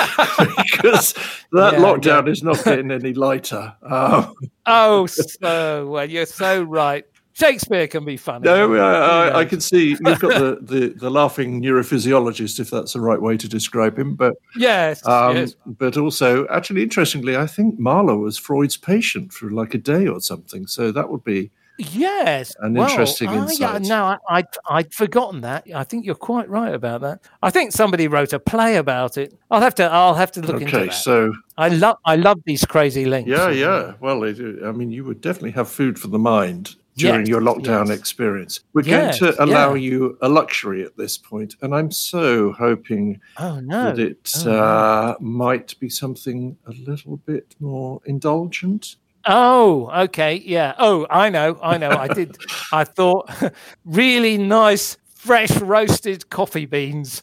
because 0.59 1.15
that 1.53 1.75
yeah, 1.75 1.79
lockdown 1.79 2.27
yeah. 2.27 2.33
is 2.33 2.43
not 2.43 2.65
getting 2.65 2.91
any 2.91 3.15
lighter. 3.15 3.75
Um, 3.83 4.35
oh, 4.67 5.07
so 5.07 5.87
well, 5.89 6.09
you're 6.09 6.27
so 6.27 6.63
right. 6.63 7.05
Shakespeare 7.35 7.89
can 7.89 8.05
be 8.05 8.17
funny. 8.17 8.45
No, 8.45 8.75
I, 8.77 9.29
I, 9.29 9.39
I, 9.41 9.45
can 9.45 9.61
see 9.61 9.89
you've 10.01 10.21
got 10.21 10.39
the, 10.39 10.59
the, 10.63 10.95
the, 10.97 11.11
laughing 11.11 11.61
neurophysiologist, 11.61 12.61
if 12.61 12.71
that's 12.71 12.93
the 12.93 13.01
right 13.01 13.21
way 13.21 13.37
to 13.37 13.49
describe 13.49 13.99
him. 13.99 14.15
But 14.15 14.35
yes, 14.57 15.05
um, 15.07 15.37
yes, 15.37 15.57
but 15.67 15.97
also, 15.97 16.47
actually, 16.47 16.85
interestingly, 16.85 17.37
I 17.37 17.49
think 17.49 17.77
Mahler 17.77 18.17
was 18.17 18.39
Freud's 18.39 18.77
patient 18.77 19.33
for 19.33 19.51
like 19.51 19.75
a 19.75 19.79
day 19.79 20.07
or 20.07 20.21
something. 20.21 20.69
So 20.69 20.93
that 20.93 21.11
would 21.11 21.25
be 21.25 21.51
yes, 21.77 22.55
an 22.61 22.75
well, 22.75 22.89
interesting 22.89 23.29
uh, 23.31 23.43
insight. 23.43 23.59
Yeah, 23.59 23.79
no, 23.89 24.05
I, 24.05 24.19
I'd, 24.29 24.47
I'd 24.69 24.95
forgotten 24.95 25.41
that. 25.41 25.67
I 25.75 25.83
think 25.83 26.07
you're 26.07 26.15
quite 26.15 26.49
right 26.49 26.73
about 26.73 27.01
that. 27.01 27.21
I 27.43 27.51
think 27.51 27.73
somebody 27.73 28.07
wrote 28.07 28.33
a 28.33 28.39
play 28.39 28.77
about 28.77 29.19
it. 29.19 29.37
I'll 29.51 29.61
have 29.61 29.75
to 29.77 29.85
I'll 29.85 30.15
have 30.15 30.31
to 30.33 30.41
look 30.41 30.55
okay, 30.55 30.67
into 30.67 30.77
that. 30.77 30.83
Okay, 30.85 30.95
so 30.95 31.35
I 31.59 31.69
love 31.71 31.97
I 32.05 32.15
love 32.15 32.39
these 32.47 32.65
crazy 32.65 33.07
links. 33.07 33.29
Yeah, 33.29 33.51
yeah. 33.51 33.95
Well, 33.99 34.23
it, 34.23 34.39
I 34.65 34.71
mean, 34.71 34.93
you 34.93 35.05
would 35.05 35.21
definitely 35.21 35.51
have 35.53 35.69
food 35.69 35.99
for 35.99 36.07
the 36.07 36.19
mind 36.21 36.77
during 36.97 37.21
Yes, 37.21 37.29
your 37.29 37.41
lockdown 37.41 37.89
yes. 37.89 37.99
experience. 37.99 38.61
We're 38.73 38.83
Yes, 38.85 39.19
going 39.19 39.33
to 39.35 39.43
allow 39.43 39.75
yeah. 39.75 39.91
you 39.91 40.19
a 40.23 40.29
luxury 40.29 40.85
at 40.85 40.97
this 40.97 41.19
point, 41.19 41.57
and 41.63 41.75
I'm 41.75 41.91
so 41.91 42.53
hoping 42.53 43.21
Oh 43.37 43.61
no. 43.61 43.87
that 43.87 43.99
it 43.99 44.33
Oh, 44.39 44.45
no. 44.45 44.59
uh, 44.63 45.15
might 45.21 45.79
be 45.81 45.89
something 45.89 46.57
a 46.67 46.73
little 46.73 47.17
bit 47.19 47.57
more 47.61 48.01
indulgent. 48.05 48.97
Oh, 49.27 49.91
okay. 50.05 50.37
Yeah. 50.45 50.75
Oh, 50.79 51.07
I 51.09 51.31
know. 51.31 51.59
I 51.63 51.79
know. 51.79 51.89
I 51.91 52.09
did. 52.09 52.37
I 52.73 52.85
thought 52.85 53.31
really 53.85 54.37
nice, 54.39 54.99
fresh 55.15 55.51
roasted 55.61 56.29
coffee 56.29 56.67
beans 56.67 57.23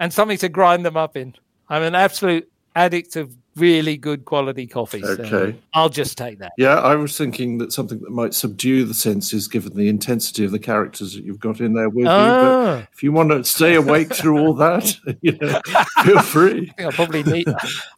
and 0.00 0.12
something 0.12 0.38
to 0.38 0.48
grind 0.48 0.84
them 0.86 0.96
up 0.96 1.16
in. 1.16 1.34
I'm 1.68 1.82
an 1.82 1.94
absolute 1.94 2.50
addict 2.74 3.16
of 3.16 3.36
really 3.56 3.96
good 3.96 4.24
quality 4.24 4.66
coffee. 4.66 5.00
So 5.02 5.10
Okay. 5.12 5.56
I'll 5.72 5.88
just 5.88 6.18
take 6.18 6.38
that. 6.40 6.52
Yeah, 6.58 6.74
I 6.80 6.94
was 6.96 7.16
thinking 7.16 7.58
that 7.58 7.72
something 7.72 8.00
that 8.00 8.10
might 8.10 8.34
subdue 8.34 8.84
the 8.84 8.94
senses, 8.94 9.46
given 9.48 9.74
the 9.76 9.88
intensity 9.88 10.44
of 10.44 10.50
the 10.50 10.58
characters 10.58 11.14
that 11.14 11.24
you've 11.24 11.38
got 11.40 11.60
in 11.60 11.74
there 11.74 11.88
with 11.88 11.98
you. 11.98 12.04
But 12.04 12.10
Ah, 12.10 12.86
if 12.92 13.02
you 13.02 13.12
want 13.12 13.30
to 13.30 13.44
stay 13.44 13.74
awake 13.76 14.12
through 14.14 14.38
all 14.38 14.54
that, 14.54 14.94
you 15.22 15.38
know, 15.40 15.60
feel 16.02 16.20
free. 16.22 16.72
I 16.78 16.86
I 16.86 16.90
probably 16.90 17.22
need. 17.22 17.46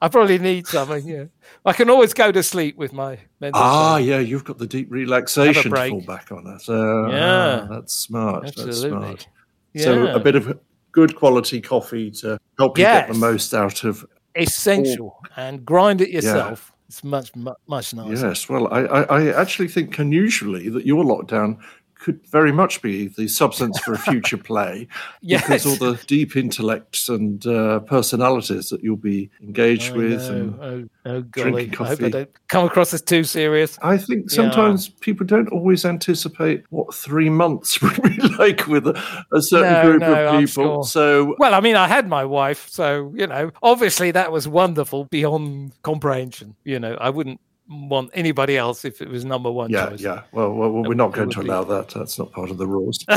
I 0.00 0.08
probably 0.08 0.38
need 0.38 0.66
something. 0.66 1.06
Yeah. 1.06 1.24
I 1.64 1.72
can 1.72 1.88
always 1.90 2.12
go 2.14 2.30
to 2.32 2.42
sleep 2.42 2.76
with 2.76 2.92
my 2.92 3.18
mental. 3.40 3.60
Ah, 3.62 3.96
state. 3.96 4.06
yeah, 4.06 4.18
you've 4.18 4.44
got 4.44 4.58
the 4.58 4.66
deep 4.66 4.90
relaxation 4.90 5.70
to 5.72 5.88
fall 5.88 6.00
back 6.02 6.30
on. 6.32 6.44
That. 6.44 6.60
So, 6.62 7.08
Yeah. 7.08 7.60
ah, 7.62 7.74
that's 7.74 7.94
smart. 7.94 8.44
That's 8.44 8.60
absolutely. 8.60 8.88
smart. 8.90 9.28
Yeah. 9.74 9.82
So 9.84 10.06
a 10.08 10.20
bit 10.20 10.34
of 10.36 10.58
good 10.92 11.14
quality 11.16 11.60
coffee 11.60 12.10
to 12.10 12.38
help 12.58 12.78
you 12.78 12.84
get 12.84 13.08
the 13.08 13.14
most 13.14 13.52
out 13.54 13.84
of. 13.84 14.04
Essential 14.36 15.16
and 15.36 15.64
grind 15.64 16.00
it 16.00 16.10
yourself. 16.10 16.72
It's 16.88 17.02
much 17.02 17.34
mu- 17.34 17.52
much 17.66 17.94
nicer. 17.94 18.28
Yes, 18.28 18.48
well, 18.48 18.68
I, 18.72 18.82
I, 18.82 19.02
I 19.02 19.40
actually 19.40 19.68
think 19.68 19.98
unusually 19.98 20.68
that 20.68 20.86
your 20.86 21.04
lockdown 21.04 21.58
could 21.98 22.24
very 22.26 22.52
much 22.52 22.82
be 22.82 23.08
the 23.08 23.26
substance 23.26 23.78
for 23.80 23.94
a 23.94 23.98
future 24.10 24.36
play 24.36 24.86
Yes. 25.22 25.42
because 25.42 25.66
all 25.66 25.76
the 25.76 25.98
deep 26.06 26.36
intellects 26.36 27.08
and 27.08 27.44
uh, 27.46 27.80
personalities 27.80 28.68
that 28.68 28.82
you'll 28.82 28.96
be 28.96 29.30
engaged 29.42 29.92
I 29.92 29.96
with. 29.96 30.20
know. 30.30 30.36
And 30.36 30.60
oh, 30.60 31.10
oh 31.10 31.20
drinking 31.22 31.74
I 31.80 31.88
hope 31.88 32.02
I 32.02 32.08
don't 32.08 32.30
come 32.48 32.66
across 32.66 32.92
as 32.94 33.02
too 33.02 33.24
serious. 33.24 33.78
I 33.82 33.96
think 33.98 34.30
Yeah. 34.30 34.36
sometimes 34.36 34.88
people 34.88 35.26
don't 35.26 35.48
always 35.48 35.84
anticipate 35.84 36.64
what 36.70 36.94
three 36.94 37.30
months 37.30 37.80
would 37.82 38.00
be 38.02 38.18
like 38.38 38.66
with 38.66 38.86
a, 38.86 39.24
a 39.32 39.40
certain 39.42 39.72
No, 39.72 39.82
group 39.82 40.00
no, 40.00 40.26
of 40.28 40.40
people. 40.40 40.64
sure. 40.64 40.84
So 40.84 41.34
Well, 41.38 41.54
I 41.54 41.60
mean, 41.60 41.76
I 41.76 41.88
had 41.88 42.08
my 42.08 42.24
wife, 42.24 42.68
so 42.68 43.12
you 43.14 43.26
know, 43.26 43.50
obviously 43.62 44.10
that 44.12 44.30
was 44.32 44.46
wonderful 44.46 45.04
beyond 45.10 45.72
comprehension. 45.82 46.56
You 46.64 46.78
know, 46.78 46.96
I 47.00 47.10
wouldn't 47.10 47.40
want 47.68 48.10
anybody 48.14 48.56
else 48.56 48.84
if 48.84 49.02
it 49.02 49.08
was 49.08 49.24
number 49.24 49.50
one 49.50 49.70
yeah, 49.70 49.88
choice. 49.90 50.00
yeah. 50.00 50.22
Well, 50.32 50.52
well, 50.52 50.70
we're 50.70 50.94
not 50.94 51.12
going 51.12 51.30
to 51.30 51.40
be- 51.40 51.46
allow 51.48 51.64
that. 51.64 51.88
That's 51.88 52.18
not 52.18 52.30
part 52.32 52.50
of 52.50 52.58
the 52.58 52.66
rules. 52.66 53.04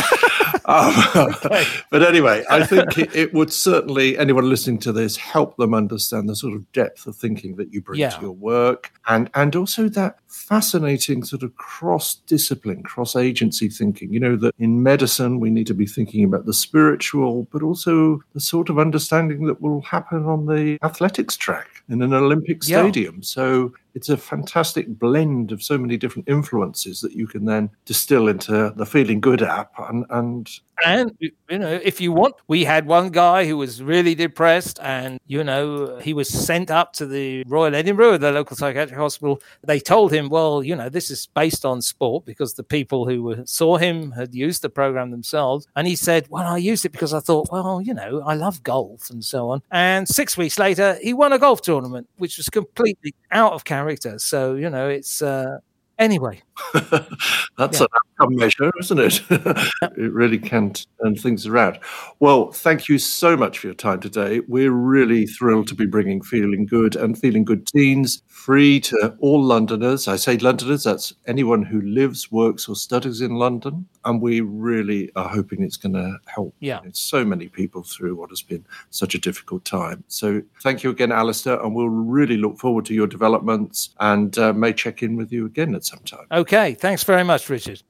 Um, 0.65 0.93
But 1.89 2.03
anyway, 2.03 2.43
I 2.49 2.63
think 2.63 2.97
it, 2.97 3.15
it 3.15 3.33
would 3.33 3.51
certainly 3.51 4.17
anyone 4.19 4.47
listening 4.47 4.77
to 4.79 4.91
this 4.91 5.17
help 5.17 5.57
them 5.57 5.73
understand 5.73 6.29
the 6.29 6.35
sort 6.35 6.53
of 6.53 6.71
depth 6.73 7.07
of 7.07 7.15
thinking 7.15 7.55
that 7.55 7.73
you 7.73 7.81
bring 7.81 7.99
Yeah. 7.99 8.09
to 8.11 8.21
your 8.21 8.31
work, 8.31 8.91
and 9.07 9.31
and 9.33 9.55
also 9.55 9.89
that 9.89 10.19
fascinating 10.27 11.23
sort 11.23 11.41
of 11.41 11.55
cross 11.55 12.15
discipline, 12.27 12.83
cross 12.83 13.15
agency 13.15 13.67
thinking. 13.69 14.13
You 14.13 14.19
know 14.19 14.35
that 14.35 14.53
in 14.59 14.83
medicine 14.83 15.39
we 15.39 15.49
need 15.49 15.65
to 15.67 15.73
be 15.73 15.87
thinking 15.87 16.23
about 16.23 16.45
the 16.45 16.53
spiritual, 16.53 17.47
but 17.51 17.63
also 17.63 18.21
the 18.33 18.39
sort 18.41 18.69
of 18.69 18.77
understanding 18.77 19.45
that 19.47 19.61
will 19.61 19.81
happen 19.81 20.25
on 20.25 20.45
the 20.45 20.77
athletics 20.83 21.35
track 21.35 21.67
in 21.89 22.01
an 22.03 22.13
Olympic 22.13 22.67
Yeah. 22.67 22.81
stadium. 22.83 23.23
So 23.23 23.73
it's 23.93 24.09
a 24.09 24.17
fantastic 24.17 24.87
blend 24.87 25.51
of 25.51 25.63
so 25.63 25.77
many 25.77 25.97
different 25.97 26.27
influences 26.27 27.01
that 27.01 27.13
you 27.13 27.27
can 27.27 27.45
then 27.45 27.69
distill 27.85 28.27
into 28.27 28.73
the 28.75 28.85
Feeling 28.85 29.19
Good 29.19 29.41
app. 29.41 29.73
And, 29.77 30.05
and 30.09 30.49
And 30.85 31.11
you 31.19 31.57
know, 31.59 31.79
if 31.83 31.99
you 31.99 32.13
want, 32.13 32.35
we 32.47 32.63
had 32.63 32.85
one 32.85 33.09
guy 33.09 33.45
who 33.45 33.57
was 33.57 33.83
really 33.83 34.15
depressed, 34.15 34.79
and 34.81 35.19
you 35.27 35.43
know, 35.43 35.97
he 35.99 36.13
was 36.13 36.29
sent 36.29 36.71
up 36.71 36.93
to 36.93 37.05
the 37.05 37.43
Royal 37.47 37.75
Edinburgh, 37.75 38.19
the 38.19 38.31
local 38.31 38.55
psychiatric 38.55 38.97
hospital. 38.97 39.41
They 39.63 39.79
told 39.81 40.13
him, 40.13 40.29
"Well, 40.29 40.63
you 40.63 40.75
know, 40.77 40.87
this 40.87 41.11
is 41.11 41.27
based 41.35 41.65
on 41.65 41.81
sport 41.81 42.25
because 42.25 42.53
the 42.53 42.63
people 42.63 43.05
who 43.07 43.43
saw 43.45 43.75
him 43.77 44.11
had 44.11 44.33
used 44.33 44.61
the 44.61 44.69
program 44.69 45.11
themselves." 45.11 45.67
And 45.75 45.85
he 45.85 45.95
said, 45.97 46.27
"Well, 46.29 46.47
I 46.47 46.57
used 46.57 46.85
it 46.85 46.93
because 46.93 47.13
I 47.13 47.19
thought, 47.19 47.49
well, 47.51 47.81
you 47.81 47.93
know, 47.93 48.21
I 48.25 48.35
love 48.35 48.63
golf 48.63 49.09
and 49.09 49.23
so 49.23 49.49
on." 49.49 49.61
And 49.71 50.07
six 50.07 50.37
weeks 50.37 50.57
later, 50.57 50.97
he 51.01 51.13
won 51.13 51.33
a 51.33 51.39
golf 51.39 51.61
tournament, 51.61 52.07
which 52.17 52.37
was 52.37 52.47
completely 52.49 53.13
out 53.31 53.51
of 53.53 53.65
character. 53.65 54.17
So 54.19 54.55
you 54.55 54.69
know, 54.69 54.87
it's 54.87 55.21
uh, 55.21 55.57
anyway. 55.99 56.41
that's 56.73 57.79
Yeah. 57.79 57.85
an 57.85 57.87
outcome 58.21 58.35
measure, 58.35 58.71
isn't 58.79 58.99
it? 58.99 59.21
it 59.29 60.11
really 60.13 60.39
can 60.39 60.73
turn 61.01 61.15
things 61.15 61.45
around. 61.45 61.79
Well, 62.19 62.51
thank 62.51 62.87
you 62.89 62.97
so 62.97 63.37
much 63.37 63.59
for 63.59 63.67
your 63.67 63.73
time 63.75 63.99
today. 63.99 64.41
We're 64.47 64.71
really 64.71 65.25
thrilled 65.25 65.67
to 65.67 65.75
be 65.75 65.85
bringing 65.85 66.21
Feeling 66.21 66.65
Good 66.65 66.95
and 66.95 67.17
Feeling 67.17 67.45
Good 67.45 67.67
Teens 67.67 68.21
free 68.27 68.79
to 68.81 69.15
all 69.19 69.43
Londoners. 69.43 70.07
I 70.07 70.15
say 70.15 70.37
Londoners, 70.37 70.83
that's 70.83 71.13
anyone 71.27 71.61
who 71.63 71.81
lives, 71.81 72.31
works, 72.31 72.67
or 72.67 72.75
studies 72.75 73.21
in 73.21 73.35
London. 73.35 73.87
And 74.05 74.21
we 74.21 74.41
really 74.41 75.11
are 75.15 75.27
hoping 75.27 75.61
it's 75.61 75.75
going 75.77 75.93
to 75.93 76.17
help 76.27 76.55
Yeah. 76.61 76.79
so 76.93 77.25
many 77.25 77.49
people 77.49 77.83
through 77.83 78.15
what 78.15 78.29
has 78.29 78.41
been 78.41 78.65
such 78.89 79.13
a 79.13 79.19
difficult 79.19 79.65
time. 79.65 80.03
So 80.07 80.41
thank 80.63 80.83
you 80.83 80.89
again, 80.89 81.11
Alistair, 81.11 81.61
and 81.61 81.75
we'll 81.75 81.89
really 81.89 82.37
look 82.37 82.57
forward 82.57 82.85
to 82.85 82.93
your 82.93 83.07
developments 83.07 83.89
and 83.99 84.37
uh, 84.37 84.53
may 84.53 84.71
check 84.73 85.03
in 85.03 85.15
with 85.17 85.31
you 85.33 85.45
again 85.45 85.75
at 85.75 85.83
sometime. 85.89 86.25
Okay. 86.31 86.73
Thanks 86.75 87.03
very 87.03 87.23
much, 87.23 87.49
Richard. 87.49 87.81